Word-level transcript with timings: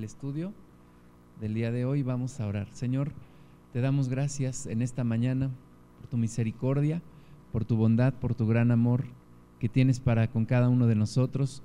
el 0.00 0.04
estudio 0.04 0.54
del 1.42 1.52
día 1.52 1.70
de 1.70 1.84
hoy. 1.84 2.02
Vamos 2.02 2.40
a 2.40 2.46
orar. 2.46 2.68
Señor, 2.72 3.12
te 3.74 3.82
damos 3.82 4.08
gracias 4.08 4.64
en 4.64 4.80
esta 4.80 5.04
mañana 5.04 5.50
por 5.98 6.08
tu 6.08 6.16
misericordia, 6.16 7.02
por 7.52 7.66
tu 7.66 7.76
bondad, 7.76 8.14
por 8.14 8.34
tu 8.34 8.46
gran 8.46 8.70
amor 8.70 9.04
que 9.58 9.68
tienes 9.68 10.00
para 10.00 10.28
con 10.28 10.46
cada 10.46 10.70
uno 10.70 10.86
de 10.86 10.94
nosotros. 10.94 11.62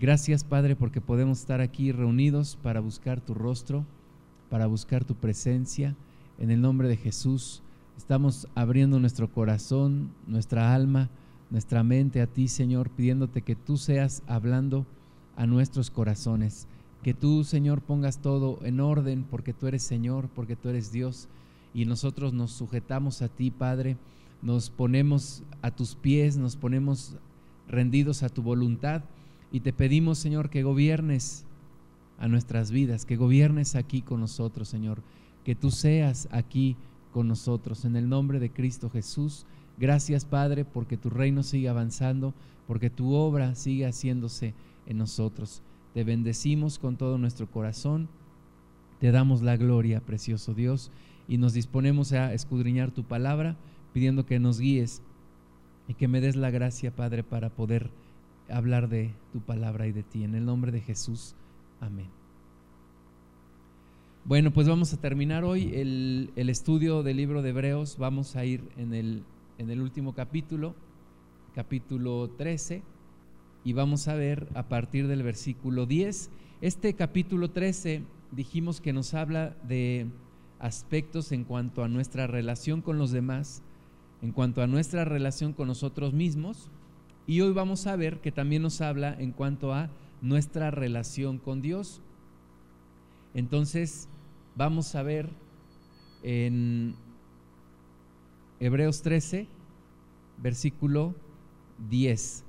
Gracias, 0.00 0.42
Padre, 0.42 0.74
porque 0.74 1.00
podemos 1.00 1.38
estar 1.38 1.60
aquí 1.60 1.92
reunidos 1.92 2.58
para 2.60 2.80
buscar 2.80 3.20
tu 3.20 3.34
rostro, 3.34 3.84
para 4.50 4.66
buscar 4.66 5.04
tu 5.04 5.14
presencia. 5.14 5.94
En 6.40 6.50
el 6.50 6.60
nombre 6.60 6.88
de 6.88 6.96
Jesús, 6.96 7.62
estamos 7.96 8.48
abriendo 8.56 8.98
nuestro 8.98 9.30
corazón, 9.30 10.10
nuestra 10.26 10.74
alma, 10.74 11.08
nuestra 11.50 11.84
mente 11.84 12.20
a 12.20 12.26
ti, 12.26 12.48
Señor, 12.48 12.90
pidiéndote 12.90 13.42
que 13.42 13.54
tú 13.54 13.76
seas 13.76 14.24
hablando 14.26 14.86
a 15.36 15.46
nuestros 15.46 15.92
corazones. 15.92 16.66
Que 17.06 17.14
tú, 17.14 17.44
Señor, 17.44 17.82
pongas 17.82 18.18
todo 18.18 18.58
en 18.64 18.80
orden, 18.80 19.22
porque 19.22 19.52
tú 19.52 19.68
eres 19.68 19.84
Señor, 19.84 20.28
porque 20.28 20.56
tú 20.56 20.70
eres 20.70 20.90
Dios, 20.90 21.28
y 21.72 21.84
nosotros 21.84 22.32
nos 22.32 22.50
sujetamos 22.50 23.22
a 23.22 23.28
ti, 23.28 23.52
Padre, 23.52 23.96
nos 24.42 24.70
ponemos 24.70 25.44
a 25.62 25.70
tus 25.70 25.94
pies, 25.94 26.36
nos 26.36 26.56
ponemos 26.56 27.14
rendidos 27.68 28.24
a 28.24 28.28
tu 28.28 28.42
voluntad, 28.42 29.04
y 29.52 29.60
te 29.60 29.72
pedimos, 29.72 30.18
Señor, 30.18 30.50
que 30.50 30.64
gobiernes 30.64 31.44
a 32.18 32.26
nuestras 32.26 32.72
vidas, 32.72 33.06
que 33.06 33.14
gobiernes 33.14 33.76
aquí 33.76 34.02
con 34.02 34.18
nosotros, 34.18 34.66
Señor, 34.66 35.00
que 35.44 35.54
tú 35.54 35.70
seas 35.70 36.26
aquí 36.32 36.76
con 37.12 37.28
nosotros, 37.28 37.84
en 37.84 37.94
el 37.94 38.08
nombre 38.08 38.40
de 38.40 38.50
Cristo 38.50 38.90
Jesús. 38.90 39.46
Gracias, 39.78 40.24
Padre, 40.24 40.64
porque 40.64 40.96
tu 40.96 41.08
reino 41.08 41.44
sigue 41.44 41.68
avanzando, 41.68 42.34
porque 42.66 42.90
tu 42.90 43.14
obra 43.14 43.54
sigue 43.54 43.86
haciéndose 43.86 44.54
en 44.86 44.98
nosotros. 44.98 45.62
Te 45.96 46.04
bendecimos 46.04 46.78
con 46.78 46.98
todo 46.98 47.16
nuestro 47.16 47.50
corazón, 47.50 48.10
te 49.00 49.12
damos 49.12 49.40
la 49.40 49.56
gloria, 49.56 50.02
precioso 50.02 50.52
Dios, 50.52 50.90
y 51.26 51.38
nos 51.38 51.54
disponemos 51.54 52.12
a 52.12 52.34
escudriñar 52.34 52.90
tu 52.90 53.02
palabra, 53.04 53.56
pidiendo 53.94 54.26
que 54.26 54.38
nos 54.38 54.60
guíes 54.60 55.00
y 55.88 55.94
que 55.94 56.06
me 56.06 56.20
des 56.20 56.36
la 56.36 56.50
gracia, 56.50 56.94
Padre, 56.94 57.22
para 57.22 57.48
poder 57.48 57.88
hablar 58.50 58.90
de 58.90 59.14
tu 59.32 59.40
palabra 59.40 59.86
y 59.86 59.92
de 59.92 60.02
ti. 60.02 60.22
En 60.22 60.34
el 60.34 60.44
nombre 60.44 60.70
de 60.70 60.82
Jesús, 60.82 61.34
amén. 61.80 62.08
Bueno, 64.26 64.50
pues 64.50 64.68
vamos 64.68 64.92
a 64.92 65.00
terminar 65.00 65.44
hoy 65.44 65.72
el, 65.76 66.30
estudio 66.36 67.04
del 67.04 67.16
libro 67.16 67.40
de 67.40 67.48
Hebreos. 67.48 67.96
Vamos 67.96 68.36
a 68.36 68.44
ir 68.44 68.62
en 68.76 68.92
el, 68.92 69.80
último 69.80 70.14
capítulo, 70.14 70.74
capítulo 71.54 72.28
13 72.36 72.82
y 73.66 73.72
vamos 73.72 74.06
a 74.06 74.14
ver 74.14 74.46
a 74.54 74.68
partir 74.68 75.08
del 75.08 75.24
versículo 75.24 75.86
10. 75.86 76.30
Este 76.60 76.94
capítulo 76.94 77.50
13 77.50 78.04
dijimos 78.30 78.80
que 78.80 78.92
nos 78.92 79.12
habla 79.12 79.56
de 79.66 80.06
aspectos 80.60 81.32
en 81.32 81.42
cuanto 81.42 81.82
a 81.82 81.88
nuestra 81.88 82.28
relación 82.28 82.80
con 82.80 82.96
los 82.96 83.10
demás, 83.10 83.64
en 84.22 84.30
cuanto 84.30 84.62
a 84.62 84.68
nuestra 84.68 85.04
relación 85.04 85.52
con 85.52 85.66
nosotros 85.66 86.12
mismos, 86.12 86.70
y 87.26 87.40
hoy 87.40 87.52
vamos 87.52 87.88
a 87.88 87.96
ver 87.96 88.20
que 88.20 88.30
también 88.30 88.62
nos 88.62 88.80
habla 88.80 89.16
en 89.18 89.32
cuanto 89.32 89.74
a 89.74 89.90
nuestra 90.22 90.70
relación 90.70 91.38
con 91.38 91.60
Dios. 91.60 92.02
Entonces, 93.34 94.08
vamos 94.54 94.94
a 94.94 95.02
ver 95.02 95.28
en 96.22 96.94
Hebreos 98.60 99.02
13, 99.02 99.48
versículo 100.38 101.16
10. 101.90 102.45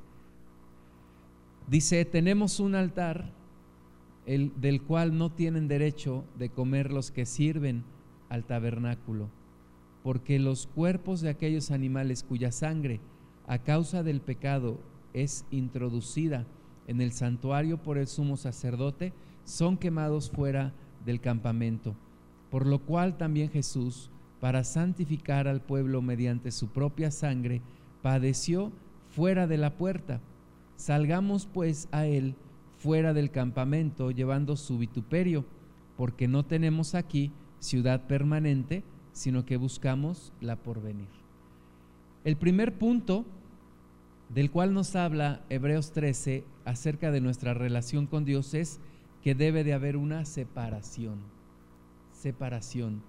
Dice, 1.68 2.06
tenemos 2.06 2.62
un 2.62 2.76
altar 2.76 3.30
el, 4.26 4.54
del 4.62 4.82
cual 4.82 5.18
no 5.18 5.34
tienen 5.34 5.68
derecho 5.68 6.24
de 6.40 6.50
comer 6.50 6.94
los 6.94 7.12
que 7.12 7.26
sirven 7.26 7.84
al 8.30 8.46
tabernáculo, 8.46 9.30
porque 10.02 10.40
los 10.40 10.66
cuerpos 10.68 11.20
de 11.20 11.30
aquellos 11.30 11.70
animales 11.72 12.24
cuya 12.24 12.54
sangre 12.54 13.02
a 13.47 13.59
causa 13.59 14.02
del 14.02 14.22
pecado 14.22 14.80
es 15.14 15.46
introducida 15.52 16.46
en 16.88 17.02
el 17.02 17.12
santuario 17.12 17.84
por 17.84 17.97
el 17.97 18.08
sumo 18.08 18.38
sacerdote, 18.38 19.12
son 19.44 19.75
quemados 19.75 20.31
fuera 20.31 20.74
del 21.06 21.20
campamento, 21.20 21.97
por 22.50 22.66
lo 22.66 22.80
cual 22.80 23.18
también 23.18 23.50
Jesús, 23.50 24.09
para 24.40 24.64
santificar 24.64 25.50
al 25.50 25.62
pueblo 25.62 26.02
mediante 26.02 26.52
su 26.52 26.70
propia 26.70 27.12
sangre, 27.12 27.62
padeció 28.02 28.72
fuera 29.09 29.47
de 29.47 29.58
la 29.58 29.75
puerta 29.75 30.22
Salgamos 30.78 31.48
pues 31.48 31.90
a 31.92 32.06
él 32.06 32.36
fuera 32.78 33.14
del 33.14 33.32
campamento 33.32 34.12
llevando 34.12 34.56
su 34.56 34.78
vituperio, 34.78 35.46
porque 35.98 36.28
no 36.28 36.46
tenemos 36.46 36.96
aquí 36.96 37.32
ciudad 37.60 38.08
permanente, 38.08 38.84
sino 39.12 39.46
que 39.46 39.58
buscamos 39.58 40.32
la 40.40 40.56
porvenir. 40.56 41.10
El 42.24 42.38
primer 42.38 42.78
punto 42.78 43.26
del 44.30 44.52
cual 44.52 44.74
nos 44.74 44.96
habla 44.96 45.42
Hebreos 45.50 45.92
13 45.92 46.44
acerca 46.66 47.12
de 47.12 47.22
nuestra 47.22 47.54
relación 47.54 48.06
con 48.06 48.26
Dios 48.26 48.54
es 48.54 48.80
que 49.24 49.34
debe 49.34 49.64
de 49.64 49.74
haber 49.74 49.98
una 49.98 50.26
separación, 50.26 51.20
separación. 52.12 53.02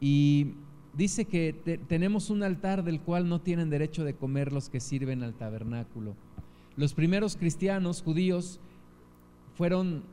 Y 0.00 0.54
dice 0.94 1.26
que 1.26 1.52
tenemos 1.88 2.30
un 2.30 2.42
altar 2.42 2.84
del 2.84 3.00
cual 3.00 3.28
no 3.28 3.40
tienen 3.40 3.68
derecho 3.68 4.04
de 4.04 4.14
comer 4.14 4.52
los 4.52 4.70
que 4.70 4.80
sirven 4.80 5.22
al 5.22 5.34
tabernáculo. 5.34 6.16
Los 6.78 6.94
primeros 6.94 7.36
cristianos 7.36 8.02
judíos 8.02 8.60
fueron 9.56 10.04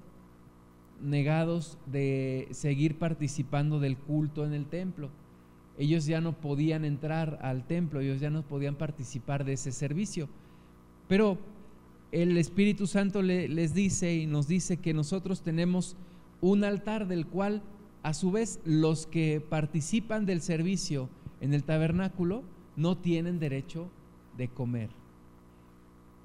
negados 1.00 1.78
de 1.86 2.48
seguir 2.50 2.98
participando 2.98 3.80
del 3.80 3.98
culto 3.98 4.48
en 4.48 4.54
el 4.54 4.66
templo. 4.66 5.12
Ellos 5.78 6.08
ya 6.08 6.22
no 6.22 6.34
podían 6.34 6.84
entrar 6.84 7.38
al 7.44 7.68
templo, 7.68 8.00
ellos 8.00 8.20
ya 8.20 8.32
no 8.32 8.42
podían 8.42 8.74
participar 8.74 9.46
de 9.46 9.54
ese 9.54 9.72
servicio. 9.72 10.28
Pero 11.08 11.38
el 12.12 12.36
Espíritu 12.36 12.88
Santo 12.88 13.22
les 13.22 13.76
dice 13.76 14.16
y 14.16 14.26
nos 14.26 14.48
dice 14.48 14.78
que 14.78 14.96
nosotros 14.96 15.44
tenemos 15.44 15.96
un 16.42 16.64
altar 16.64 17.08
del 17.08 17.28
cual 17.28 17.62
a 18.02 18.16
su 18.16 18.32
vez 18.32 18.60
los 18.66 19.06
que 19.06 19.40
participan 19.40 20.26
del 20.26 20.42
servicio 20.42 21.10
en 21.42 21.54
el 21.54 21.64
tabernáculo 21.64 22.42
no 22.76 22.98
tienen 22.98 23.38
derecho 23.38 23.88
de 24.36 24.48
comer. 24.48 25.05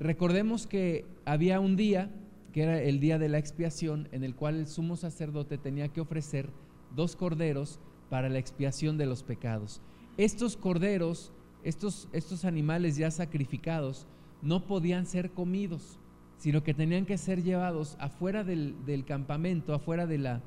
Recordemos 0.00 0.66
que 0.66 1.04
había 1.26 1.60
un 1.60 1.76
día, 1.76 2.10
que 2.54 2.62
era 2.62 2.82
el 2.82 3.00
día 3.00 3.18
de 3.18 3.28
la 3.28 3.36
expiación, 3.36 4.08
en 4.12 4.24
el 4.24 4.34
cual 4.34 4.56
el 4.56 4.66
sumo 4.66 4.96
sacerdote 4.96 5.58
tenía 5.58 5.88
que 5.88 6.00
ofrecer 6.00 6.48
dos 6.96 7.16
corderos 7.16 7.78
para 8.08 8.30
la 8.30 8.38
expiación 8.38 8.96
de 8.96 9.04
los 9.04 9.22
pecados. 9.22 9.82
Estos 10.16 10.56
corderos, 10.56 11.34
estos, 11.64 12.08
estos 12.14 12.46
animales 12.46 12.96
ya 12.96 13.10
sacrificados, 13.10 14.06
no 14.40 14.66
podían 14.66 15.04
ser 15.04 15.32
comidos, 15.32 15.98
sino 16.38 16.62
que 16.62 16.72
tenían 16.72 17.04
que 17.04 17.18
ser 17.18 17.42
llevados 17.42 17.98
afuera 18.00 18.42
del, 18.42 19.04
campamento, 19.06 19.74
afuera 19.74 20.06
de, 20.06 20.16
la, 20.16 20.40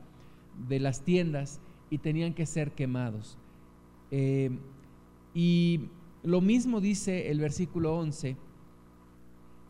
de, 0.67 0.79
las 0.79 1.03
tiendas, 1.03 1.61
y 1.91 1.99
tenían 1.99 2.33
que 2.33 2.47
ser 2.47 2.71
quemados. 2.71 3.37
Eh, 4.09 4.49
y 5.35 5.89
lo 6.23 6.41
mismo 6.41 6.81
dice 6.81 7.29
el 7.29 7.39
versículo 7.39 7.95
11 7.95 8.35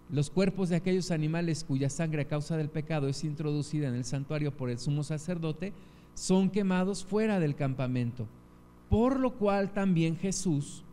los 0.09 0.29
cuerpos 0.29 0.69
de 0.69 0.75
aquellos 0.75 1.11
animales 1.11 1.63
cuya 1.63 1.89
sangre 1.89 2.23
a 2.23 2.27
causa 2.27 2.57
del 2.57 2.69
pecado 2.69 3.07
es 3.07 3.23
introducida 3.23 3.87
en 3.87 3.95
el 3.95 4.05
santuario 4.05 4.55
por 4.55 4.69
el 4.69 4.79
sumo 4.79 5.03
sacerdote 5.03 5.73
son 6.13 6.49
quemados 6.49 7.03
fuera 7.03 7.39
del 7.39 7.55
campamento, 7.55 8.27
por 8.89 9.19
lo 9.19 9.33
cual 9.33 9.73
también 9.73 10.17
Jesús, 10.17 10.83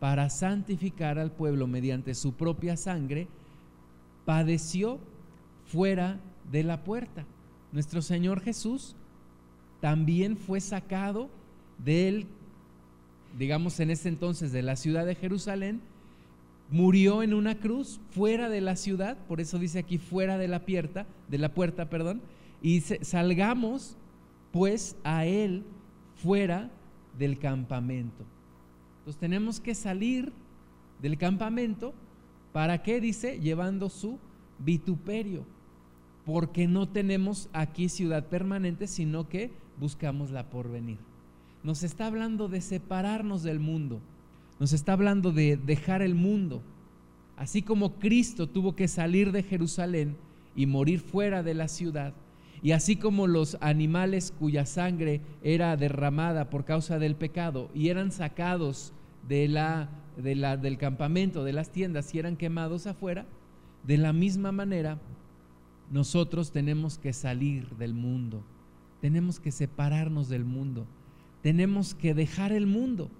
para 0.00 0.28
santificar 0.30 1.18
al 1.18 1.30
pueblo 1.30 1.66
mediante 1.66 2.14
su 2.14 2.34
propia 2.34 2.76
sangre, 2.76 3.28
padeció 4.24 4.98
fuera 5.66 6.18
de 6.50 6.64
la 6.64 6.84
puerta. 6.84 7.24
Nuestro 7.72 8.02
Señor 8.02 8.40
Jesús 8.40 8.96
también 9.80 10.36
fue 10.36 10.60
sacado 10.60 11.28
del, 11.78 12.26
digamos 13.38 13.78
en 13.80 13.90
ese 13.90 14.08
entonces, 14.08 14.52
de 14.52 14.62
la 14.62 14.76
ciudad 14.76 15.06
de 15.06 15.14
Jerusalén, 15.14 15.80
murió 16.70 17.22
en 17.22 17.34
una 17.34 17.58
cruz 17.58 18.00
fuera 18.10 18.48
de 18.48 18.60
la 18.60 18.76
ciudad, 18.76 19.16
por 19.28 19.40
eso 19.40 19.58
dice 19.58 19.78
aquí 19.78 19.98
fuera 19.98 20.38
de 20.38 20.48
la 20.48 20.64
puerta, 20.64 21.06
de 21.28 21.38
la 21.38 21.54
puerta, 21.54 21.88
perdón, 21.88 22.20
y 22.62 22.80
salgamos 22.80 23.96
pues 24.52 24.96
a 25.04 25.26
él 25.26 25.64
fuera 26.16 26.70
del 27.18 27.38
campamento. 27.38 28.24
Entonces 28.98 29.20
tenemos 29.20 29.60
que 29.60 29.74
salir 29.74 30.32
del 31.00 31.18
campamento, 31.18 31.94
¿para 32.52 32.82
qué? 32.82 33.00
Dice, 33.00 33.38
llevando 33.38 33.88
su 33.88 34.18
vituperio, 34.58 35.44
porque 36.24 36.66
no 36.66 36.88
tenemos 36.88 37.48
aquí 37.52 37.88
ciudad 37.88 38.26
permanente, 38.26 38.86
sino 38.88 39.28
que 39.28 39.52
buscamos 39.78 40.30
la 40.30 40.50
porvenir. 40.50 40.98
Nos 41.62 41.82
está 41.82 42.06
hablando 42.06 42.48
de 42.48 42.60
separarnos 42.60 43.42
del 43.42 43.60
mundo 43.60 44.00
nos 44.58 44.72
está 44.72 44.92
hablando 44.92 45.32
de 45.32 45.56
dejar 45.56 46.02
el 46.02 46.14
mundo. 46.14 46.62
Así 47.36 47.62
como 47.62 47.98
Cristo 47.98 48.48
tuvo 48.48 48.74
que 48.74 48.88
salir 48.88 49.32
de 49.32 49.42
Jerusalén 49.42 50.16
y 50.54 50.66
morir 50.66 51.00
fuera 51.00 51.42
de 51.42 51.54
la 51.54 51.68
ciudad, 51.68 52.14
Y 52.62 52.72
así 52.72 52.96
como 52.96 53.26
los 53.26 53.58
animales 53.60 54.32
cuya 54.36 54.64
sangre 54.64 55.20
era 55.42 55.76
derramada 55.76 56.48
por 56.48 56.64
causa 56.64 56.98
del 56.98 57.14
pecado 57.14 57.70
y 57.74 57.90
eran 57.90 58.10
sacados 58.10 58.94
de 59.28 59.46
la, 59.46 59.90
de 60.16 60.34
la, 60.34 60.56
del 60.56 60.78
campamento, 60.78 61.44
de 61.44 61.52
las 61.52 61.70
tiendas 61.70 62.14
y 62.14 62.18
eran 62.18 62.36
quemados 62.36 62.86
afuera, 62.86 63.26
de 63.86 63.98
la 63.98 64.14
misma 64.14 64.52
manera 64.52 64.98
nosotros 65.90 66.50
tenemos 66.50 66.98
que 66.98 67.12
salir 67.12 67.68
del 67.76 67.94
mundo, 67.94 68.42
tenemos 69.00 69.38
que 69.38 69.52
separarnos 69.52 70.28
del 70.28 70.44
mundo, 70.44 70.86
tenemos 71.42 71.94
que 71.94 72.14
dejar 72.14 72.52
el 72.52 72.66
mundo. 72.66 73.10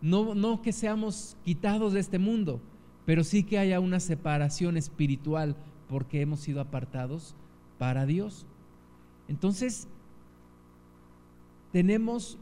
No, 0.00 0.34
no 0.34 0.62
que 0.62 0.72
seamos 0.72 1.36
quitados 1.44 1.92
de 1.92 2.00
este 2.00 2.18
mundo, 2.18 2.60
pero 3.04 3.24
sí 3.24 3.44
que 3.44 3.58
haya 3.58 3.80
una 3.80 4.00
separación 4.00 4.76
espiritual 4.76 5.56
porque 5.88 6.20
hemos 6.20 6.40
sido 6.40 6.60
apartados 6.60 7.34
para 7.78 8.06
Dios. 8.06 8.46
Entonces, 9.28 9.88
tenemos 11.72 12.38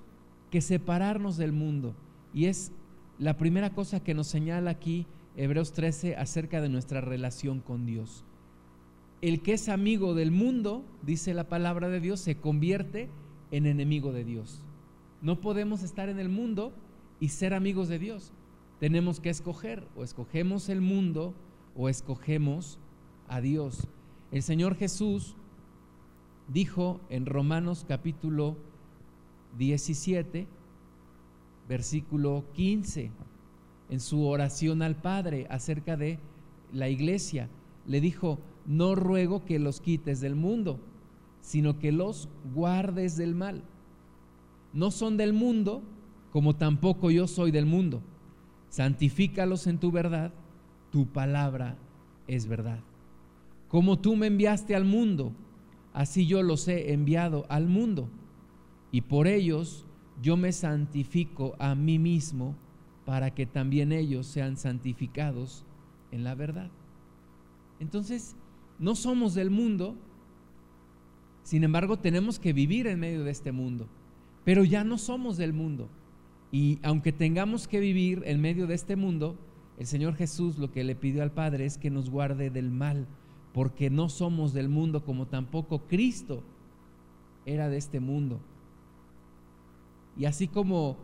que 0.51 0.61
separarnos 0.61 1.37
del 1.37 1.53
mundo 1.53 1.95
y 2.33 2.47
es 2.47 2.73
la 3.19 3.37
primera 3.37 3.71
cosa 3.71 4.01
que 4.01 4.15
nos 4.15 4.27
señala 4.27 4.71
aquí 4.71 5.07
Hebreos 5.37 5.73
13 5.73 6.17
acerca 6.17 6.61
de 6.61 6.69
nuestra 6.69 7.01
relación 7.01 7.61
con 7.61 7.87
Dios. 7.87 8.25
El 9.21 9.41
que 9.41 9.55
es 9.55 9.69
amigo 9.69 10.15
del 10.15 10.31
mundo, 10.31 10.85
dice 11.03 11.35
la 11.35 11.49
palabra 11.49 11.89
de 11.89 12.01
Dios, 12.01 12.21
se 12.21 12.37
convierte 12.37 13.09
en 13.51 13.67
enemigo 13.67 14.13
de 14.13 14.25
Dios. 14.25 14.63
No 15.23 15.41
podemos 15.41 15.83
estar 15.83 16.09
en 16.09 16.19
el 16.19 16.29
mundo 16.29 16.75
y 17.25 17.31
ser 17.31 17.55
amigos 17.55 17.89
de 17.89 17.99
Dios. 17.99 18.35
Tenemos 18.81 19.19
que 19.19 19.31
escoger, 19.31 19.89
o 19.97 20.05
escogemos 20.05 20.69
el 20.69 20.83
mundo 20.83 21.35
o 21.75 21.89
escogemos 21.89 22.79
a 23.29 23.41
Dios. 23.41 23.89
El 24.31 24.43
Señor 24.43 24.75
Jesús 24.75 25.35
dijo 26.49 27.01
en 27.09 27.25
Romanos 27.25 27.87
capítulo 27.89 28.59
17, 29.57 30.47
versículo 31.67 32.45
15, 32.53 33.11
en 33.89 34.01
su 34.01 34.27
oración 34.27 34.83
al 34.83 34.97
Padre 34.97 35.47
acerca 35.49 35.97
de 35.97 36.19
la 36.75 36.91
iglesia, 36.91 37.49
le 37.87 38.03
dijo, 38.03 38.39
no 38.67 38.95
ruego 38.97 39.47
que 39.47 39.59
los 39.59 39.81
quites 39.81 40.21
del 40.21 40.35
mundo, 40.35 40.79
sino 41.41 41.79
que 41.79 41.91
los 41.91 42.29
guardes 42.53 43.17
del 43.17 43.35
mal. 43.35 43.65
No 44.75 44.91
son 44.91 45.17
del 45.17 45.33
mundo, 45.33 45.83
como 46.35 46.57
tampoco 46.57 47.13
yo 47.13 47.29
soy 47.29 47.53
del 47.53 47.65
mundo. 47.65 48.03
Santifícalos 48.69 49.69
en 49.69 49.79
tu 49.79 49.93
verdad, 49.93 50.35
tu 50.91 51.07
palabra 51.07 51.79
es 52.27 52.49
verdad. 52.49 52.81
Como 53.69 54.01
tú 54.01 54.17
me 54.17 54.27
enviaste 54.27 54.75
al 54.75 54.85
mundo, 54.85 55.33
así 55.93 56.27
yo 56.27 56.43
los 56.43 56.67
he 56.67 56.93
enviado 56.93 57.47
al 57.49 57.69
mundo. 57.69 58.09
Y 58.91 59.03
por 59.03 59.29
ellos 59.29 59.87
yo 60.21 60.37
me 60.37 60.51
santifico 60.51 61.55
a 61.61 61.77
mí 61.77 62.01
mismo 62.01 62.57
para 63.07 63.33
que 63.33 63.47
también 63.47 63.93
ellos 63.93 64.27
sean 64.27 64.57
santificados 64.57 65.65
en 66.11 66.25
la 66.25 66.35
verdad. 66.35 66.73
Entonces, 67.79 68.35
no 68.81 68.97
somos 68.97 69.35
del 69.35 69.51
mundo, 69.51 69.95
sin 71.45 71.63
embargo 71.63 72.01
tenemos 72.01 72.41
que 72.41 72.53
vivir 72.53 72.89
en 72.89 72.99
medio 72.99 73.23
de 73.23 73.31
este 73.31 73.53
mundo, 73.53 73.87
pero 74.45 74.65
ya 74.65 74.83
no 74.83 74.99
somos 74.99 75.37
del 75.37 75.53
mundo. 75.53 75.89
Y 76.55 76.79
aunque 76.85 77.11
tengamos 77.11 77.67
que 77.67 77.81
vivir 77.81 78.23
en 78.27 78.41
medio 78.41 78.69
de 78.69 78.77
este 78.77 78.95
mundo, 78.95 79.35
el 79.77 79.89
Señor 79.89 80.15
Jesús 80.15 80.57
lo 80.57 80.71
que 80.71 80.85
le 80.85 80.95
pidió 80.95 81.25
al 81.25 81.33
Padre 81.33 81.67
es 81.67 81.79
que 81.79 81.91
nos 81.91 82.11
guarde 82.11 82.49
del 82.49 82.71
mal, 82.71 83.09
porque 83.53 83.91
no 83.91 84.09
somos 84.09 84.53
del 84.53 84.69
mundo 84.69 85.05
como 85.05 85.27
tampoco 85.27 85.89
Cristo 85.89 86.45
era 87.45 87.69
de 87.69 87.77
este 87.77 87.99
mundo. 87.99 88.39
Y 90.17 90.27
así 90.27 90.47
como 90.47 90.97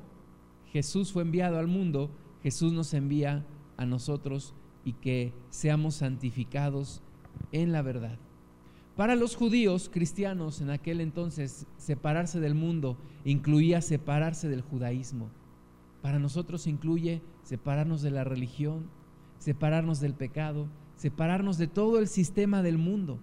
Jesús 0.66 1.10
fue 1.10 1.22
enviado 1.22 1.58
al 1.58 1.66
mundo, 1.66 2.12
Jesús 2.44 2.72
nos 2.72 2.94
envía 2.94 3.44
a 3.76 3.86
nosotros 3.86 4.54
y 4.84 4.92
que 4.92 5.32
seamos 5.48 5.96
santificados 5.96 7.02
en 7.50 7.72
la 7.72 7.82
verdad. 7.82 8.20
Para 8.96 9.16
los 9.16 9.34
judíos 9.34 9.90
cristianos 9.92 10.60
en 10.60 10.70
aquel 10.70 11.00
entonces, 11.00 11.66
separarse 11.76 12.38
del 12.38 12.54
mundo 12.54 12.96
incluía 13.24 13.80
separarse 13.80 14.48
del 14.48 14.60
judaísmo. 14.62 15.28
Para 16.02 16.18
nosotros 16.18 16.66
incluye 16.66 17.22
separarnos 17.42 18.02
de 18.02 18.10
la 18.10 18.24
religión, 18.24 18.88
separarnos 19.38 20.00
del 20.00 20.14
pecado, 20.14 20.66
separarnos 20.96 21.58
de 21.58 21.66
todo 21.66 21.98
el 21.98 22.08
sistema 22.08 22.62
del 22.62 22.78
mundo, 22.78 23.18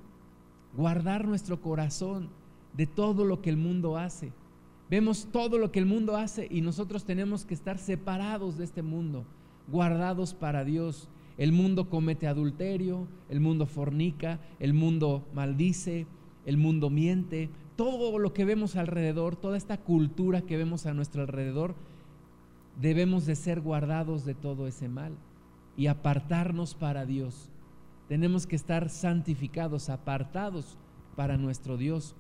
guardar 0.76 1.28
nuestro 1.28 1.62
corazón 1.62 2.30
de 2.74 2.88
todo 2.88 3.26
lo 3.26 3.42
que 3.42 3.50
el 3.50 3.58
mundo 3.58 3.98
hace. 3.98 4.32
Vemos 4.90 5.28
todo 5.32 5.58
lo 5.58 5.72
que 5.72 5.80
el 5.80 5.86
mundo 5.86 6.16
hace 6.16 6.48
y 6.50 6.62
nosotros 6.62 7.04
tenemos 7.04 7.46
que 7.46 7.54
estar 7.54 7.78
separados 7.78 8.58
de 8.58 8.64
este 8.64 8.84
mundo, 8.84 9.26
guardados 9.68 10.34
para 10.34 10.64
Dios. 10.64 11.10
El 11.38 11.52
mundo 11.52 11.90
comete 11.90 12.28
adulterio, 12.28 13.08
el 13.30 13.40
mundo 13.40 13.66
fornica, 13.66 14.40
el 14.60 14.74
mundo 14.74 15.26
maldice, 15.34 16.08
el 16.46 16.58
mundo 16.58 16.90
miente. 16.90 17.50
Todo 17.76 18.18
lo 18.18 18.34
que 18.34 18.46
vemos 18.46 18.76
alrededor, 18.76 19.36
toda 19.36 19.58
esta 19.58 19.78
cultura 19.78 20.42
que 20.42 20.58
vemos 20.58 20.86
a 20.86 20.94
nuestro 20.94 21.22
alrededor, 21.22 21.76
debemos 22.80 23.26
de 23.26 23.36
ser 23.36 23.62
guardados 23.62 24.26
de 24.26 24.34
todo 24.34 24.68
ese 24.68 24.88
mal 24.88 25.14
y 25.76 25.88
apartarnos 25.88 26.76
para 26.76 27.06
Dios. 27.06 27.50
Tenemos 28.08 28.48
que 28.48 28.56
estar 28.56 28.90
santificados, 28.90 29.90
apartados 29.90 30.78
para 31.16 31.38
nuestro 31.38 31.78
Dios. 31.78 32.16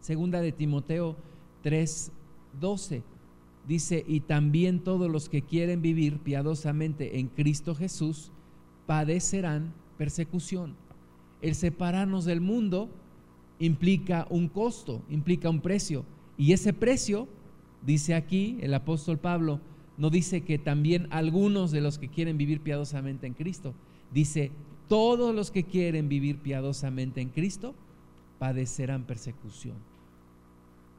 Segunda 0.00 0.40
de 0.40 0.52
Timoteo 0.52 1.16
3:12 1.62 3.02
dice, 3.66 4.04
y 4.06 4.20
también 4.20 4.80
todos 4.80 5.10
los 5.10 5.28
que 5.28 5.42
quieren 5.42 5.82
vivir 5.82 6.18
piadosamente 6.18 7.18
en 7.18 7.28
Cristo 7.28 7.74
Jesús 7.74 8.30
padecerán 8.86 9.72
persecución. 9.96 10.76
El 11.40 11.54
separarnos 11.54 12.24
del 12.24 12.40
mundo 12.40 12.90
implica 13.58 14.26
un 14.30 14.48
costo, 14.48 15.02
implica 15.08 15.48
un 15.48 15.60
precio. 15.60 16.04
Y 16.36 16.52
ese 16.52 16.72
precio, 16.72 17.28
dice 17.84 18.14
aquí 18.14 18.58
el 18.60 18.74
apóstol 18.74 19.18
Pablo, 19.18 19.60
no 19.96 20.10
dice 20.10 20.42
que 20.42 20.58
también 20.58 21.06
algunos 21.10 21.70
de 21.70 21.80
los 21.80 21.98
que 21.98 22.08
quieren 22.08 22.36
vivir 22.36 22.60
piadosamente 22.60 23.26
en 23.26 23.34
Cristo, 23.34 23.74
dice 24.12 24.50
todos 24.88 25.34
los 25.34 25.50
que 25.50 25.64
quieren 25.64 26.08
vivir 26.08 26.38
piadosamente 26.38 27.20
en 27.20 27.30
Cristo 27.30 27.74
padecerán 28.38 29.04
persecución. 29.04 29.76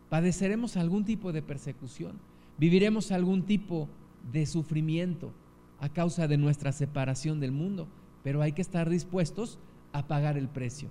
Padeceremos 0.09 0.77
algún 0.77 1.03
tipo 1.05 1.33
de 1.33 1.41
persecución, 1.41 2.19
viviremos 2.57 3.11
algún 3.11 3.43
tipo 3.43 3.89
de 4.31 4.45
sufrimiento 4.45 5.33
a 5.79 5.89
causa 5.89 6.27
de 6.27 6.37
nuestra 6.37 6.71
separación 6.71 7.39
del 7.39 7.51
mundo, 7.51 7.87
pero 8.23 8.41
hay 8.41 8.53
que 8.53 8.61
estar 8.61 8.89
dispuestos 8.89 9.59
a 9.91 10.07
pagar 10.07 10.37
el 10.37 10.47
precio, 10.47 10.89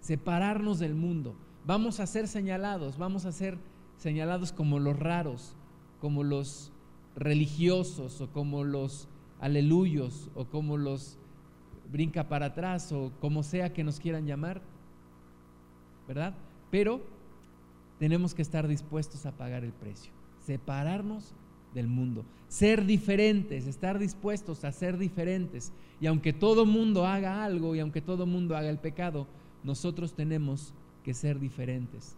separarnos 0.00 0.78
del 0.78 0.94
mundo. 0.94 1.34
Vamos 1.66 2.00
a 2.00 2.06
ser 2.06 2.28
señalados, 2.28 2.98
vamos 2.98 3.24
a 3.24 3.32
ser 3.32 3.58
señalados 3.98 4.52
como 4.52 4.78
los 4.78 4.98
raros, 4.98 5.54
como 6.00 6.24
los 6.24 6.72
religiosos 7.16 8.20
o 8.20 8.30
como 8.32 8.64
los 8.64 9.08
aleluyos 9.40 10.30
o 10.34 10.46
como 10.46 10.76
los 10.76 11.18
brinca 11.90 12.28
para 12.28 12.46
atrás 12.46 12.92
o 12.92 13.12
como 13.20 13.42
sea 13.42 13.72
que 13.72 13.84
nos 13.84 14.00
quieran 14.00 14.26
llamar, 14.26 14.62
¿verdad? 16.06 16.34
Pero 16.70 17.00
tenemos 17.98 18.34
que 18.34 18.42
estar 18.42 18.68
dispuestos 18.68 19.26
a 19.26 19.36
pagar 19.36 19.64
el 19.64 19.72
precio, 19.72 20.12
separarnos 20.40 21.34
del 21.74 21.88
mundo, 21.88 22.24
ser 22.48 22.86
diferentes, 22.86 23.66
estar 23.66 23.98
dispuestos 23.98 24.64
a 24.64 24.72
ser 24.72 24.98
diferentes. 24.98 25.72
Y 26.00 26.06
aunque 26.06 26.32
todo 26.32 26.64
mundo 26.64 27.06
haga 27.06 27.44
algo 27.44 27.74
y 27.74 27.80
aunque 27.80 28.00
todo 28.00 28.26
mundo 28.26 28.56
haga 28.56 28.70
el 28.70 28.78
pecado, 28.78 29.26
nosotros 29.64 30.14
tenemos 30.14 30.72
que 31.02 31.14
ser 31.14 31.40
diferentes, 31.40 32.16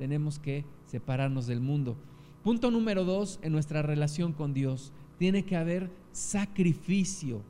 tenemos 0.00 0.40
que 0.40 0.64
separarnos 0.86 1.46
del 1.46 1.60
mundo. 1.60 1.96
Punto 2.42 2.72
número 2.72 3.04
dos 3.04 3.38
en 3.42 3.52
nuestra 3.52 3.82
relación 3.82 4.32
con 4.32 4.52
Dios, 4.52 4.92
tiene 5.18 5.44
que 5.44 5.54
haber 5.54 5.92
sacrificio 6.10 7.44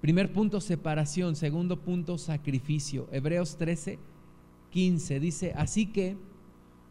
Primer 0.00 0.32
punto, 0.32 0.60
separación. 0.60 1.34
Segundo 1.34 1.80
punto, 1.80 2.18
sacrificio. 2.18 3.08
Hebreos 3.10 3.56
13, 3.56 3.98
15 4.70 5.20
dice, 5.20 5.52
así 5.56 5.86
que 5.86 6.16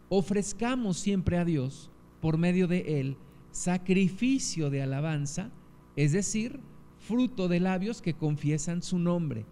ofrezcamos 0.10 0.98
siempre 0.98 1.38
a 1.38 1.46
Dios, 1.46 1.90
por 2.22 2.38
medio 2.38 2.68
de 2.68 3.00
Él, 3.00 3.18
sacrificio 3.52 4.70
de 4.70 4.82
alabanza, 4.82 5.52
es 5.96 6.12
decir, 6.12 6.60
fruto 7.00 7.48
de 7.48 7.60
labios 7.60 8.02
que 8.02 8.14
confiesan 8.14 8.82
su 8.84 9.00
nombre. 9.00 9.46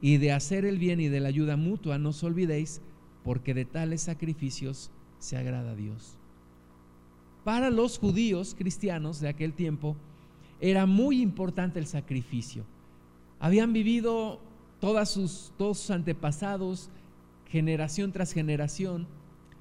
Y 0.00 0.18
de 0.18 0.32
hacer 0.32 0.64
el 0.64 0.78
bien 0.78 1.00
y 1.00 1.08
de 1.08 1.20
la 1.20 1.28
ayuda 1.28 1.56
mutua 1.56 1.98
no 1.98 2.08
os 2.10 2.24
olvidéis, 2.24 2.82
porque 3.26 3.52
de 3.52 3.66
tales 3.66 4.00
sacrificios 4.00 4.90
se 5.18 5.36
agrada 5.36 5.72
a 5.72 5.76
Dios. 5.76 6.16
Para 7.44 7.68
los 7.68 7.98
judíos 7.98 8.54
cristianos 8.56 9.20
de 9.20 9.28
aquel 9.28 9.52
tiempo, 9.52 9.96
era 10.62 10.86
muy 10.86 11.20
importante 11.20 11.78
el 11.78 11.86
sacrificio 11.86 12.64
habían 13.38 13.72
vivido 13.72 14.40
todos 14.80 15.10
sus 15.10 15.90
antepasados 15.90 16.90
generación 17.48 18.12
tras 18.12 18.32
generación, 18.32 19.06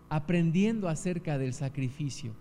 aprendiendo 0.09 0.89
acerca 0.89 1.37
del 1.37 1.53
sacrificio. 1.53 2.33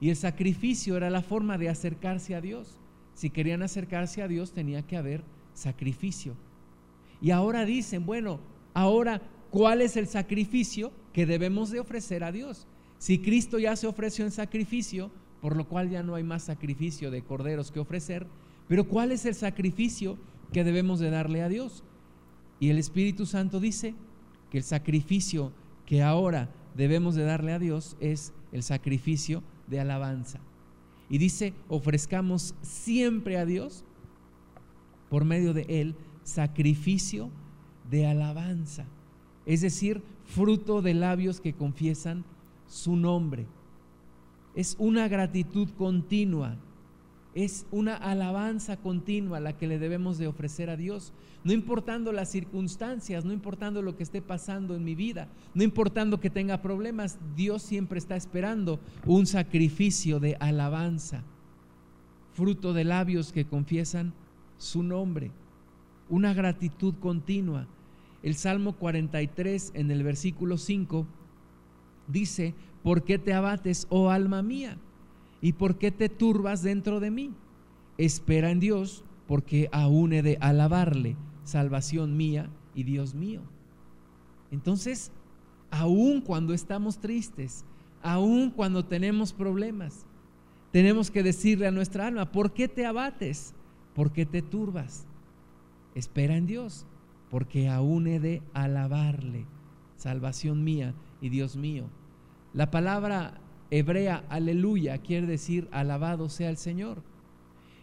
Y 0.00 0.10
el 0.10 0.16
sacrificio 0.16 0.96
era 0.96 1.10
la 1.10 1.22
forma 1.22 1.58
de 1.58 1.68
acercarse 1.68 2.34
a 2.34 2.40
Dios. 2.40 2.78
Si 3.14 3.30
querían 3.30 3.62
acercarse 3.62 4.22
a 4.22 4.28
Dios 4.28 4.52
tenía 4.52 4.82
que 4.82 4.96
haber 4.96 5.22
sacrificio. 5.54 6.34
Y 7.20 7.30
ahora 7.30 7.64
dicen, 7.64 8.06
bueno, 8.06 8.40
ahora, 8.74 9.20
¿cuál 9.52 9.82
es 9.82 9.96
el 9.96 10.08
sacrificio 10.08 10.90
que 11.12 11.26
debemos 11.26 11.70
de 11.70 11.78
ofrecer 11.78 12.24
a 12.24 12.32
Dios? 12.32 12.66
Si 12.98 13.18
Cristo 13.18 13.58
ya 13.58 13.76
se 13.76 13.86
ofreció 13.86 14.24
en 14.24 14.30
sacrificio, 14.30 15.10
por 15.40 15.56
lo 15.56 15.68
cual 15.68 15.90
ya 15.90 16.02
no 16.02 16.14
hay 16.14 16.24
más 16.24 16.44
sacrificio 16.44 17.10
de 17.10 17.22
corderos 17.22 17.70
que 17.70 17.78
ofrecer, 17.78 18.26
pero 18.66 18.88
¿cuál 18.88 19.12
es 19.12 19.26
el 19.26 19.34
sacrificio 19.34 20.16
que 20.52 20.64
debemos 20.64 21.00
de 21.00 21.10
darle 21.10 21.42
a 21.42 21.48
Dios? 21.48 21.84
Y 22.60 22.70
el 22.70 22.78
Espíritu 22.78 23.26
Santo 23.26 23.60
dice 23.60 23.94
que 24.50 24.58
el 24.58 24.64
sacrificio 24.64 25.52
que 25.84 26.02
ahora 26.02 26.48
debemos 26.74 27.14
de 27.14 27.24
darle 27.24 27.52
a 27.52 27.58
Dios 27.58 27.96
es 28.00 28.32
el 28.52 28.62
sacrificio 28.62 29.42
de 29.66 29.80
alabanza. 29.80 30.40
Y 31.10 31.18
dice, 31.18 31.52
ofrezcamos 31.68 32.54
siempre 32.62 33.36
a 33.36 33.44
Dios, 33.44 33.84
por 35.10 35.26
medio 35.26 35.52
de 35.52 35.66
Él, 35.68 35.94
sacrificio 36.22 37.30
de 37.90 38.06
alabanza. 38.06 38.86
Es 39.46 39.60
decir, 39.60 40.02
fruto 40.24 40.82
de 40.82 40.94
labios 40.94 41.40
que 41.40 41.52
confiesan 41.52 42.24
su 42.66 42.96
nombre. 42.96 43.46
Es 44.54 44.76
una 44.78 45.08
gratitud 45.08 45.68
continua 45.76 46.56
es 47.34 47.66
una 47.70 47.94
alabanza 47.94 48.76
continua 48.76 49.40
la 49.40 49.56
que 49.56 49.66
le 49.66 49.78
debemos 49.78 50.18
de 50.18 50.26
ofrecer 50.26 50.68
a 50.68 50.76
Dios, 50.76 51.12
no 51.44 51.52
importando 51.52 52.12
las 52.12 52.30
circunstancias, 52.30 53.24
no 53.24 53.32
importando 53.32 53.80
lo 53.80 53.96
que 53.96 54.02
esté 54.02 54.20
pasando 54.20 54.74
en 54.76 54.84
mi 54.84 54.94
vida, 54.94 55.28
no 55.54 55.62
importando 55.62 56.20
que 56.20 56.30
tenga 56.30 56.60
problemas, 56.60 57.18
Dios 57.34 57.62
siempre 57.62 57.98
está 57.98 58.16
esperando 58.16 58.80
un 59.06 59.26
sacrificio 59.26 60.20
de 60.20 60.36
alabanza, 60.40 61.22
fruto 62.34 62.74
de 62.74 62.84
labios 62.84 63.32
que 63.32 63.46
confiesan 63.46 64.12
su 64.58 64.82
nombre, 64.82 65.30
una 66.10 66.34
gratitud 66.34 66.94
continua. 67.00 67.66
El 68.22 68.36
Salmo 68.36 68.74
43 68.76 69.72
en 69.74 69.90
el 69.90 70.02
versículo 70.04 70.58
5 70.58 71.06
dice, 72.06 72.54
¿por 72.82 73.04
qué 73.04 73.18
te 73.18 73.32
abates, 73.34 73.86
oh 73.90 74.10
alma 74.10 74.42
mía? 74.42 74.78
¿Y 75.40 75.54
por 75.54 75.76
qué 75.76 75.90
te 75.90 76.08
turbas 76.08 76.62
dentro 76.62 77.00
de 77.00 77.10
mí? 77.10 77.32
Espera 77.98 78.50
en 78.50 78.60
Dios, 78.60 79.04
porque 79.26 79.68
aún 79.72 80.12
he 80.12 80.22
de 80.22 80.38
alabarle, 80.40 81.16
salvación 81.42 82.16
mía 82.16 82.48
y 82.74 82.84
Dios 82.84 83.14
mío. 83.14 83.42
Entonces, 84.52 85.10
aún 85.70 86.20
cuando 86.20 86.54
estamos 86.54 86.98
tristes, 86.98 87.64
aún 88.02 88.50
cuando 88.50 88.84
tenemos 88.84 89.32
problemas, 89.32 90.06
tenemos 90.70 91.10
que 91.10 91.22
decirle 91.22 91.66
a 91.66 91.72
nuestra 91.72 92.06
alma, 92.06 92.30
¿por 92.30 92.52
qué 92.52 92.68
te 92.68 92.86
abates? 92.86 93.54
¿Por 93.94 94.12
qué 94.12 94.26
te 94.26 94.42
turbas? 94.42 95.06
Espera 95.94 96.36
en 96.36 96.46
Dios, 96.46 96.86
porque 97.32 97.70
aún 97.70 98.06
he 98.06 98.20
de 98.20 98.42
alabarle, 98.52 99.46
salvación 99.96 100.64
mía 100.64 100.92
y 101.22 101.30
Dios 101.30 101.56
mío. 101.56 101.86
La 102.52 102.70
palabra 102.70 103.40
hebrea, 103.70 104.26
aleluya, 104.28 104.98
quiere 104.98 105.26
decir 105.26 105.66
alabado 105.72 106.28
sea 106.28 106.50
el 106.50 106.58
Señor. 106.58 107.02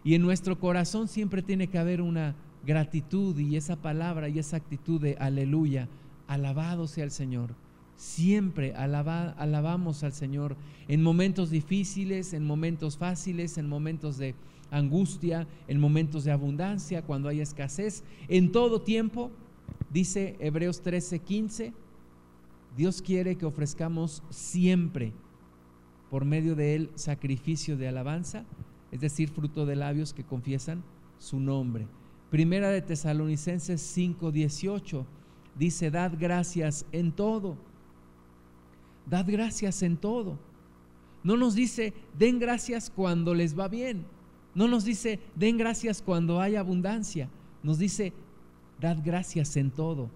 Y 0.04 0.14
en 0.14 0.22
nuestro 0.22 0.60
corazón 0.60 1.08
siempre 1.08 1.42
tiene 1.42 1.66
que 1.66 1.80
haber 1.80 2.00
una 2.00 2.36
gratitud 2.64 3.36
y 3.40 3.56
esa 3.56 3.76
palabra 3.76 4.30
y 4.30 4.38
esa 4.38 4.58
actitud 4.58 5.02
de 5.02 5.18
aleluya, 5.20 5.90
alabado 6.28 6.86
sea 6.86 7.04
el 7.04 7.12
Señor. 7.12 7.56
Siempre 7.96 8.76
alabamos 8.76 10.04
al 10.04 10.14
Señor 10.14 10.58
en 10.88 11.02
momentos 11.02 11.50
difíciles, 11.50 12.34
en 12.34 12.46
momentos 12.46 13.00
fáciles, 13.00 13.58
en 13.58 13.68
momentos 13.68 14.20
de 14.20 14.36
angustia, 14.72 15.48
en 15.68 15.80
momentos 15.80 16.24
de 16.24 16.32
abundancia, 16.32 17.02
cuando 17.02 17.30
hay 17.30 17.42
escasez, 17.42 18.04
en 18.28 18.52
todo 18.52 18.82
tiempo, 18.82 19.32
dice 19.92 20.36
Hebreos 20.40 20.84
13:15, 20.84 21.74
Dios 22.76 23.02
quiere 23.02 23.36
que 23.36 23.46
ofrezcamos 23.46 24.24
siempre 24.30 25.14
por 26.10 26.26
medio 26.26 26.56
de 26.56 26.76
él 26.76 26.92
sacrificio 26.96 27.78
de 27.78 27.88
alabanza, 27.88 28.46
es 28.92 29.02
decir, 29.02 29.30
fruto 29.30 29.66
de 29.66 29.76
labios 29.76 30.14
que 30.14 30.24
confiesan 30.24 30.84
su 31.18 31.40
nombre. 31.40 31.88
Primera 32.30 32.70
de 32.70 32.82
Tesalonicenses 32.82 33.82
5:18 33.98 35.06
dice, 35.58 35.92
dad 35.92 36.14
gracias 36.20 36.86
en 36.92 37.12
todo. 37.12 37.58
Dad 39.06 39.26
gracias 39.28 39.82
en 39.82 39.98
todo. 39.98 40.38
No 41.24 41.36
nos 41.36 41.56
dice, 41.56 41.94
den 42.18 42.40
gracias 42.40 42.90
cuando 42.90 43.34
les 43.34 43.58
va 43.58 43.68
bien. 43.68 44.06
No 44.60 44.68
nos 44.68 44.84
dice, 44.84 45.22
den 45.36 45.58
gracias 45.58 46.02
cuando 46.02 46.42
hay 46.42 46.58
abundancia. 46.58 47.30
Nos 47.64 47.80
dice, 47.80 48.12
dad 48.82 48.98
gracias 49.02 49.56
en 49.56 49.72
todo. 49.72 50.10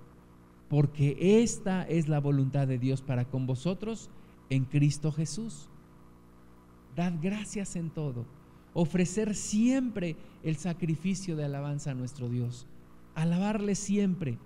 Porque 0.67 1.41
esta 1.41 1.83
es 1.83 2.09
la 2.09 2.19
voluntad 2.19 2.67
de 2.67 2.77
Dios 2.77 3.01
para 3.01 3.23
con 3.23 3.47
vosotros 3.47 4.09
en 4.49 4.65
Cristo 4.65 5.13
Jesús. 5.13 5.69
Dad 6.93 7.13
gracias 7.21 7.77
en 7.77 7.89
todo. 7.89 8.25
Ofrecer 8.73 9.33
siempre 9.33 10.17
el 10.43 10.57
sacrificio 10.57 11.37
de 11.37 11.45
alabanza 11.45 11.91
a 11.91 11.95
nuestro 11.95 12.27
Dios. 12.27 12.67
Alabarle 13.15 13.75
siempre. 13.75 14.37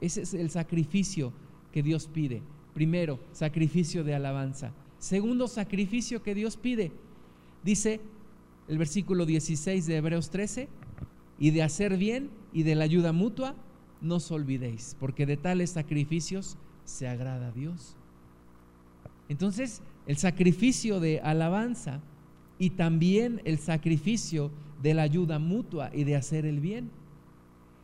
Ese 0.00 0.22
es 0.22 0.32
el 0.32 0.48
sacrificio 0.48 1.34
que 1.72 1.82
Dios 1.82 2.06
pide. 2.06 2.40
Primero, 2.72 3.20
sacrificio 3.32 4.02
de 4.02 4.14
alabanza. 4.14 4.72
Segundo, 4.98 5.46
sacrificio 5.46 6.22
que 6.22 6.34
Dios 6.34 6.56
pide. 6.56 6.90
Dice 7.62 8.00
el 8.68 8.78
versículo 8.78 9.26
16 9.26 9.86
de 9.86 9.96
Hebreos 9.96 10.30
13, 10.30 10.68
y 11.38 11.50
de 11.50 11.62
hacer 11.62 11.96
bien 11.96 12.30
y 12.52 12.62
de 12.62 12.74
la 12.74 12.84
ayuda 12.84 13.12
mutua, 13.12 13.56
no 14.00 14.16
os 14.16 14.30
olvidéis, 14.30 14.96
porque 14.98 15.26
de 15.26 15.36
tales 15.36 15.70
sacrificios 15.70 16.56
se 16.84 17.08
agrada 17.08 17.48
a 17.48 17.52
Dios. 17.52 17.96
Entonces, 19.28 19.82
el 20.06 20.16
sacrificio 20.16 21.00
de 21.00 21.20
alabanza 21.20 22.00
y 22.58 22.70
también 22.70 23.40
el 23.44 23.58
sacrificio 23.58 24.50
de 24.82 24.94
la 24.94 25.02
ayuda 25.02 25.38
mutua 25.38 25.90
y 25.92 26.04
de 26.04 26.16
hacer 26.16 26.44
el 26.44 26.60
bien. 26.60 26.90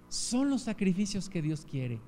Son 0.09 0.51
los 0.51 0.63
sacrificios 0.63 1.29
que 1.29 1.43
Dios 1.43 1.67
quiere. 1.69 2.01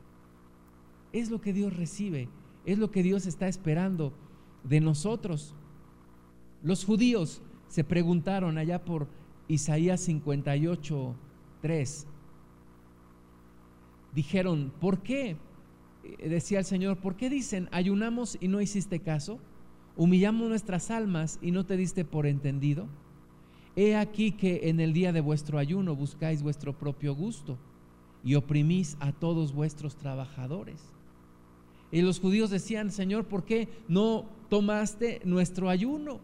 Es 1.12 1.30
lo 1.30 1.40
que 1.40 1.52
Dios 1.52 1.76
recibe, 1.76 2.28
es 2.64 2.78
lo 2.78 2.90
que 2.90 3.02
Dios 3.02 3.26
está 3.26 3.48
esperando 3.48 4.12
de 4.64 4.80
nosotros. 4.80 5.54
Los 6.62 6.84
judíos 6.84 7.42
se 7.70 7.82
preguntaron 7.82 8.58
allá 8.58 8.84
por 8.84 9.08
Isaías 9.48 10.02
58, 10.02 11.14
3. 11.62 12.06
Dijeron, 14.14 14.70
¿por 14.78 14.98
qué? 14.98 15.38
Eh, 16.04 16.28
decía 16.28 16.58
el 16.58 16.66
Señor, 16.66 16.98
¿por 16.98 17.16
qué 17.16 17.30
dicen, 17.30 17.70
ayunamos 17.72 18.36
y 18.38 18.48
no 18.48 18.60
hiciste 18.60 19.00
caso? 19.00 19.40
humillamos 20.00 20.48
nuestras 20.48 20.90
almas 20.90 21.38
y 21.42 21.50
no 21.50 21.66
te 21.66 21.76
diste 21.76 22.06
por 22.06 22.26
entendido. 22.26 22.86
He 23.76 23.96
aquí 23.96 24.32
que 24.32 24.70
en 24.70 24.80
el 24.80 24.94
día 24.94 25.12
de 25.12 25.20
vuestro 25.20 25.58
ayuno 25.58 25.94
buscáis 25.94 26.42
vuestro 26.42 26.72
propio 26.72 27.14
gusto 27.14 27.58
y 28.24 28.34
oprimís 28.34 28.96
a 29.00 29.12
todos 29.12 29.52
vuestros 29.52 29.96
trabajadores. 29.96 30.82
Y 31.92 32.00
los 32.00 32.18
judíos 32.18 32.48
decían, 32.48 32.90
Señor, 32.90 33.26
¿por 33.26 33.44
qué 33.44 33.68
no 33.88 34.24
tomaste 34.48 35.20
nuestro 35.24 35.68
ayuno? 35.68 36.20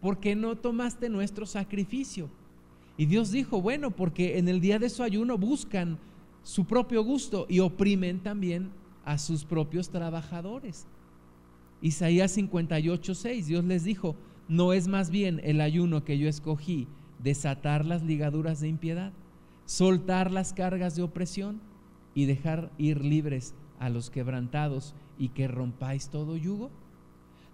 ¿Por 0.00 0.18
qué 0.18 0.36
no 0.36 0.56
tomaste 0.56 1.08
nuestro 1.08 1.46
sacrificio? 1.46 2.28
Y 2.96 3.06
Dios 3.06 3.30
dijo, 3.30 3.60
bueno, 3.60 3.90
porque 3.90 4.38
en 4.38 4.48
el 4.48 4.60
día 4.60 4.78
de 4.78 4.90
su 4.90 5.02
ayuno 5.02 5.38
buscan 5.38 5.98
su 6.42 6.64
propio 6.64 7.02
gusto 7.04 7.46
y 7.48 7.60
oprimen 7.60 8.20
también 8.20 8.70
a 9.04 9.18
sus 9.18 9.44
propios 9.44 9.90
trabajadores. 9.90 10.86
Isaías 11.80 12.32
58, 12.32 13.14
6, 13.14 13.46
Dios 13.46 13.64
les 13.64 13.84
dijo, 13.84 14.16
no 14.48 14.72
es 14.72 14.88
más 14.88 15.10
bien 15.10 15.40
el 15.44 15.60
ayuno 15.60 16.04
que 16.04 16.18
yo 16.18 16.28
escogí 16.28 16.88
desatar 17.22 17.84
las 17.84 18.02
ligaduras 18.02 18.60
de 18.60 18.68
impiedad, 18.68 19.12
soltar 19.64 20.30
las 20.30 20.52
cargas 20.52 20.96
de 20.96 21.02
opresión 21.02 21.60
y 22.14 22.24
dejar 22.24 22.72
ir 22.78 23.04
libres 23.04 23.54
a 23.78 23.90
los 23.90 24.10
quebrantados 24.10 24.94
y 25.18 25.28
que 25.28 25.48
rompáis 25.48 26.08
todo 26.08 26.36
yugo? 26.36 26.70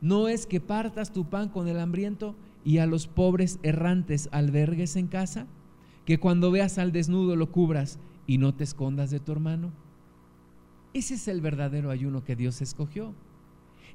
¿No 0.05 0.29
es 0.29 0.47
que 0.47 0.61
partas 0.61 1.15
tu 1.15 1.31
pan 1.31 1.49
con 1.49 1.67
el 1.67 1.81
hambriento 1.81 2.37
y 2.63 2.77
a 2.77 2.85
los 2.85 3.07
pobres 3.07 3.59
errantes 3.63 4.29
albergues 4.33 4.97
en 4.97 5.07
casa? 5.07 5.47
¿Que 6.05 6.21
cuando 6.21 6.51
veas 6.51 6.77
al 6.77 6.93
desnudo 6.93 7.37
lo 7.37 7.51
cubras 7.51 7.99
y 8.27 8.37
no 8.37 8.55
te 8.55 8.65
escondas 8.65 9.11
de 9.11 9.19
tu 9.19 9.33
hermano? 9.33 9.73
Ese 10.93 11.15
es 11.15 11.27
el 11.27 11.41
verdadero 11.41 11.91
ayuno 11.91 12.23
que 12.23 12.37
Dios 12.37 12.61
escogió. 12.61 13.15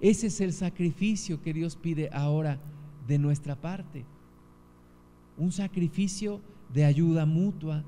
Ese 0.01 0.25
es 0.27 0.41
el 0.41 0.51
sacrificio 0.51 1.43
que 1.43 1.53
Dios 1.53 1.75
pide 1.75 2.09
ahora 2.11 2.59
de 3.07 3.19
nuestra 3.19 3.55
parte. 3.55 4.03
Un 5.37 5.51
sacrificio 5.51 6.41
de 6.73 6.85
ayuda 6.85 7.27
mutua, 7.27 7.83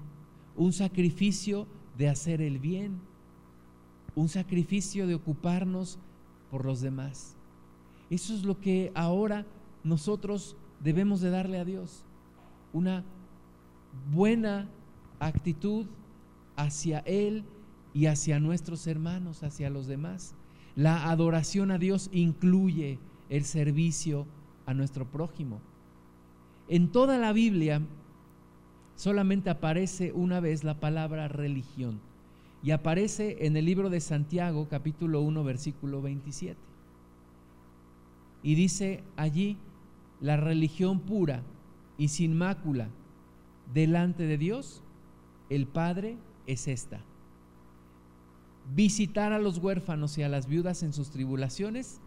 un 0.55 0.73
sacrificio 0.73 1.65
de 1.97 2.07
hacer 2.07 2.39
el 2.39 2.59
bien. 2.59 2.99
un 4.13 4.29
sacrificio 4.29 5.07
de 5.07 5.15
ocuparnos 5.15 5.97
por 6.51 6.65
los 6.65 6.81
demás. 6.81 7.40
Eso 8.11 8.35
es 8.35 8.43
lo 8.43 8.59
que 8.59 8.91
ahora 8.93 9.45
nosotros 9.85 10.57
debemos 10.81 11.21
de 11.21 11.29
darle 11.29 11.57
a 11.59 11.65
Dios. 11.65 12.03
Una 12.73 13.05
buena 14.11 14.67
actitud 15.19 15.85
hacia 16.57 16.99
Él 16.99 17.45
y 17.93 18.07
hacia 18.07 18.41
nuestros 18.41 18.85
hermanos, 18.85 19.43
hacia 19.43 19.69
los 19.69 19.87
demás. 19.87 20.35
La 20.75 21.09
adoración 21.09 21.71
a 21.71 21.77
Dios 21.77 22.09
incluye 22.11 22.99
el 23.29 23.45
servicio 23.45 24.27
a 24.65 24.73
nuestro 24.73 25.09
prójimo. 25.09 25.61
En 26.67 26.91
toda 26.91 27.17
la 27.17 27.31
Biblia 27.31 27.81
solamente 28.95 29.49
aparece 29.49 30.11
una 30.11 30.41
vez 30.41 30.65
la 30.65 30.81
palabra 30.81 31.29
religión 31.29 32.01
y 32.61 32.71
aparece 32.71 33.45
en 33.45 33.55
el 33.55 33.65
libro 33.65 33.89
de 33.89 34.01
Santiago 34.01 34.67
capítulo 34.69 35.21
1 35.21 35.43
versículo 35.45 36.01
27. 36.01 36.70
Y 38.43 38.55
dice 38.55 39.03
allí, 39.17 39.57
la 40.19 40.37
religión 40.37 40.99
pura 40.99 41.43
y 41.97 42.07
sin 42.07 42.37
mácula 42.37 42.89
delante 43.73 44.23
de 44.23 44.37
Dios, 44.37 44.83
el 45.49 45.67
Padre 45.67 46.17
es 46.47 46.67
esta. 46.67 47.01
Visitar 48.73 49.33
a 49.33 49.39
los 49.39 49.57
huérfanos 49.57 50.17
y 50.17 50.23
a 50.23 50.29
las 50.29 50.47
viudas 50.47 50.83
en 50.83 50.93
sus 50.93 51.09
tribulaciones 51.09 51.99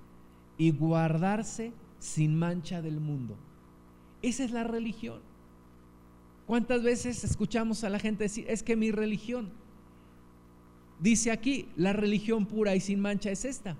y 0.57 0.71
guardarse 0.71 1.73
sin 1.99 2.37
mancha 2.37 2.83
del 2.83 3.00
mundo. 3.00 3.37
Esa 4.23 4.45
es 4.45 4.50
la 4.50 4.64
religión. 4.64 5.21
¿Cuántas 6.47 6.83
veces 6.83 7.25
escuchamos 7.25 7.85
a 7.85 7.88
la 7.88 7.99
gente 7.99 8.25
decir, 8.25 8.47
es 8.49 8.62
que 8.62 8.76
mi 8.76 8.91
religión, 8.91 9.50
dice 11.00 11.31
aquí, 11.31 11.69
la 11.76 11.93
religión 11.93 12.47
pura 12.47 12.75
y 12.75 12.81
sin 12.81 13.00
mancha 13.00 13.31
es 13.31 13.45
esta? 13.45 13.76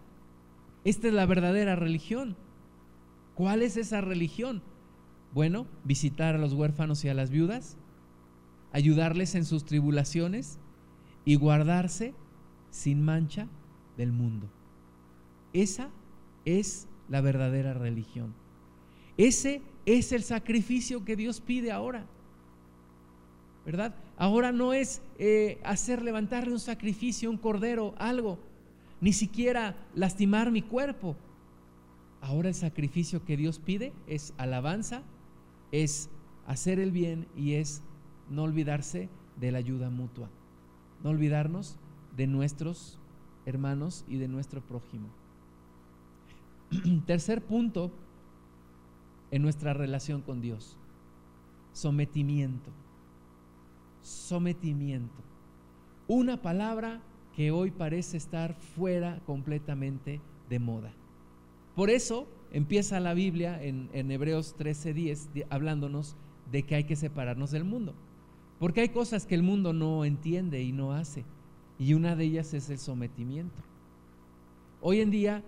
Esta 0.85 1.09
es 1.09 1.15
la 1.15 1.27
verdadera 1.27 1.77
religión. 1.77 2.37
¿Cuál 3.35 3.63
es 3.63 3.77
esa 3.77 4.01
religión? 4.01 4.63
Bueno, 5.33 5.67
visitar 5.83 6.37
a 6.37 6.39
los 6.39 6.53
huérfanos 6.53 7.05
y 7.05 7.09
a 7.09 7.15
las 7.15 7.31
viudas, 7.31 7.77
ayudarles 8.73 9.35
en 9.35 9.45
sus 9.45 9.65
tribulaciones 9.65 10.59
y 11.25 11.35
guardarse 11.35 12.15
sin 12.71 13.03
mancha 13.03 13.49
del 13.97 14.13
mundo. 14.13 14.49
Esa 15.53 15.91
es 16.45 16.89
la 17.09 17.21
verdadera 17.21 17.75
religión. 17.75 18.35
Ese 19.17 19.63
es 19.87 20.13
el 20.13 20.23
sacrificio 20.23 21.05
que 21.05 21.17
Dios 21.17 21.41
pide 21.41 21.73
ahora. 21.73 22.07
¿Verdad? 23.65 23.95
Ahora 24.17 24.53
no 24.53 24.73
es 24.73 25.01
eh, 25.19 25.59
hacer 25.65 26.03
levantarle 26.03 26.53
un 26.53 26.61
sacrificio, 26.61 27.31
un 27.31 27.39
cordero, 27.39 27.95
algo, 27.99 28.39
ni 29.01 29.13
siquiera 29.13 29.77
lastimar 29.95 30.51
mi 30.51 30.63
cuerpo. 30.63 31.17
Ahora 32.25 32.49
el 32.49 32.55
sacrificio 32.55 33.23
que 33.23 33.37
Dios 33.37 33.59
pide 33.59 33.93
es 34.07 34.33
alabanza, 34.39 35.03
es 35.73 36.09
hacer 36.47 36.81
el 36.81 36.91
bien 36.91 37.29
y 37.37 37.53
es 37.53 37.83
no 38.31 38.45
olvidarse 38.45 39.11
de 39.39 39.53
la 39.53 39.59
ayuda 39.59 39.91
mutua, 39.91 40.31
no 41.03 41.11
olvidarnos 41.11 41.77
de 42.17 42.27
nuestros 42.27 42.99
hermanos 43.45 44.07
y 44.09 44.17
de 44.17 44.29
nuestro 44.29 44.63
prójimo. 44.63 45.09
Tercer 47.07 47.45
punto 47.45 47.93
en 49.31 49.43
nuestra 49.43 49.75
relación 49.75 50.23
con 50.23 50.41
Dios, 50.41 50.79
sometimiento. 51.75 52.71
Sometimiento. 54.01 55.23
Una 56.09 56.41
palabra 56.41 57.03
que 57.37 57.51
hoy 57.51 57.71
parece 57.71 58.17
estar 58.17 58.55
fuera 58.55 59.21
completamente 59.27 60.23
de 60.49 60.59
moda. 60.59 60.95
Por 61.75 61.91
eso 61.91 62.29
empieza 62.53 63.01
la 63.01 63.15
Biblia 63.15 63.63
en, 63.63 63.89
en 63.93 64.11
Hebreos 64.11 64.57
13:10 64.57 65.47
hablándonos 65.51 66.17
de 66.51 66.63
que 66.63 66.77
hay 66.77 66.85
que 66.85 66.97
separarnos 66.97 67.51
del 67.51 67.65
mundo. 67.65 67.95
Porque 68.59 68.81
hay 68.81 68.89
cosas 68.91 69.27
que 69.27 69.35
el 69.35 69.43
mundo 69.43 69.73
no 69.73 70.05
entiende 70.05 70.63
y 70.63 70.73
no 70.73 70.93
hace. 70.93 71.25
Y 71.79 71.95
una 71.95 72.15
de 72.15 72.25
ellas 72.25 72.55
es 72.55 72.71
el 72.71 72.79
sometimiento. 72.79 73.61
Hoy 74.81 75.01
en 75.01 75.11
día 75.11 75.43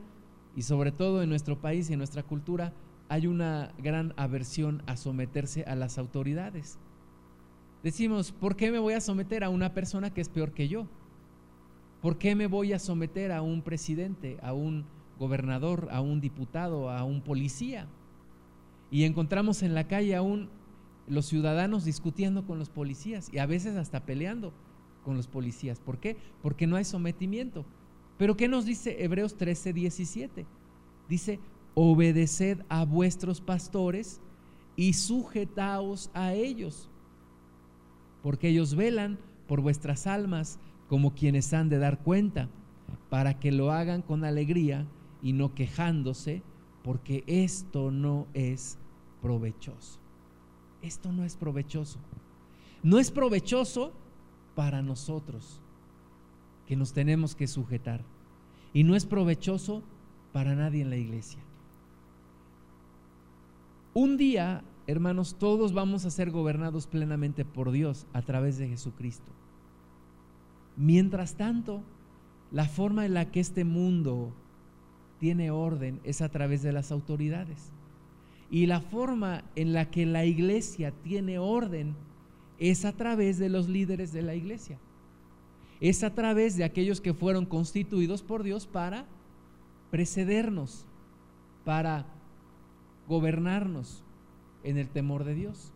y 0.57 0.63
sobre 0.63 0.91
todo 0.91 1.23
en 1.23 1.29
nuestro 1.29 1.61
país 1.61 1.89
y 1.89 1.93
en 1.93 1.99
nuestra 1.99 2.23
cultura 2.23 2.73
hay 3.09 3.27
una 3.27 3.73
gran 3.79 4.15
aversión 4.17 4.83
a 4.87 4.97
someterse 4.97 5.65
a 5.65 5.77
las 5.77 5.99
autoridades. 5.99 6.79
Decimos, 7.85 8.33
¿por 8.33 8.57
qué 8.57 8.73
me 8.73 8.79
voy 8.79 8.95
a 8.95 9.01
someter 9.01 9.45
a 9.45 9.51
una 9.51 9.75
persona 9.75 10.13
que 10.13 10.21
es 10.21 10.29
peor 10.29 10.53
que 10.53 10.67
yo? 10.67 10.89
¿Por 12.03 12.19
qué 12.19 12.35
me 12.35 12.47
voy 12.47 12.73
a 12.73 12.79
someter 12.79 13.31
a 13.31 13.43
un 13.43 13.63
presidente, 13.63 14.39
a 14.43 14.55
un 14.55 14.87
gobernador, 15.19 15.89
a 15.91 16.01
un 16.01 16.21
diputado, 16.21 16.91
a 16.91 17.05
un 17.05 17.23
policía? 17.23 17.87
Y 18.91 19.05
encontramos 19.05 19.63
en 19.63 19.75
la 19.75 19.89
calle 19.89 20.15
aún 20.15 20.49
los 21.09 21.27
ciudadanos 21.27 21.85
discutiendo 21.85 22.47
con 22.47 22.59
los 22.59 22.69
policías 22.69 23.29
y 23.33 23.39
a 23.39 23.47
veces 23.47 23.77
hasta 23.77 24.05
peleando 24.05 24.53
con 25.05 25.17
los 25.17 25.29
policías. 25.29 25.81
¿Por 25.81 25.99
qué? 25.99 26.17
Porque 26.43 26.67
no 26.67 26.77
hay 26.77 26.85
sometimiento. 26.85 27.65
Pero 28.19 28.37
¿qué 28.37 28.49
nos 28.49 28.65
dice 28.65 29.05
Hebreos 29.05 29.37
13, 29.37 29.73
17? 29.73 30.47
Dice, 31.09 31.39
obedeced 31.75 32.63
a 32.69 32.85
vuestros 32.85 33.41
pastores 33.41 34.21
y 34.77 34.95
sujetaos 34.95 36.11
a 36.15 36.33
ellos, 36.33 36.89
porque 38.23 38.49
ellos 38.49 38.75
velan 38.75 39.19
por 39.47 39.61
vuestras 39.61 40.07
almas 40.07 40.59
como 40.89 41.15
quienes 41.15 41.53
han 41.53 41.69
de 41.69 41.79
dar 41.79 42.03
cuenta, 42.03 42.49
para 43.11 43.39
que 43.39 43.53
lo 43.53 43.73
hagan 43.73 44.03
con 44.03 44.25
alegría 44.25 44.87
y 45.23 45.33
no 45.33 45.55
quejándose, 45.55 46.43
porque 46.83 47.25
esto 47.27 47.91
no 47.91 48.27
es 48.35 48.79
provechoso. 49.21 49.99
Esto 50.83 51.13
no 51.13 51.25
es 51.25 51.37
provechoso. 51.37 51.99
No 52.83 52.99
es 52.99 53.11
provechoso 53.11 53.93
para 54.55 54.83
nosotros 54.83 55.61
que 56.67 56.77
nos 56.77 56.93
tenemos 56.93 57.35
que 57.35 57.47
sujetar. 57.47 58.05
Y 58.73 58.85
no 58.85 58.95
es 58.95 59.07
provechoso 59.07 59.83
para 60.33 60.55
nadie 60.55 60.83
en 60.83 60.91
la 60.91 60.97
iglesia. 60.97 61.41
Un 63.95 64.17
día, 64.17 64.63
hermanos, 64.87 65.37
todos 65.39 65.73
vamos 65.73 66.05
a 66.05 66.11
ser 66.11 66.31
gobernados 66.31 66.87
plenamente 66.87 67.45
por 67.45 67.71
Dios 67.71 68.07
a 68.13 68.23
través 68.23 68.59
de 68.59 68.69
Jesucristo. 68.69 69.33
Mientras 70.77 71.37
tanto, 71.37 71.83
la 72.53 72.67
forma 72.67 73.07
en 73.07 73.15
la 73.15 73.31
que 73.31 73.41
este 73.41 73.65
mundo 73.65 74.35
tiene 75.19 75.51
orden 75.51 76.01
es 76.05 76.23
a 76.23 76.29
través 76.29 76.63
de 76.63 76.73
las 76.73 76.93
autoridades. 76.93 77.71
Y 78.51 78.67
la 78.67 78.81
forma 78.81 79.45
en 79.57 79.73
la 79.73 79.91
que 79.91 80.07
la 80.07 80.25
iglesia 80.25 80.93
tiene 81.03 81.39
orden 81.39 81.95
es 82.59 82.85
a 82.85 82.93
través 82.93 83.39
de 83.39 83.49
los 83.49 83.69
líderes 83.69 84.13
de 84.13 84.23
la 84.23 84.35
iglesia 84.35 84.79
es 85.81 86.03
a 86.03 86.15
través 86.15 86.57
de 86.57 86.65
aquellos 86.65 87.01
que 87.01 87.15
fueron 87.15 87.45
constituidos 87.45 88.23
por 88.23 88.43
Dios 88.43 88.67
para 88.67 89.07
precedernos, 89.91 90.87
para 91.65 92.07
gobernarnos 93.09 94.03
en 94.65 94.79
el 94.79 94.89
temor 94.89 95.25
de 95.25 95.35
Dios. 95.35 95.73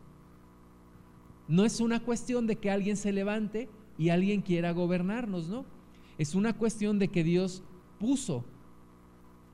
No 1.48 1.64
es 1.64 1.80
una 1.80 2.00
cuestión 2.00 2.46
de 2.46 2.56
que 2.56 2.70
alguien 2.70 2.96
se 2.96 3.12
levante 3.12 3.68
y 3.98 4.08
alguien 4.08 4.40
quiera 4.40 4.72
gobernarnos, 4.72 5.48
¿no? 5.48 5.64
Es 6.16 6.34
una 6.34 6.56
cuestión 6.56 6.98
de 6.98 7.08
que 7.08 7.24
Dios 7.24 7.62
puso 7.98 8.44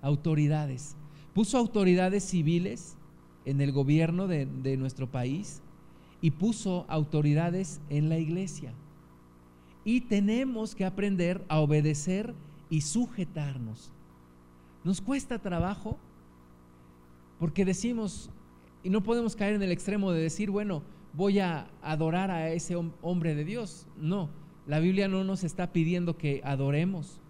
autoridades, 0.02 0.96
puso 1.34 1.58
autoridades 1.58 2.24
civiles 2.24 2.96
en 3.44 3.60
el 3.60 3.72
gobierno 3.72 4.26
de, 4.26 4.76
nuestro 4.76 5.10
país 5.10 5.62
y 6.20 6.32
puso 6.32 6.84
autoridades 6.88 7.80
en 7.90 8.08
la 8.08 8.18
iglesia 8.18 8.72
y 9.84 10.00
tenemos 10.00 10.74
que 10.74 10.84
aprender 10.84 11.44
a 11.48 11.60
obedecer 11.60 12.34
y 12.68 12.80
sujetarnos. 12.80 13.92
Nos 14.82 15.00
cuesta 15.00 15.38
trabajo 15.38 15.96
porque 17.38 17.64
decimos, 17.64 18.30
y 18.82 18.90
no 18.90 19.02
podemos 19.02 19.36
caer 19.36 19.54
en 19.54 19.62
el 19.62 19.70
extremo 19.70 20.10
de 20.10 20.22
decir, 20.22 20.50
bueno, 20.50 20.82
voy 21.12 21.38
a 21.38 21.68
adorar 21.82 22.30
a 22.30 22.50
ese 22.50 22.76
hombre 23.02 23.34
de 23.34 23.44
Dios. 23.44 23.86
No, 23.96 24.28
la 24.66 24.80
Biblia 24.80 25.06
no 25.06 25.22
nos 25.22 25.44
está 25.44 25.72
pidiendo 25.72 26.16
que 26.16 26.40
adoremos, 26.44 27.20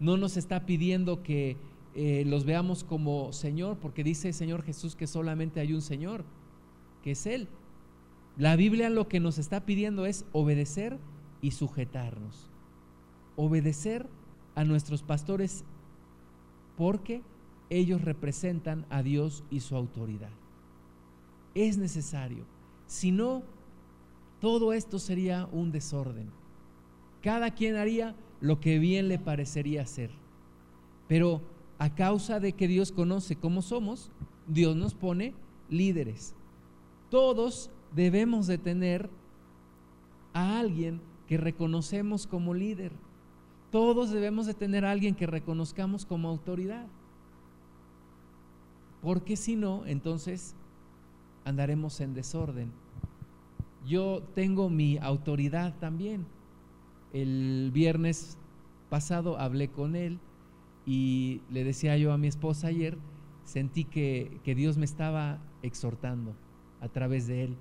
no 0.00 0.16
nos 0.16 0.36
está 0.36 0.66
pidiendo 0.66 1.22
que 1.22 1.56
eh, 2.00 2.24
los 2.24 2.44
veamos 2.44 2.84
como 2.84 3.32
Señor, 3.32 3.78
porque 3.78 4.04
dice 4.04 4.28
el 4.28 4.34
Señor 4.34 4.62
Jesús 4.62 4.94
que 4.94 5.08
solamente 5.08 5.58
hay 5.58 5.72
un 5.72 5.82
Señor, 5.82 6.24
que 7.02 7.10
es 7.10 7.26
Él. 7.26 7.48
La 8.36 8.54
Biblia 8.54 8.88
lo 8.88 9.08
que 9.08 9.18
nos 9.18 9.36
está 9.36 9.66
pidiendo 9.66 10.06
es 10.06 10.24
obedecer 10.30 10.96
y 11.42 11.50
sujetarnos. 11.50 12.52
Obedecer 13.34 14.08
a 14.54 14.62
nuestros 14.62 15.02
pastores 15.02 15.64
porque 16.76 17.20
ellos 17.68 18.00
representan 18.02 18.86
a 18.90 19.02
Dios 19.02 19.42
y 19.50 19.58
su 19.58 19.74
autoridad. 19.74 20.30
Es 21.56 21.78
necesario. 21.78 22.44
Si 22.86 23.10
no, 23.10 23.42
todo 24.40 24.72
esto 24.72 25.00
sería 25.00 25.48
un 25.50 25.72
desorden. 25.72 26.30
Cada 27.22 27.56
quien 27.56 27.74
haría 27.74 28.14
lo 28.40 28.60
que 28.60 28.78
bien 28.78 29.08
le 29.08 29.18
parecería 29.18 29.82
hacer. 29.82 30.12
Pero 31.08 31.57
a 31.78 31.94
causa 31.94 32.40
de 32.40 32.52
que 32.52 32.68
Dios 32.68 32.92
conoce 32.92 33.36
cómo 33.36 33.62
somos, 33.62 34.10
Dios 34.46 34.76
nos 34.76 34.94
pone 34.94 35.34
líderes. 35.68 36.34
Todos 37.10 37.70
debemos 37.94 38.46
de 38.46 38.58
tener 38.58 39.08
a 40.32 40.58
alguien 40.58 41.00
que 41.26 41.36
reconocemos 41.36 42.26
como 42.26 42.54
líder. 42.54 42.92
Todos 43.70 44.10
debemos 44.10 44.46
de 44.46 44.54
tener 44.54 44.84
a 44.84 44.90
alguien 44.90 45.14
que 45.14 45.26
reconozcamos 45.26 46.04
como 46.04 46.28
autoridad. 46.28 46.86
Porque 49.02 49.36
si 49.36 49.54
no, 49.54 49.86
entonces 49.86 50.56
andaremos 51.44 52.00
en 52.00 52.14
desorden. 52.14 52.72
Yo 53.86 54.22
tengo 54.34 54.68
mi 54.68 54.98
autoridad 54.98 55.78
también. 55.78 56.26
El 57.12 57.70
viernes 57.72 58.36
pasado 58.90 59.38
hablé 59.38 59.68
con 59.68 59.94
él 59.94 60.18
y 60.88 61.42
le 61.50 61.64
decía 61.64 61.98
yo 61.98 62.14
a 62.14 62.18
mi 62.18 62.28
esposa 62.28 62.68
ayer, 62.68 62.96
sentí 63.44 63.84
que, 63.84 64.40
que 64.42 64.54
Dios 64.54 64.78
me 64.78 64.86
estaba 64.86 65.38
exhortando 65.62 66.34
a 66.80 66.88
través 66.88 67.26
de 67.26 67.44
él. 67.44 67.56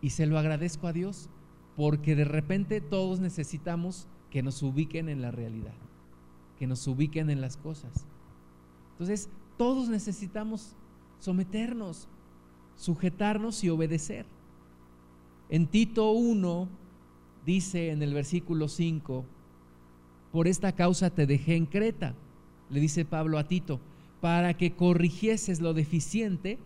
Y 0.00 0.10
se 0.10 0.24
lo 0.24 0.38
agradezco 0.38 0.86
a 0.86 0.94
Dios 0.94 1.28
porque 1.76 2.16
de 2.16 2.24
repente 2.24 2.80
todos 2.80 3.20
necesitamos 3.20 4.08
que 4.30 4.42
nos 4.42 4.62
ubiquen 4.62 5.10
en 5.10 5.20
la 5.20 5.30
realidad, 5.30 5.74
que 6.58 6.66
nos 6.66 6.86
ubiquen 6.86 7.28
en 7.28 7.42
las 7.42 7.58
cosas. 7.58 8.06
Entonces, 8.92 9.28
todos 9.58 9.90
necesitamos 9.90 10.76
someternos, 11.18 12.08
sujetarnos 12.74 13.62
y 13.64 13.68
obedecer. 13.68 14.24
En 15.50 15.66
Tito 15.66 16.10
1 16.12 16.68
dice 17.44 17.90
en 17.90 18.02
el 18.02 18.14
versículo 18.14 18.68
5, 18.68 19.26
por 20.32 20.48
esta 20.48 20.72
causa 20.72 21.10
te 21.10 21.26
dejé 21.26 21.56
en 21.56 21.66
Creta, 21.66 22.14
le 22.70 22.80
dice 22.80 23.04
Pablo 23.04 23.38
a 23.38 23.44
Tito, 23.48 23.80
para 24.20 24.54
que 24.54 24.72
corrigieses 24.72 25.60
lo 25.60 25.74
deficiente 25.74 26.58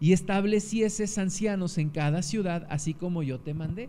y 0.00 0.12
establecieses 0.12 1.18
ancianos 1.18 1.78
en 1.78 1.90
cada 1.90 2.22
ciudad, 2.22 2.66
así 2.70 2.94
como 2.94 3.22
yo 3.22 3.38
te 3.38 3.54
mandé. 3.54 3.88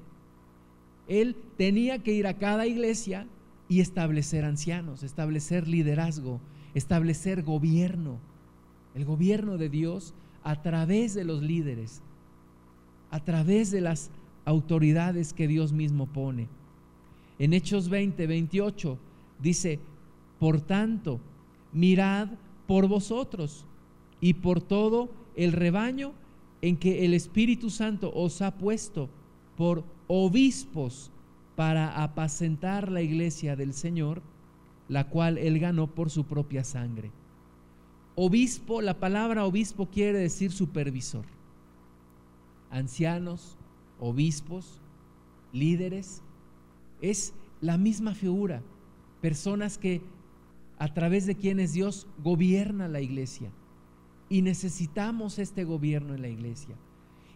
Él 1.07 1.35
tenía 1.57 1.99
que 1.99 2.13
ir 2.13 2.27
a 2.27 2.37
cada 2.37 2.67
iglesia 2.67 3.27
y 3.67 3.79
establecer 3.79 4.45
ancianos, 4.45 5.03
establecer 5.03 5.67
liderazgo, 5.67 6.39
establecer 6.73 7.43
gobierno, 7.43 8.19
el 8.95 9.05
gobierno 9.05 9.57
de 9.57 9.69
Dios 9.69 10.13
a 10.43 10.61
través 10.61 11.13
de 11.13 11.23
los 11.23 11.41
líderes, 11.41 12.01
a 13.09 13.19
través 13.19 13.71
de 13.71 13.81
las 13.81 14.11
autoridades 14.45 15.33
que 15.33 15.47
Dios 15.47 15.71
mismo 15.71 16.07
pone. 16.07 16.47
En 17.39 17.53
Hechos 17.53 17.89
20, 17.89 18.27
28 18.27 18.97
dice, 19.41 19.79
por 20.39 20.61
tanto, 20.61 21.19
mirad 21.73 22.29
por 22.67 22.87
vosotros 22.87 23.65
y 24.21 24.35
por 24.35 24.61
todo 24.61 25.09
el 25.35 25.51
rebaño 25.51 26.13
en 26.61 26.77
que 26.77 27.05
el 27.05 27.13
Espíritu 27.13 27.69
Santo 27.69 28.11
os 28.15 28.41
ha 28.41 28.57
puesto 28.57 29.09
por 29.57 29.83
obispos 30.07 31.11
para 31.55 32.03
apacentar 32.03 32.91
la 32.91 33.01
iglesia 33.01 33.55
del 33.55 33.73
Señor, 33.73 34.21
la 34.87 35.09
cual 35.09 35.37
él 35.37 35.59
ganó 35.59 35.87
por 35.87 36.09
su 36.09 36.25
propia 36.25 36.63
sangre. 36.63 37.11
Obispo, 38.15 38.81
la 38.81 38.99
palabra 38.99 39.45
obispo 39.45 39.89
quiere 39.89 40.19
decir 40.19 40.51
supervisor. 40.51 41.25
Ancianos, 42.69 43.57
obispos, 43.99 44.81
líderes, 45.51 46.21
es 47.01 47.33
la 47.61 47.77
misma 47.77 48.13
figura, 48.13 48.61
personas 49.21 49.77
que 49.77 50.01
a 50.83 50.93
través 50.93 51.25
de 51.25 51.35
quienes 51.35 51.71
Dios 51.71 52.07
gobierna 52.21 52.89
la 52.89 52.99
iglesia. 52.99 53.49
Y 54.27 54.41
necesitamos 54.41 55.39
este 55.39 55.63
gobierno 55.63 56.13
en 56.13 56.21
la 56.21 56.27
iglesia. 56.27 56.75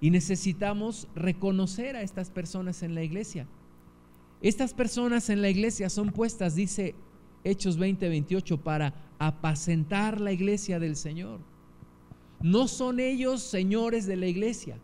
Y 0.01 0.09
necesitamos 0.09 1.07
reconocer 1.15 1.95
a 1.95 2.01
estas 2.01 2.29
personas 2.29 2.83
en 2.83 2.93
la 2.93 3.03
iglesia. 3.03 3.47
Estas 4.41 4.73
personas 4.73 5.29
en 5.29 5.41
la 5.41 5.49
iglesia 5.49 5.89
son 5.89 6.09
puestas, 6.09 6.55
dice 6.55 6.93
Hechos 7.45 7.77
20, 7.77 8.09
28, 8.09 8.57
para 8.57 8.93
apacentar 9.17 10.19
la 10.19 10.33
iglesia 10.33 10.77
del 10.77 10.97
Señor. 10.97 11.39
No 12.41 12.67
son 12.67 12.99
ellos 12.99 13.41
señores 13.41 14.05
de 14.07 14.17
la 14.17 14.27
iglesia, 14.27 14.77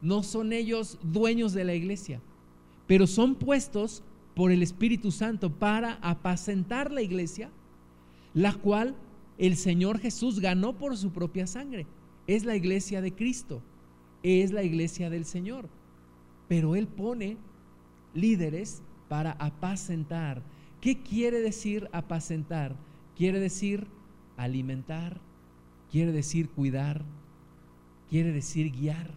no 0.00 0.22
son 0.22 0.54
ellos 0.54 0.98
dueños 1.02 1.52
de 1.52 1.64
la 1.64 1.74
iglesia, 1.74 2.22
pero 2.86 3.06
son 3.06 3.34
puestos 3.34 4.02
por 4.34 4.52
el 4.52 4.62
Espíritu 4.62 5.12
Santo 5.12 5.52
para 5.52 5.98
apacentar 6.00 6.90
la 6.90 7.02
iglesia, 7.02 7.50
la 8.34 8.52
cual 8.52 8.96
el 9.38 9.56
Señor 9.56 9.98
Jesús 9.98 10.40
ganó 10.40 10.76
por 10.76 10.96
su 10.96 11.12
propia 11.12 11.46
sangre. 11.46 11.86
Es 12.26 12.44
la 12.44 12.56
iglesia 12.56 13.00
de 13.00 13.14
Cristo 13.14 13.62
es 14.24 14.52
la 14.52 14.62
iglesia 14.62 15.10
del 15.10 15.26
Señor. 15.26 15.68
Pero 16.48 16.74
Él 16.74 16.88
pone 16.88 17.36
líderes 18.14 18.82
para 19.08 19.32
apacentar. 19.32 20.42
¿Qué 20.80 21.02
quiere 21.02 21.40
decir 21.40 21.88
apacentar? 21.92 22.74
Quiere 23.16 23.38
decir 23.38 23.86
alimentar, 24.36 25.20
quiere 25.90 26.10
decir 26.10 26.48
cuidar, 26.48 27.04
quiere 28.08 28.32
decir 28.32 28.72
guiar, 28.72 29.14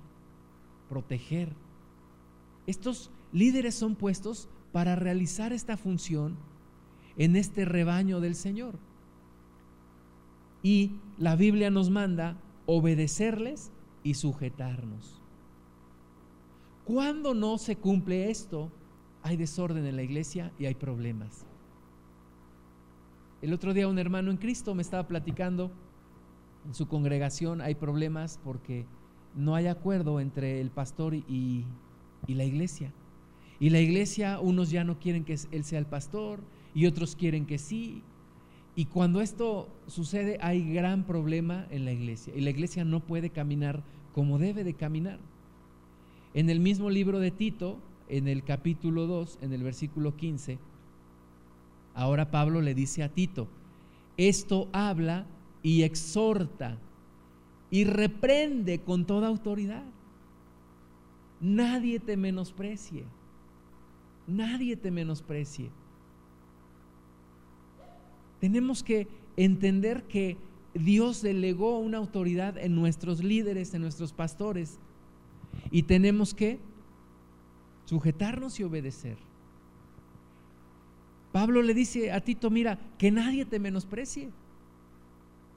proteger. 0.89 1.53
Estos 2.67 3.10
líderes 3.32 3.75
son 3.75 3.95
puestos 3.95 4.49
para 4.71 4.95
realizar 4.95 5.53
esta 5.53 5.77
función 5.77 6.38
en 7.17 7.36
este 7.36 7.65
rebaño 7.65 8.19
del 8.19 8.36
Señor. 8.36 8.77
Y 10.63 10.91
la 11.17 11.36
Biblia 11.36 11.70
nos 11.70 11.89
manda 11.89 12.38
obedecerles 12.65 13.72
y 14.04 14.15
sujetarnos. 14.15 15.22
Cuando 16.86 17.34
no 17.34 17.58
se 17.58 17.76
cumple 17.76 18.30
esto, 18.30 18.72
hay 19.24 19.36
desorden 19.36 19.86
en 19.86 19.96
la 19.96 20.04
iglesia 20.04 20.52
y 20.58 20.65
hay 20.65 20.76
problemas. 20.76 21.46
El 23.41 23.54
otro 23.54 23.74
día 23.74 23.88
un 23.88 24.00
hermano 24.00 24.32
en 24.32 24.38
Cristo 24.38 24.74
me 24.74 24.82
estaba 24.82 25.08
platicando, 25.08 25.72
en 26.65 26.74
su 26.74 26.88
congregación 26.88 27.62
hay 27.62 27.76
problemas 27.76 28.39
porque 28.43 28.86
no 29.36 29.54
hay 29.56 29.67
acuerdo 29.67 30.20
entre 30.20 30.60
el 30.60 30.72
pastor 30.72 31.13
y, 31.13 31.65
la 32.28 32.43
iglesia. 32.43 32.91
Y 33.60 33.70
la 33.70 33.80
iglesia, 33.80 34.39
unos 34.39 34.70
ya 34.70 34.84
no 34.84 35.00
quieren 35.00 35.24
que 35.24 35.38
él 35.52 35.63
sea 35.63 35.80
el 35.80 35.86
pastor 35.86 36.39
y 36.74 36.86
otros 36.86 37.15
quieren 37.15 37.46
que 37.46 37.58
sí. 37.58 38.02
Y 38.77 38.85
cuando 38.85 39.21
esto 39.21 39.67
sucede 39.87 40.37
hay 40.39 40.71
gran 40.71 41.03
problema 41.03 41.65
en 41.71 41.83
la 41.83 41.91
iglesia 41.91 42.31
y 42.35 42.41
la 42.41 42.51
iglesia 42.51 42.85
no 42.85 42.99
puede 42.99 43.31
caminar 43.31 43.81
como 44.13 44.37
debe 44.37 44.63
de 44.63 44.75
caminar. 44.75 45.17
En 46.35 46.51
el 46.51 46.59
mismo 46.59 46.91
libro 46.91 47.17
de 47.17 47.31
Tito, 47.31 47.79
en 48.07 48.27
el 48.27 48.43
capítulo 48.43 49.07
2, 49.07 49.39
en 49.41 49.51
el 49.51 49.63
versículo 49.63 50.15
15, 50.15 50.59
ahora 51.95 52.29
Pablo 52.29 52.61
le 52.61 52.75
dice 52.75 53.01
a 53.01 53.09
Tito, 53.09 53.47
esto 54.15 54.69
habla 54.73 55.25
y 55.63 55.81
exhorta 55.81 56.77
y 57.71 57.83
reprende 57.83 58.81
con 58.81 59.05
toda 59.05 59.27
autoridad. 59.27 59.85
Nadie 61.41 61.99
te 61.99 62.15
menosprecie, 62.15 63.05
nadie 64.27 64.75
te 64.75 64.91
menosprecie. 64.91 65.71
Tenemos 68.39 68.84
que 68.84 69.08
entender 69.36 70.04
que 70.04 70.38
Dios 70.73 71.21
delegó 71.21 71.80
una 71.80 71.97
autoridad 71.97 72.58
en 72.58 72.76
nuestros 72.76 73.23
líderes, 73.23 73.73
en 73.73 73.82
nuestros 73.82 74.13
pastores, 74.13 74.80
y 75.71 75.84
tenemos 75.84 76.34
que 76.34 76.60
sujetarnos 77.86 78.60
y 78.60 78.63
obedecer. 78.63 79.17
Pablo 81.32 81.62
le 81.62 81.73
dice 81.73 82.12
a 82.12 82.21
Tito, 82.21 82.50
mira, 82.50 82.80
que 82.97 83.12
nadie 83.12 83.45
te 83.45 83.60
menosprecie, 83.60 84.30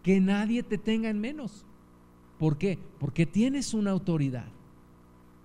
que 0.03 0.21
nadie 0.21 0.63
te 0.63 0.79
tenga 0.79 1.11
en 1.11 1.21
menos. 1.21 1.65
¿Por 2.39 2.57
qué? 2.57 2.79
Porque 2.99 3.27
tienes 3.27 3.75
una 3.75 3.91
autoridad, 3.91 4.49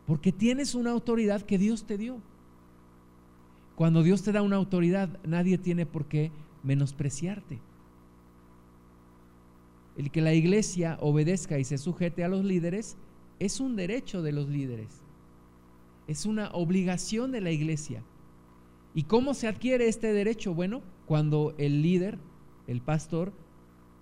porque 0.08 0.32
tienes 0.32 0.76
una 0.76 0.92
autoridad 0.92 1.42
que 1.42 1.58
Dios 1.58 1.86
te 1.86 1.98
dio. 1.98 2.22
Cuando 3.76 4.04
Dios 4.04 4.24
te 4.24 4.32
da 4.32 4.42
una 4.42 4.56
autoridad, 4.56 5.20
nadie 5.26 5.58
tiene 5.58 5.86
por 5.86 6.06
qué 6.06 6.32
menospreciarte. 6.66 7.62
El 9.96 10.12
que 10.12 10.22
la 10.22 10.34
iglesia 10.34 10.98
obedezca 11.00 11.58
y 11.58 11.64
se 11.64 11.78
sujete 11.78 12.24
a 12.24 12.28
los 12.28 12.44
líderes 12.44 12.98
es 13.40 13.60
un 13.60 13.76
derecho 13.76 14.22
de 14.22 14.34
los 14.34 14.50
líderes. 14.50 15.04
Es 16.08 16.26
una 16.26 16.50
obligación 16.52 17.32
de 17.32 17.42
la 17.42 17.52
iglesia. 17.52 18.04
¿Y 18.94 19.04
cómo 19.04 19.34
se 19.34 19.48
adquiere 19.48 19.88
este 19.88 20.12
derecho? 20.12 20.54
Bueno, 20.54 20.82
cuando 21.06 21.56
el 21.58 21.82
líder, 21.82 22.18
el 22.68 22.82
pastor, 22.82 23.34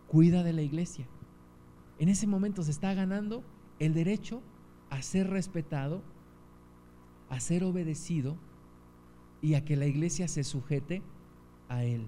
cuida 0.08 0.44
de 0.44 0.54
la 0.54 0.62
iglesia. 0.62 1.08
En 2.00 2.10
ese 2.10 2.28
momento 2.28 2.64
se 2.64 2.72
está 2.72 2.94
ganando 2.94 3.44
el 3.80 3.94
derecho 3.94 4.42
a 4.90 5.02
ser 5.02 5.30
respetado, 5.30 6.02
a 7.30 7.40
ser 7.40 7.64
obedecido 7.64 8.38
y 9.42 9.56
a 9.56 9.66
que 9.66 9.76
la 9.76 9.86
iglesia 9.86 10.28
se 10.28 10.44
sujete 10.44 11.02
a 11.70 11.84
Él. 11.84 12.08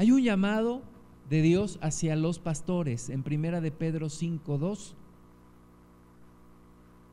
Hay 0.00 0.12
un 0.12 0.22
llamado 0.22 0.80
de 1.28 1.42
Dios 1.42 1.78
hacia 1.82 2.16
los 2.16 2.38
pastores 2.38 3.10
en 3.10 3.22
Primera 3.22 3.60
de 3.60 3.70
Pedro 3.70 4.08
5:2. 4.08 4.94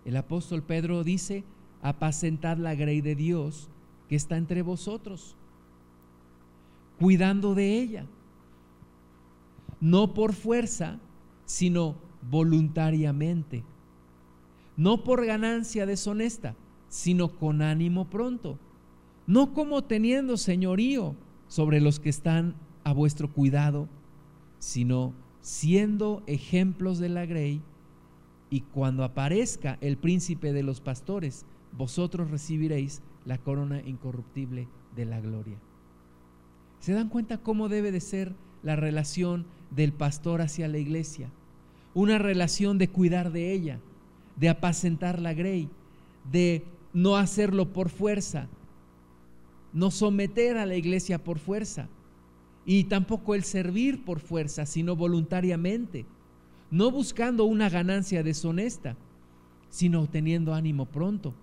El 0.06 0.16
apóstol 0.16 0.64
Pedro 0.64 1.04
dice, 1.04 1.44
apacentad 1.82 2.56
la 2.56 2.76
grey 2.76 3.02
de 3.02 3.14
Dios 3.14 3.70
que 4.08 4.16
está 4.16 4.38
entre 4.38 4.62
vosotros, 4.62 5.36
cuidando 6.98 7.56
de 7.56 7.78
ella, 7.78 8.06
no 9.82 10.14
por 10.14 10.32
fuerza, 10.32 10.98
sino 11.44 11.98
voluntariamente, 12.22 13.66
no 14.78 15.04
por 15.04 15.26
ganancia 15.26 15.86
deshonesta, 15.86 16.56
sino 16.88 17.36
con 17.36 17.62
ánimo 17.62 18.06
pronto, 18.06 18.58
no 19.26 19.54
como 19.54 19.84
teniendo 19.84 20.38
señorío 20.38 21.18
sobre 21.50 21.82
los 21.82 22.00
que 22.00 22.08
están 22.08 22.56
a 22.88 22.94
vuestro 22.94 23.30
cuidado, 23.30 23.90
sino 24.60 25.14
siendo 25.42 26.24
ejemplos 26.26 27.00
de 27.00 27.10
la 27.10 27.26
grey, 27.26 27.62
y 28.50 28.62
cuando 28.62 29.04
aparezca 29.04 29.78
el 29.82 29.98
príncipe 29.98 30.54
de 30.54 30.64
los 30.64 30.80
pastores, 30.80 31.46
vosotros 31.74 32.32
recibiréis 32.32 33.02
la 33.26 33.40
corona 33.40 33.82
incorruptible 33.82 34.70
de 34.96 35.04
la 35.04 35.20
gloria. 35.20 35.58
¿Se 36.80 36.94
dan 36.94 37.10
cuenta 37.10 37.40
cómo 37.40 37.68
debe 37.68 37.92
de 37.92 38.00
ser 38.00 38.34
la 38.64 38.78
relación 38.78 39.48
del 39.70 39.92
pastor 39.92 40.40
hacia 40.40 40.70
la 40.70 40.78
iglesia? 40.78 41.30
Una 41.94 42.20
relación 42.20 42.78
de 42.78 42.88
cuidar 42.88 43.34
de 43.34 43.52
ella, 43.52 43.82
de 44.38 44.48
apacentar 44.48 45.20
la 45.20 45.34
grey, 45.34 45.68
de 46.32 46.64
no 46.94 47.18
hacerlo 47.18 47.74
por 47.74 47.90
fuerza, 47.90 48.48
no 49.74 49.92
someter 49.92 50.56
a 50.56 50.66
la 50.66 50.78
iglesia 50.78 51.22
por 51.22 51.38
fuerza 51.38 51.90
y 52.70 52.84
tampoco 52.84 53.34
el 53.34 53.46
servir 53.46 54.04
por 54.04 54.20
fuerza, 54.20 54.66
sino 54.66 54.98
voluntariamente, 54.98 56.06
no 56.70 56.92
buscando 56.92 57.46
una 57.46 57.70
ganancia 57.70 58.24
deshonesta, 58.24 58.98
sino 59.70 60.06
teniendo 60.08 60.54
ánimo 60.54 60.86
pronto, 60.86 61.34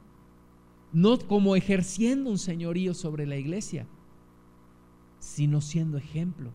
no 0.93 1.19
como 1.19 1.57
ejerciendo 1.57 2.29
un 2.29 2.37
señorío 2.37 2.93
sobre 2.93 3.25
la 3.25 3.39
iglesia, 3.39 3.87
sino 5.19 5.63
siendo 5.63 5.97
ejemplo. 5.97 6.51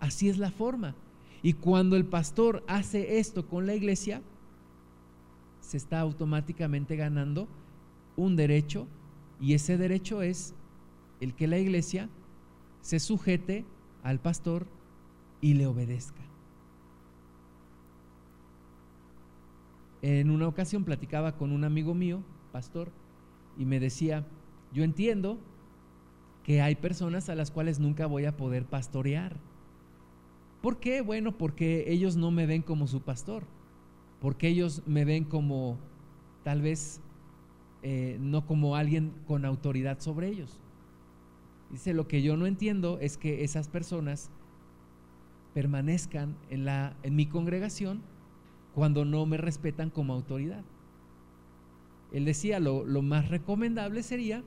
Así 0.00 0.30
es 0.30 0.38
la 0.38 0.50
forma. 0.50 0.94
Y 1.42 1.52
cuando 1.52 1.94
el 1.94 2.06
pastor 2.06 2.64
hace 2.68 3.18
esto 3.18 3.46
con 3.46 3.66
la 3.66 3.74
iglesia, 3.74 4.22
se 5.60 5.76
está 5.76 6.00
automáticamente 6.00 6.96
ganando 6.96 7.48
un 8.16 8.34
derecho 8.34 8.86
y 9.42 9.52
ese 9.52 9.76
derecho 9.76 10.22
es 10.22 10.54
el 11.20 11.34
que 11.34 11.46
la 11.46 11.58
iglesia 11.58 12.08
se 12.86 13.00
sujete 13.00 13.64
al 14.04 14.20
pastor 14.20 14.68
y 15.40 15.54
le 15.54 15.66
obedezca. 15.66 16.22
En 20.02 20.30
una 20.30 20.46
ocasión 20.46 20.84
platicaba 20.84 21.36
con 21.36 21.50
un 21.50 21.64
amigo 21.64 21.94
mío, 21.94 22.22
pastor, 22.52 22.92
y 23.58 23.64
me 23.64 23.80
decía, 23.80 24.24
yo 24.72 24.84
entiendo 24.84 25.40
que 26.44 26.62
hay 26.62 26.76
personas 26.76 27.28
a 27.28 27.34
las 27.34 27.50
cuales 27.50 27.80
nunca 27.80 28.06
voy 28.06 28.24
a 28.24 28.36
poder 28.36 28.66
pastorear. 28.66 29.36
¿Por 30.62 30.78
qué? 30.78 31.00
Bueno, 31.00 31.36
porque 31.36 31.86
ellos 31.88 32.14
no 32.14 32.30
me 32.30 32.46
ven 32.46 32.62
como 32.62 32.86
su 32.86 33.00
pastor, 33.00 33.48
porque 34.20 34.46
ellos 34.46 34.84
me 34.86 35.04
ven 35.04 35.24
como 35.24 35.76
tal 36.44 36.62
vez 36.62 37.00
eh, 37.82 38.16
no 38.20 38.46
como 38.46 38.76
alguien 38.76 39.12
con 39.26 39.44
autoridad 39.44 39.98
sobre 39.98 40.28
ellos. 40.28 40.60
Dice, 41.70 41.94
lo 41.94 42.06
que 42.06 42.22
yo 42.22 42.36
no 42.36 42.46
entiendo 42.46 42.98
es 43.00 43.18
que 43.18 43.44
esas 43.44 43.68
personas 43.68 44.30
permanezcan 45.54 46.36
en, 46.50 46.64
la, 46.64 46.96
en 47.02 47.16
mi 47.16 47.26
congregación 47.26 48.02
cuando 48.74 49.04
no 49.04 49.26
me 49.26 49.36
respetan 49.36 49.90
como 49.90 50.12
autoridad. 50.12 50.64
Él 52.12 52.24
decía, 52.24 52.60
lo, 52.60 52.84
lo 52.84 53.02
más 53.02 53.30
recomendable 53.30 54.02
sería 54.02 54.44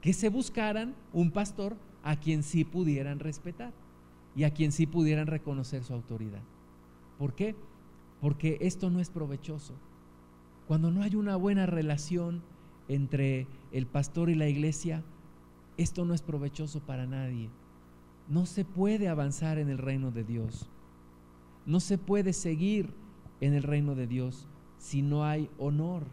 que 0.00 0.12
se 0.12 0.28
buscaran 0.28 0.94
un 1.12 1.30
pastor 1.30 1.76
a 2.02 2.16
quien 2.16 2.42
sí 2.42 2.64
pudieran 2.64 3.18
respetar 3.18 3.72
y 4.36 4.44
a 4.44 4.52
quien 4.52 4.72
sí 4.72 4.86
pudieran 4.86 5.26
reconocer 5.26 5.84
su 5.84 5.94
autoridad. 5.94 6.42
¿Por 7.18 7.34
qué? 7.34 7.56
Porque 8.20 8.58
esto 8.60 8.90
no 8.90 9.00
es 9.00 9.10
provechoso. 9.10 9.74
Cuando 10.66 10.90
no 10.90 11.02
hay 11.02 11.16
una 11.16 11.36
buena 11.36 11.66
relación 11.66 12.42
entre 12.88 13.46
el 13.72 13.86
pastor 13.86 14.30
y 14.30 14.34
la 14.34 14.48
iglesia, 14.48 15.02
esto 15.78 16.04
no 16.04 16.12
es 16.12 16.20
provechoso 16.20 16.80
para 16.80 17.06
nadie. 17.06 17.48
No 18.28 18.44
se 18.44 18.66
puede 18.66 19.08
avanzar 19.08 19.58
en 19.58 19.70
el 19.70 19.78
reino 19.78 20.10
de 20.10 20.24
Dios. 20.24 20.68
No 21.64 21.80
se 21.80 21.96
puede 21.96 22.34
seguir 22.34 22.92
en 23.40 23.54
el 23.54 23.62
reino 23.62 23.94
de 23.94 24.06
Dios 24.06 24.46
si 24.76 25.00
no 25.00 25.24
hay 25.24 25.48
honor. 25.58 26.04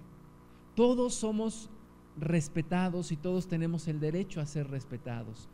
Todos 0.76 1.14
somos 1.14 1.70
respetados 2.18 3.12
y 3.12 3.18
todos 3.18 3.48
tenemos 3.48 3.90
el 3.90 4.00
derecho 4.00 4.40
a 4.40 4.46
ser 4.46 4.70
respetados. 4.70 5.50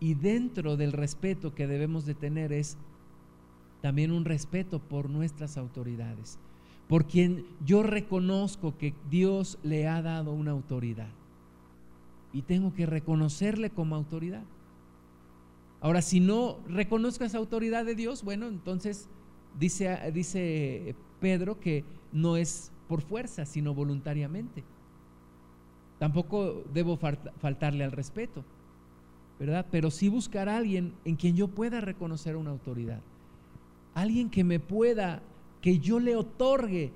Y 0.00 0.14
dentro 0.14 0.76
del 0.76 0.92
respeto 0.92 1.54
que 1.54 1.68
debemos 1.68 2.04
de 2.06 2.14
tener 2.14 2.52
es 2.52 2.76
también 3.80 4.10
un 4.10 4.24
respeto 4.24 4.80
por 4.80 5.08
nuestras 5.08 5.56
autoridades 5.56 6.40
por 6.88 7.06
quien 7.06 7.44
yo 7.64 7.82
reconozco 7.82 8.76
que 8.78 8.94
Dios 9.10 9.58
le 9.62 9.88
ha 9.88 10.02
dado 10.02 10.32
una 10.32 10.52
autoridad. 10.52 11.08
Y 12.36 12.42
tengo 12.42 12.74
que 12.74 12.84
reconocerle 12.84 13.70
como 13.70 13.96
autoridad. 13.96 14.42
Ahora, 15.80 16.02
si 16.02 16.20
no 16.20 16.58
reconozco 16.68 17.24
esa 17.24 17.38
autoridad 17.38 17.86
de 17.86 17.94
Dios, 17.94 18.22
bueno, 18.22 18.46
entonces 18.46 19.08
dice, 19.58 19.98
dice 20.12 20.94
Pedro 21.18 21.58
que 21.58 21.82
no 22.12 22.36
es 22.36 22.72
por 22.88 23.00
fuerza, 23.00 23.46
sino 23.46 23.72
voluntariamente. 23.72 24.64
Tampoco 25.98 26.62
debo 26.74 26.98
faltarle 26.98 27.84
al 27.84 27.92
respeto, 27.92 28.44
¿verdad? 29.40 29.64
Pero 29.70 29.90
sí 29.90 30.10
buscar 30.10 30.50
a 30.50 30.58
alguien 30.58 30.92
en 31.06 31.16
quien 31.16 31.36
yo 31.36 31.48
pueda 31.48 31.80
reconocer 31.80 32.36
una 32.36 32.50
autoridad. 32.50 33.00
Alguien 33.94 34.28
que 34.28 34.44
me 34.44 34.60
pueda 34.60 35.22
que 35.62 35.78
yo 35.78 36.00
le 36.00 36.16
otorgue 36.16 36.92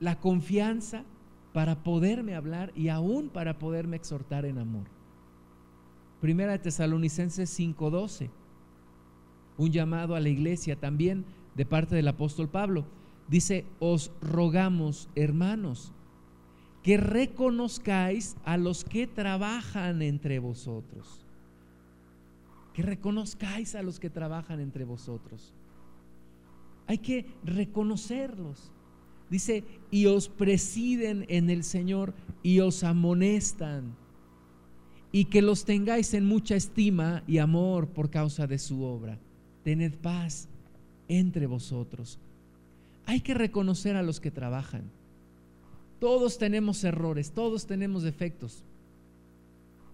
la 0.00 0.18
confianza 0.18 1.04
para 1.52 1.82
poderme 1.82 2.34
hablar 2.34 2.72
y 2.74 2.88
aún 2.88 3.28
para 3.28 3.58
poderme 3.58 3.96
exhortar 3.96 4.44
en 4.46 4.58
amor. 4.58 4.86
Primera 6.20 6.52
de 6.52 6.58
Tesalonicenses 6.58 7.50
5:12, 7.50 8.30
un 9.58 9.70
llamado 9.70 10.14
a 10.14 10.20
la 10.20 10.28
iglesia 10.28 10.76
también 10.76 11.24
de 11.54 11.66
parte 11.66 11.94
del 11.94 12.08
apóstol 12.08 12.48
Pablo. 12.48 12.86
Dice, 13.28 13.64
os 13.80 14.12
rogamos, 14.20 15.08
hermanos, 15.14 15.92
que 16.82 16.96
reconozcáis 16.96 18.36
a 18.44 18.56
los 18.56 18.84
que 18.84 19.06
trabajan 19.06 20.02
entre 20.02 20.38
vosotros. 20.38 21.24
Que 22.72 22.82
reconozcáis 22.82 23.74
a 23.74 23.82
los 23.82 24.00
que 24.00 24.10
trabajan 24.10 24.60
entre 24.60 24.84
vosotros. 24.84 25.52
Hay 26.86 26.98
que 26.98 27.26
reconocerlos. 27.44 28.72
Dice, 29.32 29.64
y 29.90 30.04
os 30.04 30.28
presiden 30.28 31.24
en 31.30 31.48
el 31.48 31.64
Señor 31.64 32.12
y 32.42 32.60
os 32.60 32.84
amonestan. 32.84 33.96
Y 35.10 35.24
que 35.24 35.40
los 35.40 35.64
tengáis 35.64 36.12
en 36.12 36.26
mucha 36.26 36.54
estima 36.54 37.24
y 37.26 37.38
amor 37.38 37.88
por 37.88 38.10
causa 38.10 38.46
de 38.46 38.58
su 38.58 38.82
obra. 38.82 39.18
Tened 39.64 39.94
paz 39.94 40.50
entre 41.08 41.46
vosotros. 41.46 42.18
Hay 43.06 43.22
que 43.22 43.32
reconocer 43.32 43.96
a 43.96 44.02
los 44.02 44.20
que 44.20 44.30
trabajan. 44.30 44.90
Todos 45.98 46.36
tenemos 46.36 46.84
errores, 46.84 47.32
todos 47.32 47.66
tenemos 47.66 48.02
defectos. 48.02 48.64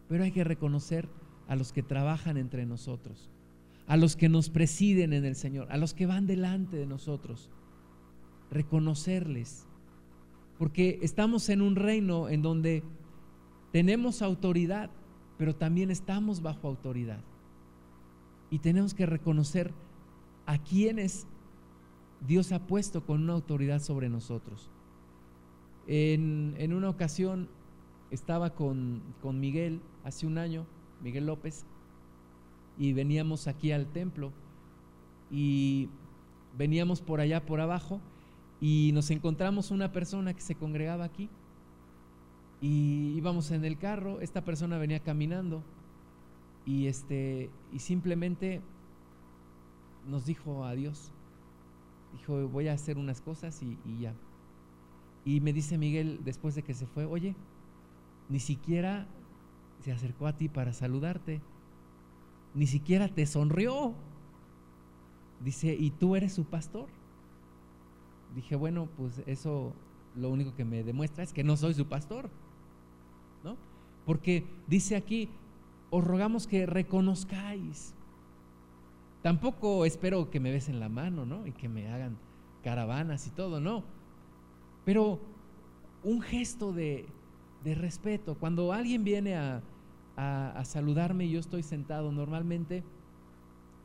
Pero 0.09 0.24
hay 0.24 0.33
que 0.33 0.42
reconocer 0.42 1.09
a 1.46 1.55
los 1.55 1.72
que 1.72 1.85
trabajan 1.85 2.38
entre 2.38 2.66
nosotros 2.66 3.31
a 3.87 3.96
los 3.96 4.16
que 4.16 4.29
nos 4.29 4.51
presiden 4.51 5.14
en 5.14 5.24
el 5.24 5.35
Señor, 5.35 5.66
a 5.70 5.79
los 5.79 5.94
que 5.94 6.05
van 6.05 6.27
delante 6.27 6.77
de 6.77 6.85
nosotros, 6.85 7.48
reconocerles, 8.50 9.66
porque 10.58 10.98
estamos 11.02 11.48
en 11.48 11.62
un 11.62 11.76
reino 11.76 12.28
en 12.28 12.42
donde 12.42 12.82
tenemos 13.72 14.22
autoridad, 14.22 14.90
pero 15.37 15.54
también 15.54 15.90
estamos 15.90 16.42
bajo 16.42 16.68
autoridad. 16.68 17.20
Y 18.50 18.61
tenemos 18.61 18.94
que 18.94 19.06
reconocer 19.06 19.72
a 20.46 20.58
quienes 20.58 21.26
Dios 22.26 22.52
ha 22.52 22.66
puesto 22.66 23.04
con 23.04 23.22
una 23.22 23.34
autoridad 23.34 23.80
sobre 23.80 24.08
nosotros. 24.08 24.70
En, 25.87 26.54
en 26.58 26.72
una 26.72 26.88
ocasión 26.88 27.48
estaba 28.11 28.54
con, 28.54 29.02
con 29.20 29.38
Miguel 29.38 29.80
hace 30.04 30.26
un 30.26 30.38
año, 30.38 30.66
Miguel 31.02 31.26
López, 31.26 31.66
y 32.78 32.92
veníamos 32.92 33.46
aquí 33.46 33.72
al 33.72 33.87
templo 33.87 34.32
y 35.30 35.88
veníamos 36.56 37.02
por 37.02 37.20
allá 37.20 37.44
por 37.44 37.61
abajo 37.61 38.00
y 38.61 38.90
nos 38.92 39.11
encontramos 39.11 39.71
una 39.71 39.92
persona 39.92 40.35
que 40.35 40.40
se 40.40 40.55
congregaba 40.55 41.05
aquí 41.05 41.29
y 42.61 43.14
íbamos 43.16 43.51
en 43.53 43.64
el 43.64 43.79
carro, 43.79 44.21
esta 44.21 44.44
persona 44.44 44.79
venía 44.79 45.01
caminando 45.01 45.62
y 46.66 46.87
este 46.87 47.51
y 47.73 47.79
simplemente 47.79 48.61
nos 50.07 50.27
dijo 50.27 50.64
adiós. 50.64 51.12
Dijo, 52.12 52.49
voy 52.49 52.68
a 52.68 52.73
hacer 52.73 52.97
unas 52.97 53.21
cosas 53.21 53.62
y, 53.62 53.79
y 53.85 54.01
ya. 54.01 54.14
Y 55.25 55.40
me 55.40 55.53
dice 55.53 55.77
Miguel, 55.77 56.21
después 56.25 56.55
de 56.55 56.62
que 56.62 56.73
se 56.73 56.87
fue, 56.87 57.05
oye, 57.05 57.37
ni 58.29 58.40
siquiera 58.40 59.07
se 59.85 59.92
acercó 59.92 60.27
a 60.27 60.37
ti 60.37 60.49
para 60.49 60.73
saludarte, 60.73 61.40
ni 62.55 62.66
siquiera 62.66 63.09
te 63.09 63.27
sonrió. 63.27 63.94
Dice, 65.44 65.77
¿y 65.79 65.90
tú 65.90 66.16
eres 66.16 66.33
su 66.33 66.44
pastor? 66.44 66.88
Dije, 68.35 68.57
bueno, 68.57 68.88
pues 68.97 69.23
eso 69.27 69.73
lo 70.14 70.31
único 70.31 70.55
que 70.55 70.64
me 70.64 70.83
demuestra 70.83 71.25
es 71.25 71.33
que 71.33 71.45
no 71.45 71.57
soy 71.57 71.75
su 71.75 71.87
pastor, 71.87 72.31
¿no? 73.45 73.57
Porque 74.05 74.45
dice 74.67 74.97
aquí, 74.97 75.29
os 75.91 76.05
rogamos 76.05 76.47
que 76.47 76.67
reconozcáis. 76.67 77.95
Tampoco 79.23 79.85
espero 79.85 80.31
que 80.31 80.41
me 80.41 80.51
besen 80.53 80.81
la 80.81 80.88
mano, 80.88 81.27
¿no? 81.27 81.47
Y 81.47 81.53
que 81.53 81.69
me 81.69 81.88
hagan 81.88 82.19
caravanas 82.62 83.27
y 83.27 83.31
todo, 83.31 83.61
no. 83.61 83.85
Pero 84.85 85.21
un 86.03 86.21
gesto 86.21 86.73
de, 86.73 87.07
de 87.64 87.75
respeto. 87.75 88.37
Cuando 88.37 88.73
alguien 88.73 89.05
viene 89.05 89.37
a, 89.37 89.62
a, 90.17 90.64
saludarme 90.64 91.27
y 91.27 91.31
yo 91.33 91.41
estoy 91.41 91.62
sentado, 91.62 92.12
normalmente 92.12 92.83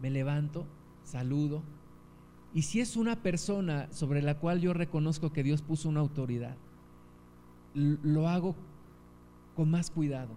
me 0.01 0.09
levanto, 0.09 0.65
saludo. 1.03 1.61
Y 2.53 2.63
si 2.63 2.81
es 2.81 2.95
una 2.95 3.21
persona 3.21 3.91
sobre 3.91 4.21
la 4.21 4.37
cual 4.37 4.61
yo 4.61 4.73
reconozco 4.73 5.33
que 5.33 5.43
Dios 5.43 5.61
puso 5.61 5.89
una 5.89 6.01
autoridad, 6.01 6.55
lo 7.73 8.29
hago 8.29 8.55
con 9.55 9.71
más 9.71 9.89
cuidado, 9.89 10.35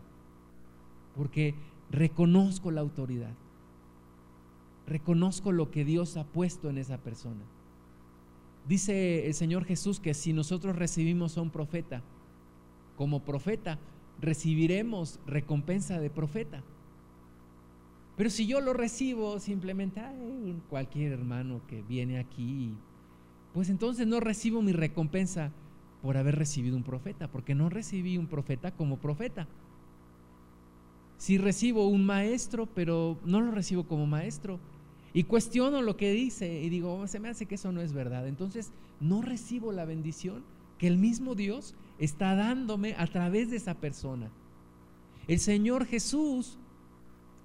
porque 1.14 1.54
reconozco 1.90 2.70
la 2.70 2.80
autoridad, 2.80 3.34
reconozco 4.86 5.52
lo 5.52 5.70
que 5.70 5.84
Dios 5.84 6.16
ha 6.16 6.24
puesto 6.24 6.70
en 6.70 6.78
esa 6.78 6.98
persona. 6.98 7.42
Dice 8.66 9.26
el 9.26 9.34
Señor 9.34 9.64
Jesús 9.64 10.00
que 10.00 10.14
si 10.14 10.32
nosotros 10.32 10.74
recibimos 10.74 11.36
a 11.36 11.42
un 11.42 11.50
profeta 11.50 12.02
como 12.96 13.22
profeta, 13.24 13.78
recibiremos 14.20 15.20
recompensa 15.26 16.00
de 16.00 16.10
profeta. 16.10 16.62
Pero 18.16 18.30
si 18.30 18.46
yo 18.46 18.60
lo 18.60 18.72
recibo 18.72 19.38
simplemente, 19.40 20.00
cualquier 20.70 21.12
hermano 21.12 21.60
que 21.66 21.82
viene 21.82 22.18
aquí, 22.18 22.74
pues 23.52 23.68
entonces 23.68 24.06
no 24.06 24.20
recibo 24.20 24.62
mi 24.62 24.72
recompensa 24.72 25.52
por 26.02 26.16
haber 26.16 26.36
recibido 26.36 26.76
un 26.76 26.82
profeta, 26.82 27.28
porque 27.28 27.54
no 27.54 27.68
recibí 27.68 28.16
un 28.16 28.26
profeta 28.26 28.70
como 28.70 28.98
profeta. 28.98 29.46
Si 31.18 31.38
recibo 31.38 31.88
un 31.88 32.04
maestro, 32.06 32.66
pero 32.66 33.18
no 33.24 33.40
lo 33.40 33.50
recibo 33.50 33.84
como 33.84 34.06
maestro, 34.06 34.60
y 35.12 35.24
cuestiono 35.24 35.80
lo 35.80 35.96
que 35.96 36.12
dice 36.12 36.62
y 36.62 36.68
digo, 36.68 36.94
oh, 36.94 37.06
se 37.06 37.20
me 37.20 37.30
hace 37.30 37.46
que 37.46 37.54
eso 37.54 37.72
no 37.72 37.80
es 37.80 37.94
verdad, 37.94 38.28
entonces 38.28 38.70
no 39.00 39.22
recibo 39.22 39.72
la 39.72 39.86
bendición 39.86 40.44
que 40.78 40.86
el 40.86 40.98
mismo 40.98 41.34
Dios 41.34 41.74
está 41.98 42.34
dándome 42.34 42.94
a 42.98 43.06
través 43.06 43.50
de 43.50 43.56
esa 43.56 43.74
persona. 43.74 44.30
El 45.26 45.40
Señor 45.40 45.86
Jesús, 45.86 46.58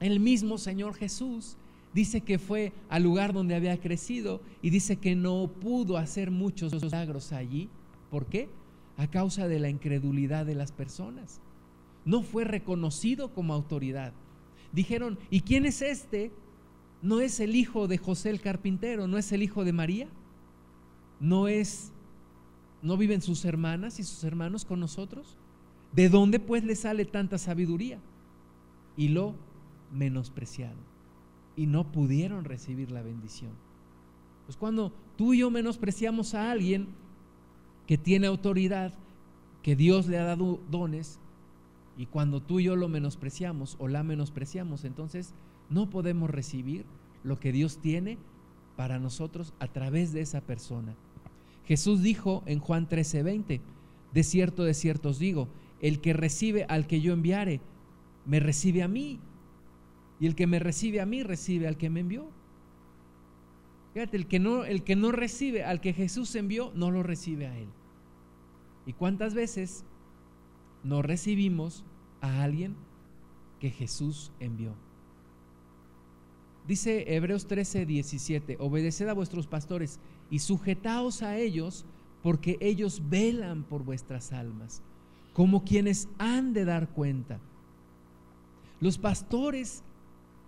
el 0.01 0.19
mismo 0.19 0.57
Señor 0.57 0.95
Jesús, 0.95 1.57
dice 1.93 2.21
que 2.21 2.39
fue 2.39 2.73
al 2.89 3.03
lugar 3.03 3.33
donde 3.33 3.55
había 3.55 3.79
crecido 3.79 4.41
y 4.61 4.69
dice 4.69 4.97
que 4.97 5.15
no 5.15 5.49
pudo 5.61 5.97
hacer 5.97 6.31
muchos 6.31 6.73
milagros 6.73 7.31
allí. 7.31 7.69
¿Por 8.09 8.25
qué? 8.25 8.49
A 8.97 9.07
causa 9.07 9.47
de 9.47 9.59
la 9.59 9.69
incredulidad 9.69 10.45
de 10.45 10.55
las 10.55 10.71
personas. 10.71 11.39
No 12.03 12.23
fue 12.23 12.43
reconocido 12.43 13.33
como 13.33 13.53
autoridad. 13.53 14.13
Dijeron, 14.71 15.19
¿y 15.29 15.41
quién 15.41 15.65
es 15.65 15.81
este? 15.81 16.31
¿No 17.01 17.19
es 17.19 17.39
el 17.39 17.55
hijo 17.55 17.87
de 17.87 17.97
José 17.97 18.29
el 18.29 18.41
carpintero? 18.41 19.07
¿No 19.07 19.17
es 19.17 19.31
el 19.31 19.43
hijo 19.43 19.63
de 19.63 19.73
María? 19.73 20.07
¿No 21.19 21.47
es 21.47 21.91
¿No 22.81 22.97
viven 22.97 23.21
sus 23.21 23.45
hermanas 23.45 23.99
y 23.99 24.03
sus 24.03 24.23
hermanos 24.23 24.65
con 24.65 24.79
nosotros? 24.79 25.37
¿De 25.93 26.09
dónde 26.09 26.39
pues 26.39 26.63
le 26.63 26.75
sale 26.75 27.05
tanta 27.05 27.37
sabiduría? 27.37 27.99
Y 28.97 29.09
lo 29.09 29.35
menospreciado. 29.91 30.77
Y 31.55 31.67
no 31.67 31.91
pudieron 31.91 32.45
recibir 32.45 32.91
la 32.91 33.01
bendición. 33.01 33.51
Pues 34.45 34.57
cuando 34.57 34.93
tú 35.17 35.33
y 35.33 35.39
yo 35.39 35.51
menospreciamos 35.51 36.33
a 36.33 36.51
alguien 36.51 36.87
que 37.87 37.97
tiene 37.97 38.27
autoridad, 38.27 38.93
que 39.63 39.75
Dios 39.75 40.07
le 40.07 40.17
ha 40.17 40.23
dado 40.23 40.59
dones, 40.69 41.19
y 41.97 42.05
cuando 42.05 42.41
tú 42.41 42.59
y 42.59 42.63
yo 42.63 42.75
lo 42.75 42.87
menospreciamos 42.87 43.75
o 43.79 43.87
la 43.87 44.03
menospreciamos, 44.03 44.85
entonces 44.85 45.33
no 45.69 45.89
podemos 45.89 46.29
recibir 46.29 46.85
lo 47.23 47.39
que 47.39 47.51
Dios 47.51 47.79
tiene 47.79 48.17
para 48.75 48.99
nosotros 48.99 49.53
a 49.59 49.67
través 49.67 50.13
de 50.13 50.21
esa 50.21 50.41
persona. 50.41 50.95
Jesús 51.65 52.01
dijo 52.01 52.43
en 52.45 52.59
Juan 52.59 52.87
13:20, 52.87 53.61
de 54.13 54.23
cierto, 54.23 54.63
de 54.63 54.73
cierto 54.73 55.09
os 55.09 55.19
digo, 55.19 55.47
el 55.81 56.01
que 56.01 56.13
recibe 56.13 56.65
al 56.65 56.87
que 56.87 57.01
yo 57.01 57.13
enviare, 57.13 57.61
me 58.25 58.39
recibe 58.39 58.83
a 58.83 58.87
mí. 58.87 59.19
Y 60.21 60.27
el 60.27 60.35
que 60.35 60.45
me 60.45 60.59
recibe 60.59 61.01
a 61.01 61.07
mí, 61.07 61.23
recibe 61.23 61.67
al 61.67 61.77
que 61.77 61.89
me 61.89 62.01
envió. 62.01 62.29
Fíjate, 63.95 64.15
el 64.17 64.27
que 64.27 64.37
no, 64.37 64.63
el 64.63 64.83
que 64.83 64.95
no 64.95 65.11
recibe 65.11 65.63
al 65.63 65.81
que 65.81 65.93
Jesús 65.93 66.35
envió, 66.35 66.71
no 66.75 66.91
lo 66.91 67.01
recibe 67.01 67.47
a 67.47 67.57
él. 67.57 67.67
¿Y 68.85 68.93
cuántas 68.93 69.33
veces 69.33 69.83
no 70.83 71.01
recibimos 71.01 71.83
a 72.21 72.43
alguien 72.43 72.75
que 73.59 73.71
Jesús 73.71 74.31
envió? 74.39 74.75
Dice 76.67 77.15
Hebreos 77.15 77.47
13, 77.47 77.87
17, 77.87 78.57
obedeced 78.59 79.07
a 79.07 79.13
vuestros 79.13 79.47
pastores 79.47 79.99
y 80.29 80.37
sujetaos 80.37 81.23
a 81.23 81.35
ellos, 81.37 81.83
porque 82.21 82.57
ellos 82.61 83.01
velan 83.09 83.63
por 83.63 83.83
vuestras 83.83 84.33
almas, 84.33 84.83
como 85.33 85.63
quienes 85.63 86.07
han 86.19 86.53
de 86.53 86.65
dar 86.65 86.89
cuenta. 86.89 87.39
Los 88.79 88.99
pastores 88.99 89.83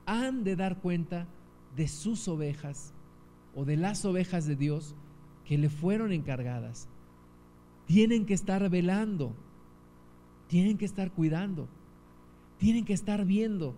han 0.06 0.44
de 0.44 0.56
dar 0.56 0.80
cuenta 0.80 1.28
de 1.76 1.88
sus 1.88 2.28
ovejas 2.28 2.94
o 3.56 3.66
de 3.66 3.78
las 3.78 4.06
ovejas 4.06 4.46
de 4.46 4.56
Dios 4.56 4.96
que 5.46 5.58
le 5.58 5.70
fueron 5.70 6.12
encargadas. 6.12 6.88
Tienen 7.86 8.26
que 8.26 8.34
estar 8.34 8.70
velando, 8.70 9.34
tienen 10.48 10.78
que 10.78 10.86
estar 10.86 11.12
cuidando, 11.12 11.68
tienen 12.58 12.86
que 12.86 12.94
estar 12.94 13.26
viendo 13.26 13.76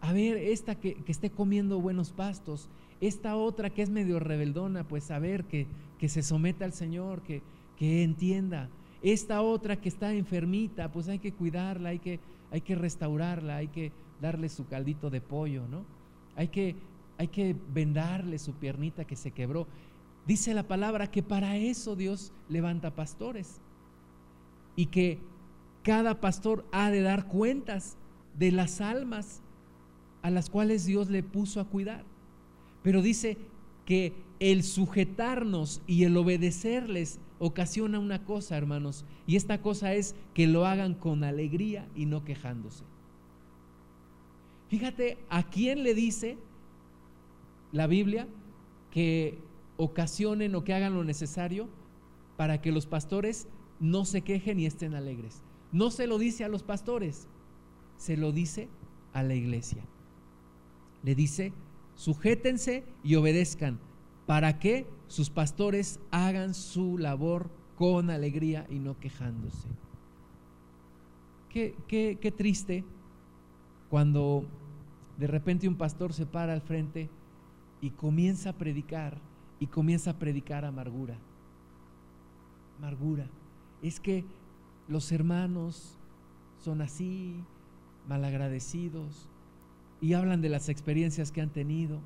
a 0.00 0.12
ver, 0.12 0.36
esta 0.36 0.74
que, 0.76 0.96
esté 1.08 1.30
comiendo 1.30 1.80
buenos 1.80 2.12
pastos, 2.12 2.68
esta 3.00 3.36
otra 3.36 3.70
que 3.70 3.82
es 3.82 3.90
medio 3.90 4.20
rebeldona, 4.20 4.86
pues 4.86 5.10
a 5.10 5.18
ver, 5.18 5.44
que, 5.44 5.66
que 5.98 6.08
se 6.08 6.22
someta 6.22 6.64
al 6.64 6.72
Señor, 6.72 7.22
que, 7.22 7.42
que 7.76 8.02
entienda. 8.02 8.68
Esta 9.02 9.42
otra 9.42 9.80
que 9.80 9.88
está 9.88 10.12
enfermita, 10.12 10.92
pues 10.92 11.08
hay 11.08 11.18
que 11.18 11.32
cuidarla, 11.32 11.90
hay 11.90 11.98
que, 11.98 12.20
hay 12.50 12.60
que 12.60 12.74
restaurarla, 12.74 13.56
hay 13.56 13.68
que 13.68 13.90
darle 14.20 14.48
su 14.48 14.66
caldito 14.66 15.10
de 15.10 15.20
pollo, 15.20 15.66
¿no? 15.68 15.84
Hay 16.36 16.48
que, 16.48 16.76
hay 17.18 17.28
que 17.28 17.56
vendarle 17.72 18.38
su 18.38 18.54
piernita 18.54 19.04
que 19.04 19.16
se 19.16 19.30
quebró. 19.30 19.66
Dice 20.26 20.54
la 20.54 20.66
palabra 20.66 21.10
que 21.10 21.22
para 21.22 21.56
eso 21.56 21.96
Dios 21.96 22.32
levanta 22.48 22.94
pastores 22.94 23.60
y 24.74 24.86
que 24.86 25.18
cada 25.82 26.20
pastor 26.20 26.66
ha 26.72 26.90
de 26.90 27.00
dar 27.00 27.26
cuentas 27.28 27.96
de 28.38 28.50
las 28.52 28.80
almas 28.80 29.40
a 30.22 30.30
las 30.30 30.50
cuales 30.50 30.84
Dios 30.84 31.08
le 31.08 31.22
puso 31.22 31.60
a 31.60 31.68
cuidar. 31.68 32.04
Pero 32.82 33.02
dice 33.02 33.38
que 33.84 34.12
el 34.40 34.64
sujetarnos 34.64 35.80
y 35.86 36.04
el 36.04 36.16
obedecerles 36.16 37.20
ocasiona 37.38 37.98
una 37.98 38.24
cosa, 38.24 38.56
hermanos, 38.56 39.04
y 39.26 39.36
esta 39.36 39.62
cosa 39.62 39.94
es 39.94 40.14
que 40.34 40.46
lo 40.46 40.66
hagan 40.66 40.94
con 40.94 41.24
alegría 41.24 41.86
y 41.94 42.06
no 42.06 42.24
quejándose. 42.24 42.84
Fíjate 44.68 45.18
a 45.28 45.48
quién 45.48 45.82
le 45.82 45.94
dice 45.94 46.38
la 47.72 47.86
Biblia 47.86 48.28
que 48.90 49.38
ocasionen 49.76 50.54
o 50.54 50.64
que 50.64 50.74
hagan 50.74 50.94
lo 50.94 51.04
necesario 51.04 51.68
para 52.36 52.60
que 52.60 52.72
los 52.72 52.86
pastores 52.86 53.48
no 53.78 54.04
se 54.04 54.22
quejen 54.22 54.58
y 54.58 54.66
estén 54.66 54.94
alegres. 54.94 55.42
No 55.72 55.90
se 55.90 56.06
lo 56.06 56.18
dice 56.18 56.44
a 56.44 56.48
los 56.48 56.62
pastores, 56.62 57.28
se 57.96 58.16
lo 58.16 58.32
dice 58.32 58.68
a 59.12 59.22
la 59.22 59.34
iglesia 59.34 59.84
le 61.06 61.14
dice, 61.14 61.52
sujétense 61.94 62.84
y 63.04 63.14
obedezcan 63.14 63.78
para 64.26 64.58
que 64.58 64.88
sus 65.06 65.30
pastores 65.30 66.00
hagan 66.10 66.52
su 66.52 66.98
labor 66.98 67.48
con 67.76 68.10
alegría 68.10 68.66
y 68.68 68.80
no 68.80 68.98
quejándose. 68.98 69.68
Qué, 71.48 71.76
qué, 71.86 72.34
triste 72.36 72.84
cuando 73.90 74.44
de 75.18 75.26
repente 75.26 75.68
un 75.68 75.76
pastor 75.76 76.12
se 76.12 76.26
para 76.26 76.52
al 76.52 76.60
frente 76.60 77.08
y 77.80 77.90
comienza 77.90 78.50
a 78.50 78.52
predicar 78.52 79.18
y 79.58 79.66
comienza 79.66 80.10
a 80.10 80.18
predicar 80.18 80.64
amargura. 80.64 81.18
Amargura. 82.78 83.28
Es 83.82 84.00
que 84.00 84.24
los 84.88 85.12
hermanos 85.12 85.98
son 86.58 86.82
así, 86.82 87.42
malagradecidos, 88.08 89.30
y 90.00 90.12
hablan 90.12 90.42
de 90.42 90.50
las 90.50 90.68
experiencias 90.68 91.32
que 91.32 91.40
han 91.40 91.50
tenido, 91.50 92.00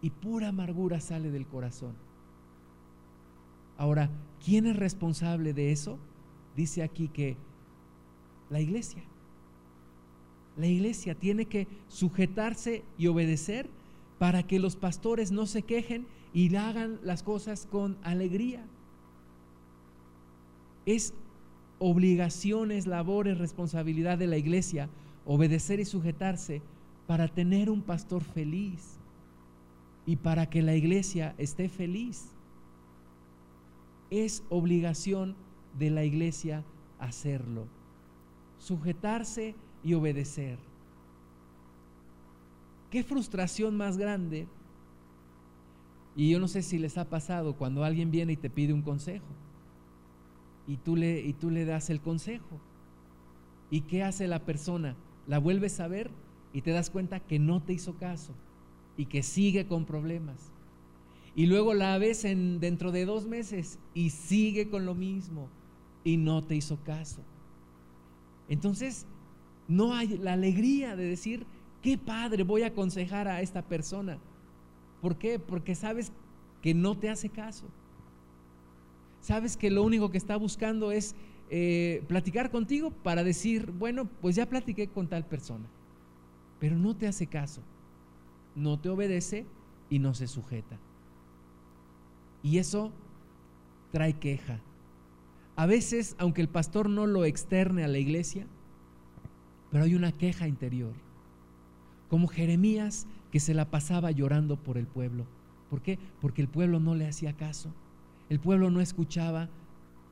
y 0.00 0.10
pura 0.10 0.48
amargura 0.48 1.00
sale 1.00 1.30
del 1.30 1.46
corazón. 1.46 1.94
Ahora, 3.76 4.10
¿quién 4.44 4.66
es 4.66 4.76
responsable 4.76 5.52
de 5.52 5.72
eso? 5.72 5.98
Dice 6.56 6.82
aquí 6.82 7.08
que 7.08 7.36
la 8.50 8.60
iglesia. 8.60 9.02
La 10.56 10.66
iglesia 10.66 11.14
tiene 11.14 11.46
que 11.46 11.66
sujetarse 11.88 12.84
y 12.98 13.06
obedecer 13.06 13.68
para 14.18 14.42
que 14.46 14.58
los 14.58 14.76
pastores 14.76 15.32
no 15.32 15.46
se 15.46 15.62
quejen 15.62 16.06
y 16.32 16.54
hagan 16.56 16.98
las 17.02 17.22
cosas 17.22 17.66
con 17.66 17.96
alegría. 18.02 18.64
Es 20.86 21.14
obligaciones, 21.78 22.86
labores, 22.86 23.38
responsabilidad 23.38 24.18
de 24.18 24.26
la 24.26 24.36
iglesia 24.36 24.88
obedecer 25.24 25.80
y 25.80 25.84
sujetarse 25.84 26.62
para 27.06 27.28
tener 27.28 27.70
un 27.70 27.82
pastor 27.82 28.22
feliz 28.22 28.98
y 30.06 30.16
para 30.16 30.48
que 30.50 30.62
la 30.62 30.74
iglesia 30.74 31.34
esté 31.38 31.68
feliz. 31.68 32.32
Es 34.10 34.42
obligación 34.48 35.36
de 35.78 35.90
la 35.90 36.04
iglesia 36.04 36.64
hacerlo, 36.98 37.66
sujetarse 38.58 39.54
y 39.82 39.94
obedecer. 39.94 40.58
Qué 42.90 43.02
frustración 43.02 43.76
más 43.76 43.96
grande. 43.96 44.46
Y 46.14 46.30
yo 46.30 46.38
no 46.38 46.48
sé 46.48 46.62
si 46.62 46.78
les 46.78 46.98
ha 46.98 47.08
pasado 47.08 47.56
cuando 47.56 47.84
alguien 47.84 48.10
viene 48.10 48.34
y 48.34 48.36
te 48.36 48.50
pide 48.50 48.72
un 48.72 48.82
consejo. 48.82 49.26
Y 50.66 50.76
tú 50.76 50.96
le, 50.96 51.20
y 51.20 51.32
tú 51.32 51.50
le 51.50 51.64
das 51.64 51.90
el 51.90 52.00
consejo. 52.00 52.60
¿Y 53.70 53.82
qué 53.82 54.02
hace 54.02 54.26
la 54.26 54.44
persona? 54.44 54.94
La 55.26 55.38
vuelves 55.38 55.80
a 55.80 55.88
ver 55.88 56.10
y 56.52 56.60
te 56.60 56.72
das 56.72 56.90
cuenta 56.90 57.20
que 57.20 57.38
no 57.38 57.62
te 57.62 57.72
hizo 57.72 57.96
caso 57.96 58.34
y 58.96 59.06
que 59.06 59.22
sigue 59.22 59.66
con 59.66 59.86
problemas. 59.86 60.52
Y 61.34 61.46
luego 61.46 61.72
la 61.72 61.96
ves 61.96 62.24
en, 62.26 62.60
dentro 62.60 62.92
de 62.92 63.06
dos 63.06 63.26
meses 63.26 63.78
y 63.94 64.10
sigue 64.10 64.68
con 64.68 64.84
lo 64.84 64.94
mismo 64.94 65.48
y 66.04 66.18
no 66.18 66.44
te 66.44 66.56
hizo 66.56 66.76
caso. 66.84 67.22
Entonces, 68.48 69.06
no 69.68 69.94
hay 69.94 70.18
la 70.18 70.34
alegría 70.34 70.96
de 70.96 71.04
decir, 71.04 71.46
qué 71.82 71.98
padre, 71.98 72.44
voy 72.44 72.62
a 72.62 72.68
aconsejar 72.68 73.28
a 73.28 73.40
esta 73.40 73.62
persona. 73.62 74.18
¿Por 75.00 75.16
qué? 75.16 75.38
Porque 75.38 75.74
sabes 75.74 76.12
que 76.62 76.74
no 76.74 76.96
te 76.96 77.10
hace 77.10 77.28
caso. 77.28 77.66
Sabes 79.20 79.56
que 79.56 79.70
lo 79.70 79.82
único 79.82 80.10
que 80.10 80.18
está 80.18 80.36
buscando 80.36 80.92
es 80.92 81.14
eh, 81.50 82.02
platicar 82.08 82.50
contigo 82.50 82.90
para 82.90 83.22
decir, 83.22 83.70
bueno, 83.72 84.08
pues 84.20 84.36
ya 84.36 84.48
platiqué 84.48 84.88
con 84.88 85.08
tal 85.08 85.26
persona, 85.26 85.66
pero 86.58 86.76
no 86.76 86.96
te 86.96 87.06
hace 87.06 87.26
caso, 87.26 87.62
no 88.56 88.80
te 88.80 88.88
obedece 88.88 89.44
y 89.90 89.98
no 89.98 90.14
se 90.14 90.26
sujeta. 90.26 90.78
Y 92.42 92.58
eso 92.58 92.90
trae 93.92 94.14
queja. 94.14 94.60
A 95.54 95.66
veces, 95.66 96.16
aunque 96.18 96.40
el 96.40 96.48
pastor 96.48 96.88
no 96.88 97.06
lo 97.06 97.24
externe 97.24 97.84
a 97.84 97.88
la 97.88 97.98
iglesia, 97.98 98.46
pero 99.72 99.84
hay 99.84 99.94
una 99.94 100.12
queja 100.12 100.46
interior. 100.46 100.92
Como 102.08 102.28
Jeremías 102.28 103.06
que 103.32 103.40
se 103.40 103.54
la 103.54 103.70
pasaba 103.70 104.10
llorando 104.10 104.62
por 104.62 104.76
el 104.76 104.86
pueblo. 104.86 105.26
¿Por 105.70 105.80
qué? 105.80 105.98
Porque 106.20 106.42
el 106.42 106.48
pueblo 106.48 106.78
no 106.78 106.94
le 106.94 107.08
hacía 107.08 107.32
caso. 107.32 107.72
El 108.28 108.38
pueblo 108.38 108.70
no 108.70 108.82
escuchaba 108.82 109.48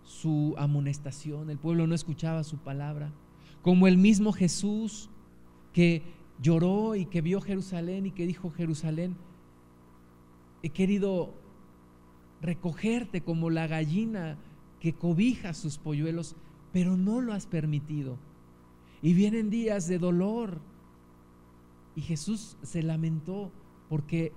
su 0.02 0.54
amonestación, 0.56 1.50
el 1.50 1.58
pueblo 1.58 1.86
no 1.86 1.94
escuchaba 1.94 2.42
su 2.42 2.56
palabra. 2.56 3.12
Como 3.60 3.86
el 3.86 3.98
mismo 3.98 4.32
Jesús 4.32 5.10
que 5.74 6.02
lloró 6.40 6.94
y 6.94 7.04
que 7.04 7.20
vio 7.20 7.42
Jerusalén 7.42 8.06
y 8.06 8.12
que 8.12 8.26
dijo, 8.26 8.50
Jerusalén, 8.50 9.14
he 10.62 10.70
querido 10.70 11.34
recogerte 12.40 13.20
como 13.20 13.50
la 13.50 13.66
gallina 13.66 14.38
que 14.80 14.94
cobija 14.94 15.52
sus 15.52 15.76
polluelos, 15.76 16.34
pero 16.72 16.96
no 16.96 17.20
lo 17.20 17.34
has 17.34 17.46
permitido. 17.46 18.16
Y 19.02 19.14
vienen 19.14 19.50
días 19.50 19.86
de 19.86 19.98
dolor. 19.98 20.60
Y 21.94 22.02
Jesús 22.02 22.56
se 22.62 22.82
lamentó 22.82 23.50
porque 23.88 24.32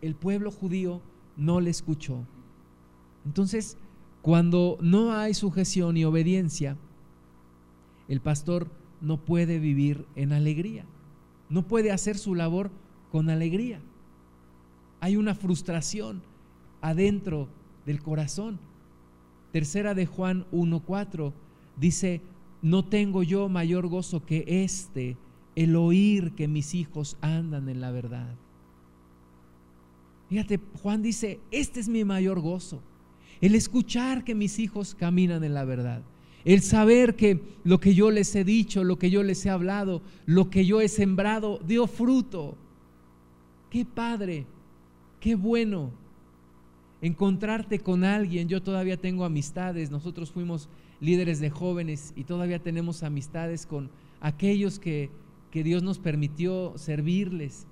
el 0.00 0.14
pueblo 0.14 0.50
judío 0.50 1.02
no 1.36 1.60
le 1.60 1.70
escuchó. 1.70 2.24
Entonces, 3.24 3.76
cuando 4.22 4.78
no 4.80 5.12
hay 5.12 5.34
sujeción 5.34 5.96
y 5.96 6.04
obediencia, 6.04 6.76
el 8.08 8.20
pastor 8.20 8.68
no 9.00 9.24
puede 9.24 9.58
vivir 9.58 10.06
en 10.14 10.32
alegría, 10.32 10.84
no 11.48 11.66
puede 11.66 11.92
hacer 11.92 12.18
su 12.18 12.34
labor 12.34 12.70
con 13.10 13.30
alegría. 13.30 13.80
Hay 15.00 15.16
una 15.16 15.34
frustración 15.34 16.22
adentro 16.80 17.48
del 17.86 18.02
corazón. 18.02 18.58
Tercera 19.52 19.94
de 19.94 20.06
Juan 20.06 20.46
1.4 20.52 21.32
dice, 21.76 22.20
no 22.62 22.84
tengo 22.84 23.22
yo 23.22 23.48
mayor 23.48 23.88
gozo 23.88 24.24
que 24.24 24.44
este, 24.46 25.16
el 25.56 25.76
oír 25.76 26.32
que 26.32 26.48
mis 26.48 26.74
hijos 26.74 27.16
andan 27.20 27.68
en 27.68 27.80
la 27.80 27.90
verdad. 27.90 28.34
Fíjate, 30.28 30.60
Juan 30.82 31.02
dice, 31.02 31.40
este 31.50 31.80
es 31.80 31.88
mi 31.88 32.04
mayor 32.04 32.40
gozo, 32.40 32.82
el 33.40 33.54
escuchar 33.54 34.22
que 34.22 34.34
mis 34.34 34.58
hijos 34.58 34.94
caminan 34.94 35.42
en 35.42 35.54
la 35.54 35.64
verdad, 35.64 36.02
el 36.44 36.62
saber 36.62 37.16
que 37.16 37.40
lo 37.64 37.80
que 37.80 37.94
yo 37.94 38.10
les 38.10 38.34
he 38.36 38.44
dicho, 38.44 38.84
lo 38.84 38.98
que 38.98 39.10
yo 39.10 39.22
les 39.22 39.44
he 39.44 39.50
hablado, 39.50 40.02
lo 40.26 40.48
que 40.48 40.64
yo 40.64 40.80
he 40.80 40.88
sembrado, 40.88 41.58
dio 41.66 41.86
fruto. 41.86 42.56
Qué 43.68 43.84
padre, 43.84 44.46
qué 45.20 45.34
bueno 45.34 45.92
encontrarte 47.02 47.78
con 47.78 48.04
alguien. 48.04 48.48
Yo 48.48 48.62
todavía 48.62 48.96
tengo 48.96 49.24
amistades, 49.24 49.90
nosotros 49.90 50.30
fuimos 50.30 50.68
líderes 51.00 51.40
de 51.40 51.50
jóvenes 51.50 52.12
y 52.16 52.24
todavía 52.24 52.58
tenemos 52.58 53.02
amistades 53.02 53.66
con 53.66 53.90
aquellos 54.20 54.78
que, 54.78 55.10
Dios 55.52 55.82
nos 55.82 55.98
permitió 55.98 56.74
servirles. 56.76 57.66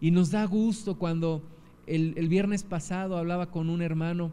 Y 0.00 0.12
nos 0.12 0.30
da 0.30 0.44
gusto 0.44 0.96
cuando 0.96 1.42
el, 1.86 2.14
el, 2.16 2.28
viernes 2.28 2.62
pasado 2.62 3.16
hablaba 3.16 3.50
con 3.50 3.68
un 3.68 3.82
hermano, 3.82 4.32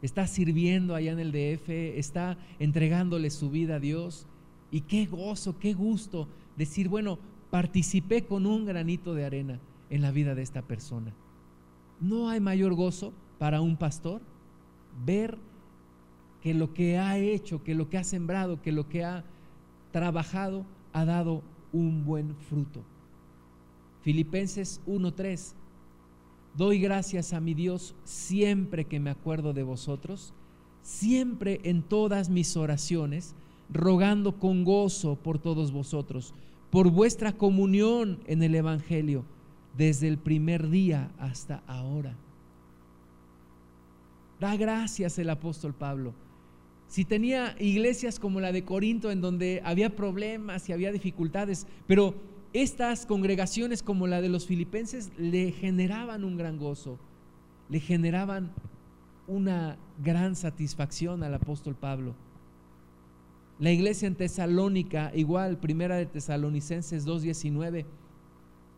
está 0.00 0.26
sirviendo 0.28 0.94
allá 0.94 1.10
en 1.12 1.18
el 1.18 1.32
DF, 1.32 1.68
está 1.98 2.38
entregándole 2.60 3.30
su 3.30 3.50
vida 3.50 3.76
a 3.76 3.80
Dios. 3.80 4.26
Y 4.70 4.82
qué 4.82 5.06
gozo, 5.06 5.58
qué 5.58 5.74
gusto 5.74 6.28
decir, 6.56 6.88
bueno, 6.88 7.18
participé 7.50 8.24
con 8.24 8.46
un 8.46 8.64
granito 8.64 9.14
de 9.14 9.24
arena 9.24 9.58
en 9.90 10.02
la 10.02 10.10
vida 10.10 10.34
de 10.34 10.42
esta 10.42 10.62
persona. 10.62 11.12
No 12.00 12.28
hay 12.28 12.40
mayor 12.40 12.74
gozo 12.74 13.12
para 13.38 13.60
un 13.60 13.76
pastor 13.76 14.20
ver 15.04 15.38
que 16.46 16.54
lo 16.54 16.72
que 16.72 16.96
ha 16.96 17.18
hecho, 17.18 17.64
que 17.64 17.74
lo 17.74 17.90
que 17.90 17.98
ha 17.98 18.04
sembrado, 18.04 18.62
que 18.62 18.70
lo 18.70 18.88
que 18.88 19.02
ha 19.02 19.24
trabajado 19.90 20.64
ha 20.92 21.04
dado 21.04 21.42
un 21.72 22.04
buen 22.04 22.36
fruto. 22.36 22.84
Filipenses 24.02 24.80
1:3 24.86 25.56
Doy 26.56 26.78
gracias 26.78 27.32
a 27.32 27.40
mi 27.40 27.52
Dios 27.52 27.96
siempre 28.04 28.84
que 28.84 29.00
me 29.00 29.10
acuerdo 29.10 29.54
de 29.54 29.64
vosotros, 29.64 30.34
siempre 30.82 31.58
en 31.64 31.82
todas 31.82 32.30
mis 32.30 32.56
oraciones, 32.56 33.34
rogando 33.68 34.38
con 34.38 34.62
gozo 34.62 35.16
por 35.16 35.40
todos 35.40 35.72
vosotros, 35.72 36.32
por 36.70 36.92
vuestra 36.92 37.32
comunión 37.32 38.20
en 38.28 38.44
el 38.44 38.54
Evangelio, 38.54 39.24
desde 39.76 40.06
el 40.06 40.18
primer 40.18 40.70
día 40.70 41.10
hasta 41.18 41.64
ahora. 41.66 42.14
Da 44.38 44.56
gracias 44.56 45.18
el 45.18 45.28
apóstol 45.30 45.74
Pablo 45.74 46.14
si 46.88 47.04
tenía 47.04 47.56
iglesias 47.58 48.18
como 48.18 48.40
la 48.40 48.52
de 48.52 48.64
Corinto 48.64 49.10
en 49.10 49.20
donde 49.20 49.60
había 49.64 49.96
problemas 49.96 50.68
y 50.68 50.72
había 50.72 50.92
dificultades, 50.92 51.66
pero 51.86 52.14
estas 52.52 53.06
congregaciones 53.06 53.82
como 53.82 54.06
la 54.06 54.20
de 54.20 54.28
los 54.28 54.46
filipenses 54.46 55.10
le 55.18 55.52
generaban 55.52 56.24
un 56.24 56.36
gran 56.36 56.58
gozo, 56.58 56.98
le 57.68 57.80
generaban 57.80 58.52
una 59.26 59.78
gran 60.02 60.36
satisfacción 60.36 61.22
al 61.22 61.34
apóstol 61.34 61.74
Pablo. 61.74 62.14
La 63.58 63.72
iglesia 63.72 64.06
en 64.06 64.14
Tesalónica, 64.14 65.10
igual, 65.14 65.58
primera 65.58 65.96
de 65.96 66.06
Tesalonicenses 66.06 67.06
2.19, 67.06 67.86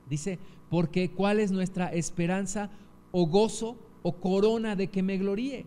dice, 0.09 0.39
porque 0.71 1.11
¿cuál 1.11 1.41
es 1.41 1.51
nuestra 1.51 1.93
esperanza 1.93 2.71
o 3.11 3.27
gozo 3.27 3.77
o 4.03 4.17
corona 4.17 4.77
de 4.77 4.89
que 4.89 5.03
me 5.03 5.19
gloríe? 5.19 5.67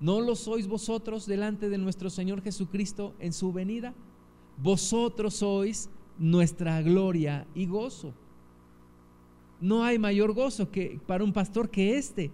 ¿No 0.00 0.20
lo 0.20 0.36
sois 0.36 0.66
vosotros 0.66 1.26
delante 1.26 1.68
de 1.68 1.78
nuestro 1.78 2.10
Señor 2.10 2.42
Jesucristo 2.42 3.14
en 3.18 3.32
su 3.32 3.52
venida? 3.52 3.94
Vosotros 4.58 5.34
sois 5.34 5.88
nuestra 6.18 6.82
gloria 6.82 7.46
y 7.54 7.66
gozo. 7.66 8.12
No 9.60 9.84
hay 9.84 9.98
mayor 9.98 10.34
gozo 10.34 10.70
que 10.70 11.00
para 11.06 11.24
un 11.24 11.32
pastor 11.32 11.70
que 11.70 11.96
este, 11.96 12.30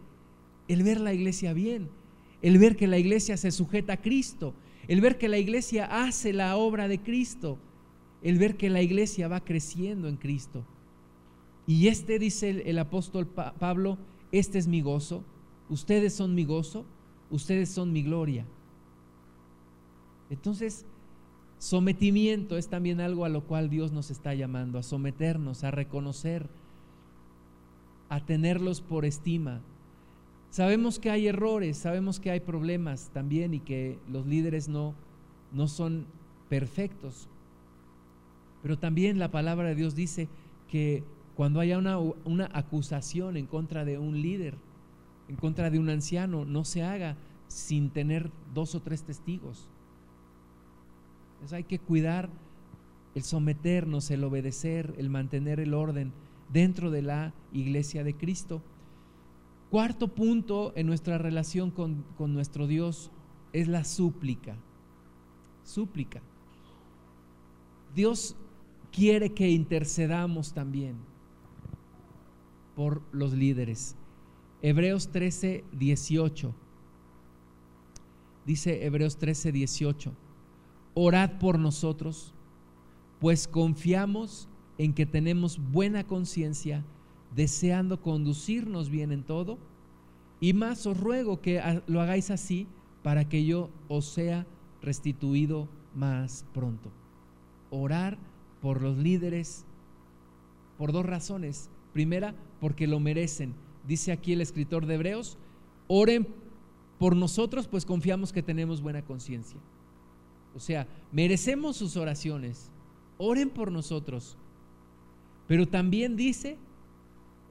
el 0.67 0.83
ver 0.83 1.01
la 1.01 1.15
iglesia 1.15 1.53
bien, 1.53 1.89
el 2.43 2.59
ver 2.59 2.77
que 2.77 2.89
la 2.89 2.99
iglesia 2.99 3.37
se 3.37 3.53
sujeta 3.53 3.95
a 3.95 4.01
Cristo, 4.01 4.55
el 4.89 5.01
ver 5.01 5.19
que 5.19 5.29
la 5.29 5.39
iglesia 5.39 6.05
hace 6.05 6.33
la 6.33 6.57
obra 6.57 6.89
de 6.89 7.01
Cristo, 7.01 7.59
el 8.23 8.39
ver 8.39 8.57
que 8.57 8.71
la 8.71 8.83
iglesia 8.83 9.29
va 9.29 9.45
creciendo 9.45 10.09
en 10.09 10.17
Cristo. 10.17 10.65
Y 11.67 11.87
este, 11.89 12.19
dice 12.19 12.63
el, 12.67 12.79
apóstol 12.79 13.27
Pablo, 13.27 13.99
este 14.33 14.59
es 14.59 14.67
mi 14.67 14.81
gozo, 14.81 15.23
ustedes 15.69 16.13
son 16.13 16.35
mi 16.35 16.45
gozo, 16.45 16.85
ustedes 17.33 17.70
son 17.70 17.93
mi 17.93 18.03
gloria. 18.03 18.47
Entonces, 20.30 20.87
sometimiento 21.59 22.57
es 22.57 22.68
también 22.68 23.01
algo 23.01 23.24
a 23.24 23.28
lo 23.28 23.45
cual 23.45 23.68
Dios 23.68 23.91
nos 23.91 24.11
está 24.11 24.35
llamando, 24.35 24.78
a 24.78 24.83
someternos, 24.83 25.64
a 25.64 25.70
reconocer, 25.70 26.49
a 28.09 28.24
tenerlos 28.24 28.80
por 28.80 29.05
estima. 29.05 29.61
Sabemos 30.51 30.99
que 30.99 31.11
hay 31.11 31.26
errores, 31.26 31.78
sabemos 31.78 32.20
que 32.20 32.30
hay 32.30 32.41
problemas 32.41 33.11
también 33.12 33.55
y 33.55 33.61
que 33.61 33.99
los 34.11 34.26
líderes 34.26 34.68
no, 34.68 34.95
no 35.53 35.66
son 35.66 36.07
perfectos. 36.49 37.28
Pero 38.62 38.78
también 38.78 39.18
la 39.18 39.30
palabra 39.30 39.68
de 39.68 39.74
Dios 39.74 39.95
dice 39.95 40.28
que 40.68 41.03
cuando 41.35 41.61
haya 41.61 41.78
una, 41.78 41.99
una 41.99 42.51
acusación 42.53 43.39
en 43.39 43.47
contra 43.47 43.87
de 43.87 43.99
un 43.99 44.20
líder, 44.20 44.55
en 45.29 45.37
contra 45.37 45.70
de 45.70 45.79
un 45.79 45.89
anciano, 45.89 46.45
no 46.45 46.64
se 46.64 46.83
haga 46.83 47.16
sin 47.49 47.91
tener 47.91 48.31
dos 48.55 48.75
o 48.75 48.81
tres 48.81 49.03
testigos. 49.03 49.68
Entonces 51.35 51.57
hay 51.57 51.64
que 51.64 51.79
cuidar 51.79 52.31
el 53.14 53.23
someternos, 53.23 54.11
el 54.11 54.25
obedecer, 54.25 54.95
el 54.97 55.11
mantener 55.11 55.61
el 55.61 55.75
orden 55.75 56.12
dentro 56.53 56.91
de 56.91 57.03
la 57.03 57.35
iglesia 57.53 58.05
de 58.05 58.14
Cristo. 58.14 58.62
Cuarto 59.70 60.09
punto 60.09 60.73
en 60.77 60.87
nuestra 60.87 61.18
relación 61.18 61.70
con, 61.70 62.05
con 62.16 62.33
nuestro 62.33 62.66
Dios 62.66 63.11
es 63.53 63.68
la 63.68 63.85
súplica. 63.85 64.57
Súplica. 65.64 66.23
Dios 67.95 68.37
quiere 68.91 69.33
que 69.33 69.51
intercedamos 69.51 70.53
también 70.53 70.97
por 72.75 73.03
los 73.12 73.33
líderes. 73.33 73.97
Hebreos 74.65 75.09
13, 75.09 75.65
18. 75.73 76.55
Dice 78.47 78.87
Hebreos 78.87 79.17
13, 79.19 79.51
18. 79.51 80.13
Orad 80.95 81.39
por 81.41 81.59
nosotros, 81.59 82.33
pues 83.19 83.49
confiamos 83.49 84.49
en 84.79 84.95
que 84.95 85.05
tenemos 85.05 85.59
buena 85.73 86.05
conciencia, 86.05 86.85
deseando 87.35 88.01
conducirnos 88.01 88.89
bien 88.89 89.11
en 89.11 89.25
todo. 89.25 89.59
Y 90.39 90.53
más 90.53 90.87
os 90.87 90.99
ruego 90.99 91.41
que 91.41 91.61
lo 91.89 92.01
hagáis 92.01 92.31
así 92.31 92.69
para 93.03 93.29
que 93.29 93.45
yo 93.45 93.69
os 93.89 94.07
sea 94.07 94.47
restituido 94.81 95.69
más 95.93 96.47
pronto. 96.55 96.93
Orar 97.71 98.17
por 98.61 98.81
los 98.81 98.97
líderes 98.97 99.65
por 100.79 100.93
dos 100.93 101.05
razones. 101.05 101.69
Primera, 101.93 102.37
porque 102.61 102.87
lo 102.87 103.01
merecen 103.01 103.55
dice 103.87 104.12
aquí 104.12 104.33
el 104.33 104.41
escritor 104.41 104.87
de 104.87 104.95
Hebreos, 104.95 105.39
oren 105.89 106.26
por 106.99 107.16
nosotros, 107.16 107.68
pues 107.68 107.85
confiamos 107.85 108.33
que 108.33 108.43
tenemos 108.43 108.80
buena 108.80 109.03
conciencia. 109.03 109.61
O 110.55 110.61
sea, 110.61 110.87
merecemos 111.11 111.76
sus 111.76 111.97
oraciones, 111.97 112.70
oren 113.18 113.51
por 113.51 113.72
nosotros. 113.72 114.37
Pero 115.47 115.66
también 115.66 116.16
dice, 116.16 116.59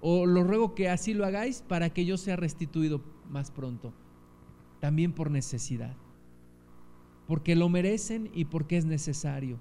o 0.02 0.26
lo 0.26 0.44
ruego 0.44 0.74
que 0.74 0.90
así 0.90 1.14
lo 1.14 1.26
hagáis 1.26 1.62
para 1.62 1.92
que 1.92 2.06
yo 2.06 2.18
sea 2.18 2.36
restituido 2.36 3.02
más 3.30 3.52
pronto, 3.52 3.94
también 4.80 5.14
por 5.14 5.32
necesidad, 5.32 5.96
porque 7.28 7.56
lo 7.56 7.70
merecen 7.70 8.30
y 8.34 8.46
porque 8.46 8.78
es 8.78 8.86
necesario. 8.86 9.60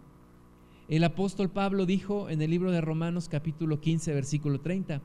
El 0.88 1.04
apóstol 1.04 1.50
Pablo 1.50 1.86
dijo 1.86 2.30
en 2.30 2.42
el 2.42 2.50
libro 2.50 2.72
de 2.72 2.80
Romanos 2.80 3.28
capítulo 3.28 3.80
15, 3.80 4.12
versículo 4.12 4.60
30, 4.60 5.02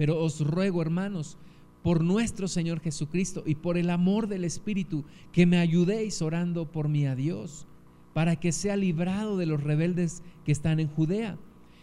pero 0.00 0.18
os 0.18 0.40
ruego, 0.40 0.80
hermanos, 0.80 1.36
por 1.82 2.02
nuestro 2.02 2.48
Señor 2.48 2.80
Jesucristo 2.80 3.42
y 3.44 3.56
por 3.56 3.76
el 3.76 3.90
amor 3.90 4.28
del 4.28 4.44
Espíritu, 4.44 5.04
que 5.30 5.44
me 5.44 5.58
ayudéis 5.58 6.22
orando 6.22 6.64
por 6.72 6.88
mí 6.88 7.04
a 7.04 7.14
Dios, 7.14 7.66
para 8.14 8.36
que 8.36 8.50
sea 8.50 8.76
librado 8.76 9.36
de 9.36 9.44
los 9.44 9.62
rebeldes 9.62 10.22
que 10.46 10.52
están 10.52 10.80
en 10.80 10.88
Judea, 10.88 11.36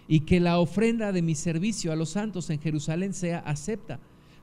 y 0.08 0.22
que 0.22 0.40
la 0.40 0.58
ofrenda 0.58 1.12
de 1.12 1.22
mi 1.22 1.36
servicio 1.36 1.92
a 1.92 1.96
los 1.96 2.10
santos 2.10 2.50
en 2.50 2.60
Jerusalén 2.60 3.14
sea 3.14 3.38
acepta, 3.38 4.00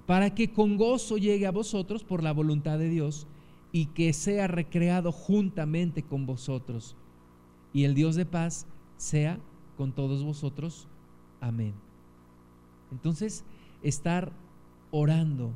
para 0.06 0.36
que 0.36 0.52
con 0.52 0.76
gozo 0.76 1.16
llegue 1.16 1.48
a 1.48 1.50
vosotros 1.50 2.04
por 2.04 2.22
la 2.22 2.32
voluntad 2.32 2.78
de 2.78 2.90
Dios, 2.90 3.26
y 3.72 3.86
que 3.86 4.12
sea 4.12 4.46
recreado 4.46 5.10
juntamente 5.10 6.04
con 6.04 6.26
vosotros. 6.26 6.94
Y 7.72 7.82
el 7.82 7.96
Dios 7.96 8.14
de 8.14 8.24
paz 8.24 8.68
sea 8.98 9.40
con 9.76 9.90
todos 9.90 10.22
vosotros. 10.22 10.86
Amén. 11.40 11.74
Entonces, 12.92 13.44
estar 13.84 14.32
orando, 14.90 15.52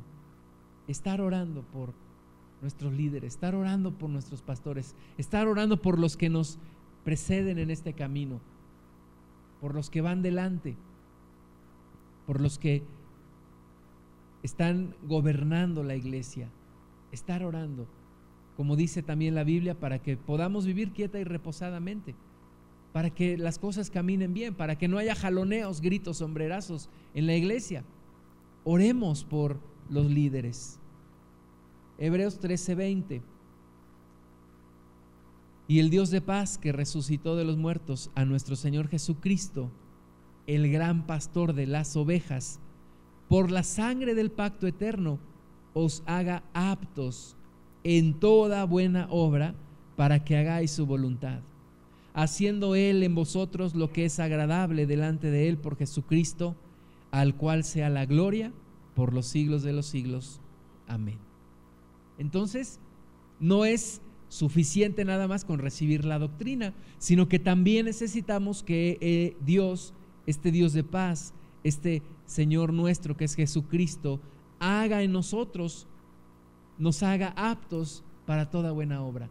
estar 0.87 1.19
orando 1.19 1.63
por 1.63 1.93
nuestros 2.61 2.93
líderes, 2.93 3.33
estar 3.33 3.55
orando 3.55 3.91
por 3.97 4.09
nuestros 4.09 4.41
pastores, 4.41 4.95
estar 5.17 5.47
orando 5.47 5.81
por 5.81 5.99
los 5.99 6.15
que 6.15 6.29
nos 6.29 6.59
preceden 7.03 7.57
en 7.57 7.71
este 7.71 7.93
camino, 7.93 8.39
por 9.59 9.75
los 9.75 9.89
que 9.89 10.01
van 10.01 10.21
delante, 10.21 10.77
por 12.25 12.39
los 12.39 12.59
que 12.59 12.83
están 14.43 14.95
gobernando 15.03 15.83
la 15.83 15.95
iglesia, 15.95 16.49
estar 17.11 17.43
orando, 17.43 17.87
como 18.55 18.75
dice 18.75 19.01
también 19.01 19.35
la 19.35 19.43
Biblia, 19.43 19.79
para 19.79 19.99
que 19.99 20.17
podamos 20.17 20.65
vivir 20.65 20.91
quieta 20.91 21.19
y 21.19 21.23
reposadamente, 21.23 22.13
para 22.93 23.09
que 23.09 23.37
las 23.37 23.57
cosas 23.57 23.89
caminen 23.89 24.33
bien, 24.33 24.53
para 24.53 24.77
que 24.77 24.87
no 24.87 24.97
haya 24.97 25.15
jaloneos, 25.15 25.81
gritos, 25.81 26.17
sombrerazos 26.17 26.89
en 27.13 27.25
la 27.25 27.35
iglesia. 27.35 27.83
Oremos 28.71 29.23
por 29.23 29.59
los 29.89 30.11
líderes. 30.11 30.79
Hebreos 31.97 32.39
13:20. 32.39 33.23
Y 35.67 35.79
el 35.79 35.89
Dios 35.89 36.11
de 36.11 36.21
paz 36.21 36.59
que 36.59 36.71
resucitó 36.71 37.35
de 37.35 37.45
los 37.45 37.57
muertos 37.57 38.11
a 38.13 38.25
nuestro 38.25 38.55
Señor 38.55 38.87
Jesucristo, 38.87 39.71
el 40.45 40.71
gran 40.71 41.07
pastor 41.07 41.53
de 41.53 41.65
las 41.65 41.97
ovejas, 41.97 42.59
por 43.27 43.49
la 43.49 43.63
sangre 43.63 44.13
del 44.13 44.29
pacto 44.29 44.67
eterno, 44.67 45.17
os 45.73 46.03
haga 46.05 46.43
aptos 46.53 47.35
en 47.83 48.19
toda 48.19 48.65
buena 48.65 49.07
obra 49.09 49.55
para 49.95 50.23
que 50.23 50.37
hagáis 50.37 50.69
su 50.69 50.85
voluntad, 50.85 51.39
haciendo 52.13 52.75
Él 52.75 53.01
en 53.01 53.15
vosotros 53.15 53.73
lo 53.73 53.91
que 53.91 54.05
es 54.05 54.19
agradable 54.19 54.85
delante 54.85 55.31
de 55.31 55.49
Él 55.49 55.57
por 55.57 55.75
Jesucristo 55.75 56.55
al 57.11 57.35
cual 57.35 57.63
sea 57.63 57.89
la 57.89 58.05
gloria 58.05 58.51
por 58.95 59.13
los 59.13 59.25
siglos 59.25 59.63
de 59.63 59.73
los 59.73 59.85
siglos. 59.85 60.41
Amén. 60.87 61.19
Entonces, 62.17 62.79
no 63.39 63.65
es 63.65 64.01
suficiente 64.27 65.05
nada 65.05 65.27
más 65.27 65.43
con 65.45 65.59
recibir 65.59 66.05
la 66.05 66.19
doctrina, 66.19 66.73
sino 66.99 67.27
que 67.27 67.39
también 67.39 67.85
necesitamos 67.85 68.63
que 68.63 68.97
eh, 69.01 69.35
Dios, 69.41 69.93
este 70.25 70.51
Dios 70.51 70.73
de 70.73 70.83
paz, 70.83 71.33
este 71.63 72.03
Señor 72.25 72.73
nuestro 72.73 73.17
que 73.17 73.25
es 73.25 73.35
Jesucristo, 73.35 74.19
haga 74.59 75.01
en 75.01 75.11
nosotros, 75.11 75.87
nos 76.77 77.01
haga 77.03 77.33
aptos 77.35 78.03
para 78.25 78.49
toda 78.49 78.71
buena 78.71 79.01
obra. 79.01 79.29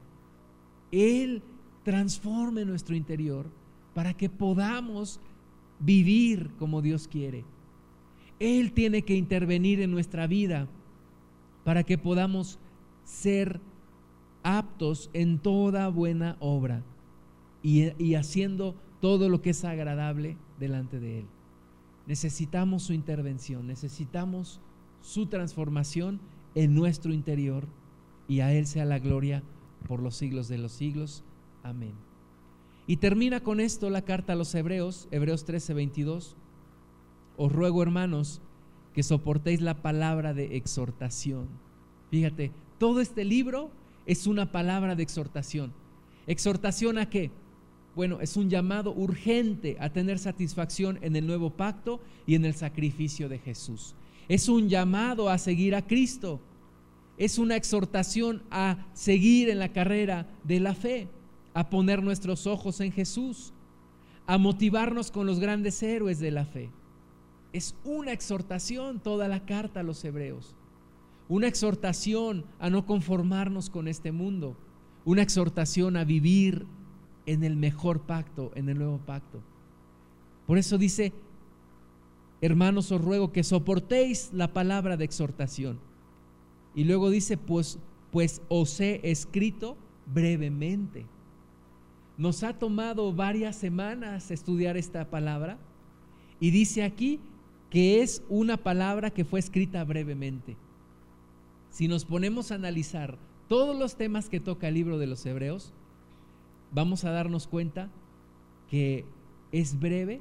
Él 0.90 1.42
transforme 1.84 2.64
nuestro 2.64 2.96
interior 2.96 3.46
para 3.94 4.14
que 4.14 4.28
podamos 4.28 5.20
vivir 5.78 6.50
como 6.58 6.82
Dios 6.82 7.06
quiere. 7.06 7.44
Él 8.40 8.72
tiene 8.72 9.02
que 9.02 9.14
intervenir 9.14 9.80
en 9.80 9.90
nuestra 9.90 10.26
vida 10.26 10.68
para 11.64 11.82
que 11.82 11.98
podamos 11.98 12.58
ser 13.04 13.60
aptos 14.42 15.10
en 15.12 15.38
toda 15.38 15.88
buena 15.88 16.36
obra 16.40 16.82
y, 17.62 18.14
haciendo 18.14 18.76
todo 19.00 19.28
lo 19.28 19.42
que 19.42 19.50
es 19.50 19.64
agradable 19.64 20.36
delante 20.58 21.00
de 21.00 21.20
Él. 21.20 21.26
Necesitamos 22.06 22.84
su 22.84 22.92
intervención, 22.92 23.66
necesitamos 23.66 24.60
su 25.00 25.26
transformación 25.26 26.20
en 26.54 26.74
nuestro 26.74 27.12
interior 27.12 27.66
y 28.28 28.40
a 28.40 28.52
Él 28.52 28.66
sea 28.66 28.84
la 28.84 28.98
gloria 28.98 29.42
por 29.86 30.00
los 30.00 30.16
siglos 30.16 30.48
de 30.48 30.58
los 30.58 30.72
siglos. 30.72 31.24
Amén. 31.62 31.92
Y 32.86 32.96
termina 32.96 33.40
con 33.40 33.60
esto 33.60 33.90
la 33.90 34.02
carta 34.02 34.32
a 34.32 34.36
los 34.36 34.54
Hebreos, 34.54 35.08
Hebreos 35.10 35.44
13, 35.44 35.74
22 35.74 36.36
os 37.38 37.50
ruego, 37.50 37.82
hermanos, 37.82 38.42
que 38.92 39.02
soportéis 39.02 39.60
la 39.60 39.80
palabra 39.80 40.34
de 40.34 40.56
exhortación. 40.56 41.48
Fíjate, 42.10 42.50
todo 42.78 43.00
este 43.00 43.24
libro 43.24 43.70
es 44.06 44.26
una 44.26 44.50
palabra 44.50 44.96
de 44.96 45.04
exhortación. 45.04 45.72
¿Exhortación 46.26 46.98
a 46.98 47.08
qué? 47.08 47.30
Bueno, 47.94 48.20
es 48.20 48.36
un 48.36 48.50
llamado 48.50 48.92
urgente 48.92 49.76
a 49.80 49.90
tener 49.90 50.18
satisfacción 50.18 50.98
en 51.02 51.16
el 51.16 51.26
nuevo 51.26 51.50
pacto 51.50 52.00
y 52.26 52.34
en 52.34 52.44
el 52.44 52.54
sacrificio 52.54 53.28
de 53.28 53.38
Jesús. 53.38 53.94
Es 54.28 54.48
un 54.48 54.68
llamado 54.68 55.30
a 55.30 55.38
seguir 55.38 55.74
a 55.74 55.86
Cristo. 55.86 56.40
es 57.16 57.38
una 57.38 57.56
exhortación 57.56 58.42
a 58.50 58.86
seguir 58.94 59.48
en 59.48 59.58
la 59.58 59.72
carrera 59.72 60.28
de 60.44 60.60
la 60.60 60.74
fe, 60.74 61.08
a 61.52 61.68
poner 61.68 62.00
nuestros 62.00 62.46
ojos 62.46 62.80
en 62.80 62.92
Jesús, 62.92 63.52
a 64.26 64.38
motivarnos 64.38 65.10
con 65.10 65.26
los 65.26 65.40
grandes 65.40 65.82
héroes 65.82 66.20
de 66.20 66.30
la 66.30 66.44
fe. 66.44 66.70
Es 67.52 67.74
una 67.84 68.12
exhortación 68.12 69.00
toda 69.00 69.28
la 69.28 69.46
carta 69.46 69.80
a 69.80 69.82
los 69.82 70.04
hebreos, 70.04 70.54
una 71.28 71.46
exhortación 71.46 72.44
a 72.58 72.70
no 72.70 72.86
conformarnos 72.86 73.70
con 73.70 73.88
este 73.88 74.12
mundo, 74.12 74.56
una 75.04 75.22
exhortación 75.22 75.96
a 75.96 76.04
vivir 76.04 76.66
en 77.26 77.44
el 77.44 77.56
mejor 77.56 78.02
pacto, 78.02 78.52
en 78.54 78.68
el 78.68 78.78
nuevo 78.78 78.98
pacto. 78.98 79.42
Por 80.46 80.58
eso 80.58 80.78
dice, 80.78 81.12
hermanos, 82.40 82.90
os 82.92 83.00
ruego 83.00 83.32
que 83.32 83.44
soportéis 83.44 84.30
la 84.32 84.52
palabra 84.52 84.96
de 84.96 85.04
exhortación. 85.04 85.78
Y 86.74 86.84
luego 86.84 87.10
dice, 87.10 87.36
pues, 87.36 87.78
pues 88.10 88.40
os 88.48 88.80
he 88.80 89.00
escrito 89.10 89.76
brevemente. 90.06 91.06
Nos 92.16 92.42
ha 92.42 92.58
tomado 92.58 93.12
varias 93.12 93.56
semanas 93.56 94.30
estudiar 94.30 94.76
esta 94.76 95.10
palabra 95.10 95.58
y 96.40 96.50
dice 96.50 96.82
aquí 96.82 97.20
que 97.70 98.02
es 98.02 98.22
una 98.28 98.56
palabra 98.56 99.10
que 99.10 99.24
fue 99.24 99.40
escrita 99.40 99.84
brevemente. 99.84 100.56
Si 101.70 101.88
nos 101.88 102.04
ponemos 102.04 102.50
a 102.50 102.56
analizar 102.56 103.18
todos 103.48 103.78
los 103.78 103.96
temas 103.96 104.28
que 104.28 104.40
toca 104.40 104.68
el 104.68 104.74
libro 104.74 104.98
de 104.98 105.06
los 105.06 105.24
Hebreos, 105.26 105.72
vamos 106.72 107.04
a 107.04 107.10
darnos 107.10 107.46
cuenta 107.46 107.90
que 108.70 109.04
es 109.52 109.78
breve 109.78 110.20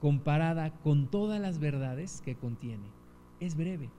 comparada 0.00 0.70
con 0.80 1.10
todas 1.10 1.40
las 1.40 1.58
verdades 1.58 2.22
que 2.24 2.34
contiene. 2.34 2.88
Es 3.40 3.56
breve. 3.56 3.90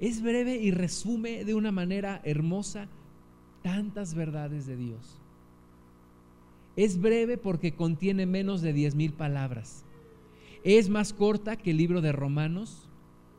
Es 0.00 0.22
breve 0.22 0.56
y 0.56 0.70
resume 0.70 1.44
de 1.44 1.54
una 1.54 1.72
manera 1.72 2.20
hermosa 2.24 2.88
tantas 3.62 4.14
verdades 4.14 4.66
de 4.66 4.76
Dios. 4.76 5.20
Es 6.76 7.00
breve 7.00 7.38
porque 7.38 7.74
contiene 7.74 8.24
menos 8.24 8.62
de 8.62 8.72
diez 8.72 8.94
mil 8.94 9.12
palabras. 9.12 9.84
Es 10.64 10.88
más 10.88 11.12
corta 11.12 11.56
que 11.56 11.70
el 11.70 11.76
libro 11.76 12.00
de 12.00 12.12
Romanos 12.12 12.88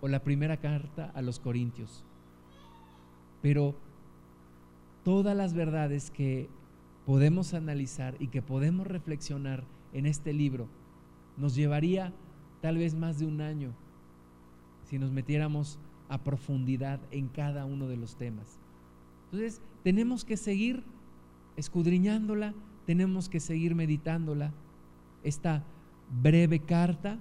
o 0.02 0.08
la 0.08 0.24
primera 0.24 0.58
carta 0.58 1.12
a 1.14 1.22
los 1.22 1.40
Corintios. 1.40 2.06
Pero 3.42 3.76
todas 5.04 5.36
las 5.36 5.54
verdades 5.54 6.12
que 6.12 6.50
podemos 7.06 7.54
analizar 7.54 8.16
y 8.20 8.28
que 8.28 8.42
podemos 8.42 8.88
reflexionar 8.88 9.64
en 9.94 10.06
este 10.06 10.34
libro 10.34 10.68
nos 11.38 11.56
llevaría 11.56 12.14
tal 12.62 12.78
vez 12.78 12.96
más 12.96 13.20
de 13.20 13.26
un 13.26 13.42
año 13.42 13.74
si 14.84 15.00
nos 15.00 15.12
metiéramos 15.12 15.80
a 16.10 16.24
profundidad 16.24 17.00
en 17.12 17.28
cada 17.28 17.66
uno 17.66 17.88
de 17.88 17.98
los 17.98 18.16
temas. 18.16 18.60
Entonces, 19.26 19.62
tenemos 19.84 20.26
que 20.26 20.38
seguir 20.38 20.84
escudriñándola, 21.56 22.54
tenemos 22.86 23.30
que 23.30 23.40
seguir 23.40 23.76
meditándola. 23.76 24.52
Esta 25.24 25.64
breve 26.10 26.60
carta, 26.60 27.20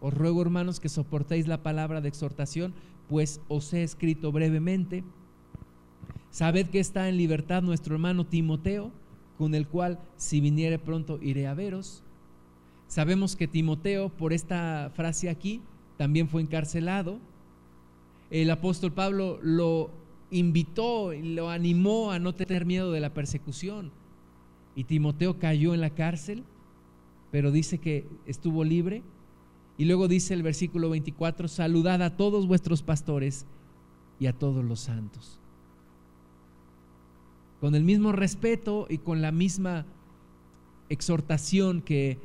os 0.00 0.12
ruego 0.12 0.42
hermanos 0.42 0.80
que 0.80 0.88
soportéis 0.88 1.46
la 1.46 1.62
palabra 1.62 2.00
de 2.00 2.08
exhortación, 2.08 2.74
pues 3.08 3.40
os 3.48 3.72
he 3.72 3.82
escrito 3.82 4.32
brevemente. 4.32 5.04
Sabed 6.30 6.68
que 6.68 6.80
está 6.80 7.08
en 7.08 7.16
libertad 7.16 7.62
nuestro 7.62 7.94
hermano 7.94 8.26
Timoteo, 8.26 8.90
con 9.38 9.54
el 9.54 9.68
cual 9.68 10.00
si 10.16 10.40
viniere 10.40 10.78
pronto 10.78 11.18
iré 11.20 11.46
a 11.46 11.54
veros 11.54 12.02
Sabemos 12.92 13.36
que 13.36 13.48
Timoteo, 13.48 14.10
por 14.10 14.34
esta 14.34 14.92
frase 14.94 15.30
aquí, 15.30 15.62
también 15.96 16.28
fue 16.28 16.42
encarcelado. 16.42 17.20
El 18.30 18.50
apóstol 18.50 18.92
Pablo 18.92 19.38
lo 19.40 19.90
invitó 20.30 21.14
y 21.14 21.22
lo 21.22 21.48
animó 21.48 22.10
a 22.10 22.18
no 22.18 22.34
tener 22.34 22.66
miedo 22.66 22.92
de 22.92 23.00
la 23.00 23.14
persecución. 23.14 23.92
Y 24.76 24.84
Timoteo 24.84 25.38
cayó 25.38 25.72
en 25.72 25.80
la 25.80 25.88
cárcel, 25.88 26.44
pero 27.32 27.50
dice 27.50 27.78
que 27.78 28.06
estuvo 28.26 28.62
libre. 28.62 29.02
Y 29.78 29.86
luego 29.86 30.06
dice 30.06 30.34
el 30.34 30.42
versículo 30.42 30.90
24, 30.90 31.48
saludad 31.48 32.02
a 32.02 32.16
todos 32.16 32.46
vuestros 32.46 32.82
pastores 32.82 33.46
y 34.20 34.26
a 34.26 34.34
todos 34.34 34.62
los 34.64 34.80
santos. 34.80 35.40
Con 37.58 37.74
el 37.74 37.82
mismo 37.82 38.12
respeto 38.12 38.86
y 38.88 38.98
con 38.98 39.22
la 39.22 39.32
misma 39.32 39.86
exhortación 40.90 41.80
que 41.80 42.18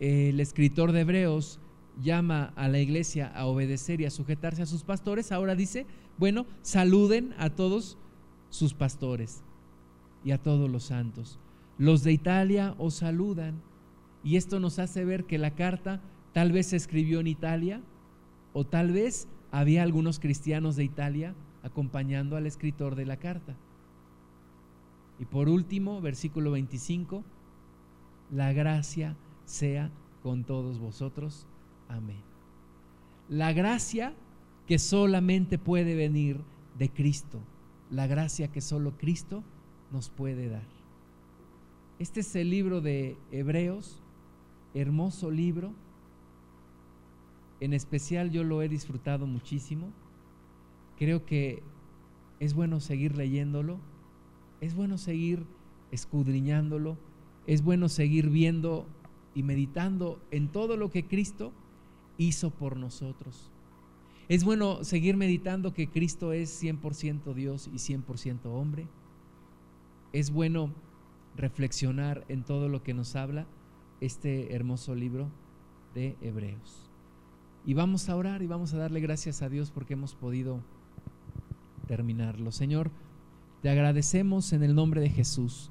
el 0.00 0.40
escritor 0.40 0.90
de 0.90 1.00
Hebreos 1.00 1.60
llama 2.02 2.52
a 2.56 2.68
la 2.68 2.80
iglesia 2.80 3.28
a 3.28 3.46
obedecer 3.46 4.00
y 4.00 4.06
a 4.06 4.10
sujetarse 4.10 4.62
a 4.62 4.66
sus 4.66 4.82
pastores, 4.82 5.30
ahora 5.30 5.54
dice, 5.54 5.86
bueno, 6.16 6.46
saluden 6.62 7.32
a 7.38 7.50
todos 7.50 7.96
sus 8.50 8.74
pastores 8.74 9.42
y 10.24 10.32
a 10.32 10.38
todos 10.38 10.68
los 10.68 10.84
santos. 10.84 11.38
Los 11.78 12.02
de 12.02 12.12
Italia 12.12 12.74
os 12.78 12.94
saludan 12.94 13.62
y 14.24 14.36
esto 14.36 14.60
nos 14.60 14.78
hace 14.78 15.04
ver 15.04 15.24
que 15.24 15.38
la 15.38 15.54
carta 15.54 16.00
tal 16.32 16.52
vez 16.52 16.68
se 16.68 16.76
escribió 16.76 17.20
en 17.20 17.26
Italia 17.26 17.82
o 18.52 18.64
tal 18.64 18.92
vez 18.92 19.28
había 19.50 19.82
algunos 19.82 20.18
cristianos 20.18 20.76
de 20.76 20.84
Italia 20.84 21.34
acompañando 21.62 22.36
al 22.36 22.46
escritor 22.46 22.94
de 22.94 23.06
la 23.06 23.16
carta. 23.16 23.56
Y 25.18 25.24
por 25.24 25.48
último, 25.48 26.00
versículo 26.00 26.52
25, 26.52 27.24
la 28.30 28.52
gracia 28.52 29.16
sea 29.44 29.90
con 30.22 30.44
todos 30.44 30.78
vosotros. 30.78 31.46
Amén. 31.88 32.20
La 33.28 33.52
gracia 33.52 34.14
que 34.66 34.78
solamente 34.78 35.58
puede 35.58 35.94
venir 35.94 36.40
de 36.78 36.90
Cristo, 36.90 37.40
la 37.90 38.06
gracia 38.06 38.48
que 38.48 38.60
solo 38.60 38.96
Cristo 38.96 39.42
nos 39.90 40.10
puede 40.10 40.48
dar. 40.48 40.66
Este 41.98 42.20
es 42.20 42.36
el 42.36 42.50
libro 42.50 42.80
de 42.80 43.16
Hebreos, 43.32 44.02
hermoso 44.74 45.30
libro. 45.30 45.72
En 47.60 47.72
especial 47.72 48.30
yo 48.30 48.44
lo 48.44 48.62
he 48.62 48.68
disfrutado 48.68 49.26
muchísimo. 49.26 49.92
Creo 50.96 51.24
que 51.24 51.62
es 52.40 52.54
bueno 52.54 52.80
seguir 52.80 53.16
leyéndolo, 53.16 53.78
es 54.60 54.74
bueno 54.74 54.98
seguir 54.98 55.44
escudriñándolo, 55.90 56.96
es 57.46 57.62
bueno 57.62 57.88
seguir 57.88 58.30
viendo 58.30 58.86
y 59.34 59.42
meditando 59.42 60.20
en 60.30 60.48
todo 60.48 60.76
lo 60.76 60.90
que 60.90 61.06
Cristo 61.06 61.52
hizo 62.16 62.50
por 62.50 62.76
nosotros. 62.76 63.50
Es 64.28 64.44
bueno 64.44 64.84
seguir 64.84 65.16
meditando 65.16 65.72
que 65.72 65.88
Cristo 65.88 66.32
es 66.32 66.62
100% 66.62 67.32
Dios 67.34 67.68
y 67.72 67.76
100% 67.76 68.40
hombre. 68.46 68.86
Es 70.12 70.30
bueno 70.30 70.70
reflexionar 71.36 72.24
en 72.28 72.42
todo 72.42 72.68
lo 72.68 72.82
que 72.82 72.94
nos 72.94 73.16
habla 73.16 73.46
este 74.00 74.54
hermoso 74.54 74.94
libro 74.94 75.30
de 75.94 76.16
Hebreos. 76.20 76.90
Y 77.64 77.74
vamos 77.74 78.08
a 78.08 78.16
orar 78.16 78.42
y 78.42 78.46
vamos 78.46 78.72
a 78.72 78.78
darle 78.78 79.00
gracias 79.00 79.42
a 79.42 79.48
Dios 79.48 79.70
porque 79.70 79.94
hemos 79.94 80.14
podido 80.14 80.60
terminarlo. 81.86 82.52
Señor, 82.52 82.90
te 83.62 83.70
agradecemos 83.70 84.52
en 84.52 84.62
el 84.62 84.74
nombre 84.74 85.00
de 85.00 85.10
Jesús 85.10 85.70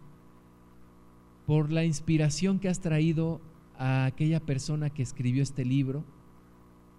por 1.45 1.71
la 1.71 1.85
inspiración 1.85 2.59
que 2.59 2.67
has 2.67 2.81
traído 2.81 3.39
a 3.79 4.05
aquella 4.05 4.39
persona 4.39 4.89
que 4.89 5.01
escribió 5.03 5.41
este 5.41 5.63
libro 5.63 6.03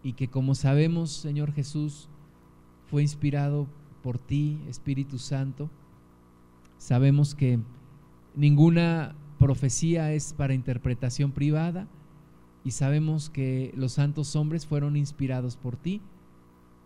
y 0.03 0.15
que 0.15 0.29
como 0.29 0.55
sabemos, 0.55 1.11
Señor 1.11 1.53
Jesús, 1.53 2.09
fue 2.87 3.03
inspirado 3.03 3.67
por 4.03 4.19
ti, 4.19 4.59
Espíritu 4.69 5.19
Santo. 5.19 5.69
Sabemos 6.79 7.35
que 7.35 7.59
ninguna 8.35 9.15
profecía 9.39 10.13
es 10.13 10.33
para 10.33 10.55
interpretación 10.55 11.33
privada 11.33 11.89
y 12.65 12.73
sabemos 12.73 13.31
que 13.31 13.73
los 13.77 13.93
santos 13.93 14.35
hombres 14.37 14.67
fueron 14.67 14.97
inspirados 14.97 15.57
por 15.57 15.77
ti 15.77 16.03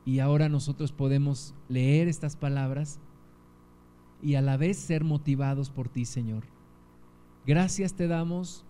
y 0.04 0.18
ahora 0.18 0.48
nosotros 0.48 0.92
podemos 0.92 1.54
leer 1.68 2.08
estas 2.08 2.36
palabras 2.36 3.00
y 4.22 4.34
a 4.34 4.42
la 4.42 4.56
vez 4.56 4.76
ser 4.76 5.02
motivados 5.02 5.70
por 5.70 5.88
ti, 5.88 6.04
Señor. 6.04 6.44
Gracias 7.46 7.94
te 7.94 8.06
damos 8.06 8.64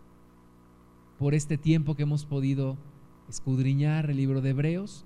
por 1.19 1.35
este 1.35 1.59
tiempo 1.59 1.95
que 1.95 2.05
hemos 2.05 2.25
podido 2.25 2.79
escudriñar 3.29 4.11
el 4.11 4.17
libro 4.17 4.41
de 4.41 4.51
Hebreos. 4.51 5.05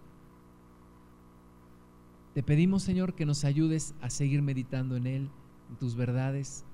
Te 2.34 2.42
pedimos, 2.42 2.82
Señor, 2.82 3.14
que 3.14 3.24
nos 3.24 3.44
ayudes 3.44 3.94
a 4.02 4.10
seguir 4.10 4.42
meditando 4.42 4.96
en 4.96 5.06
él, 5.06 5.30
en 5.70 5.76
tus 5.76 5.96
verdades, 5.96 6.65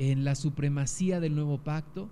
en 0.00 0.24
la 0.24 0.34
supremacía 0.34 1.20
del 1.20 1.34
nuevo 1.34 1.58
pacto, 1.58 2.08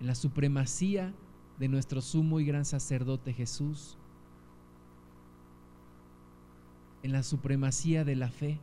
en 0.00 0.08
la 0.08 0.16
supremacía 0.16 1.14
de 1.56 1.68
nuestro 1.68 2.00
sumo 2.00 2.40
y 2.40 2.44
gran 2.44 2.64
sacerdote 2.64 3.32
Jesús, 3.32 3.96
en 7.04 7.12
la 7.12 7.22
supremacía 7.22 8.04
de 8.04 8.16
la 8.16 8.28
fe 8.28 8.58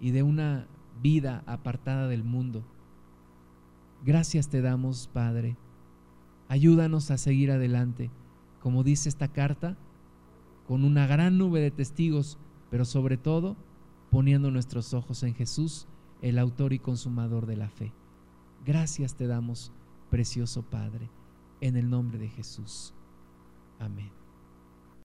y 0.00 0.12
de 0.12 0.22
una 0.22 0.66
vida 1.02 1.42
apartada 1.44 2.08
del 2.08 2.24
mundo. 2.24 2.64
Gracias 4.02 4.48
te 4.48 4.62
damos, 4.62 5.10
Padre. 5.12 5.58
Ayúdanos 6.48 7.10
a 7.10 7.18
seguir 7.18 7.50
adelante, 7.50 8.10
como 8.60 8.82
dice 8.82 9.10
esta 9.10 9.28
carta, 9.28 9.76
con 10.66 10.84
una 10.84 11.06
gran 11.06 11.36
nube 11.36 11.60
de 11.60 11.70
testigos, 11.70 12.38
pero 12.70 12.86
sobre 12.86 13.18
todo 13.18 13.58
poniendo 14.10 14.50
nuestros 14.50 14.94
ojos 14.94 15.22
en 15.22 15.34
Jesús, 15.34 15.86
el 16.22 16.38
autor 16.38 16.72
y 16.72 16.78
consumador 16.78 17.46
de 17.46 17.56
la 17.56 17.68
fe. 17.68 17.92
Gracias 18.64 19.16
te 19.16 19.26
damos, 19.26 19.72
precioso 20.08 20.62
Padre, 20.62 21.10
en 21.60 21.76
el 21.76 21.90
nombre 21.90 22.18
de 22.18 22.28
Jesús. 22.28 22.94
Amén. 23.78 24.21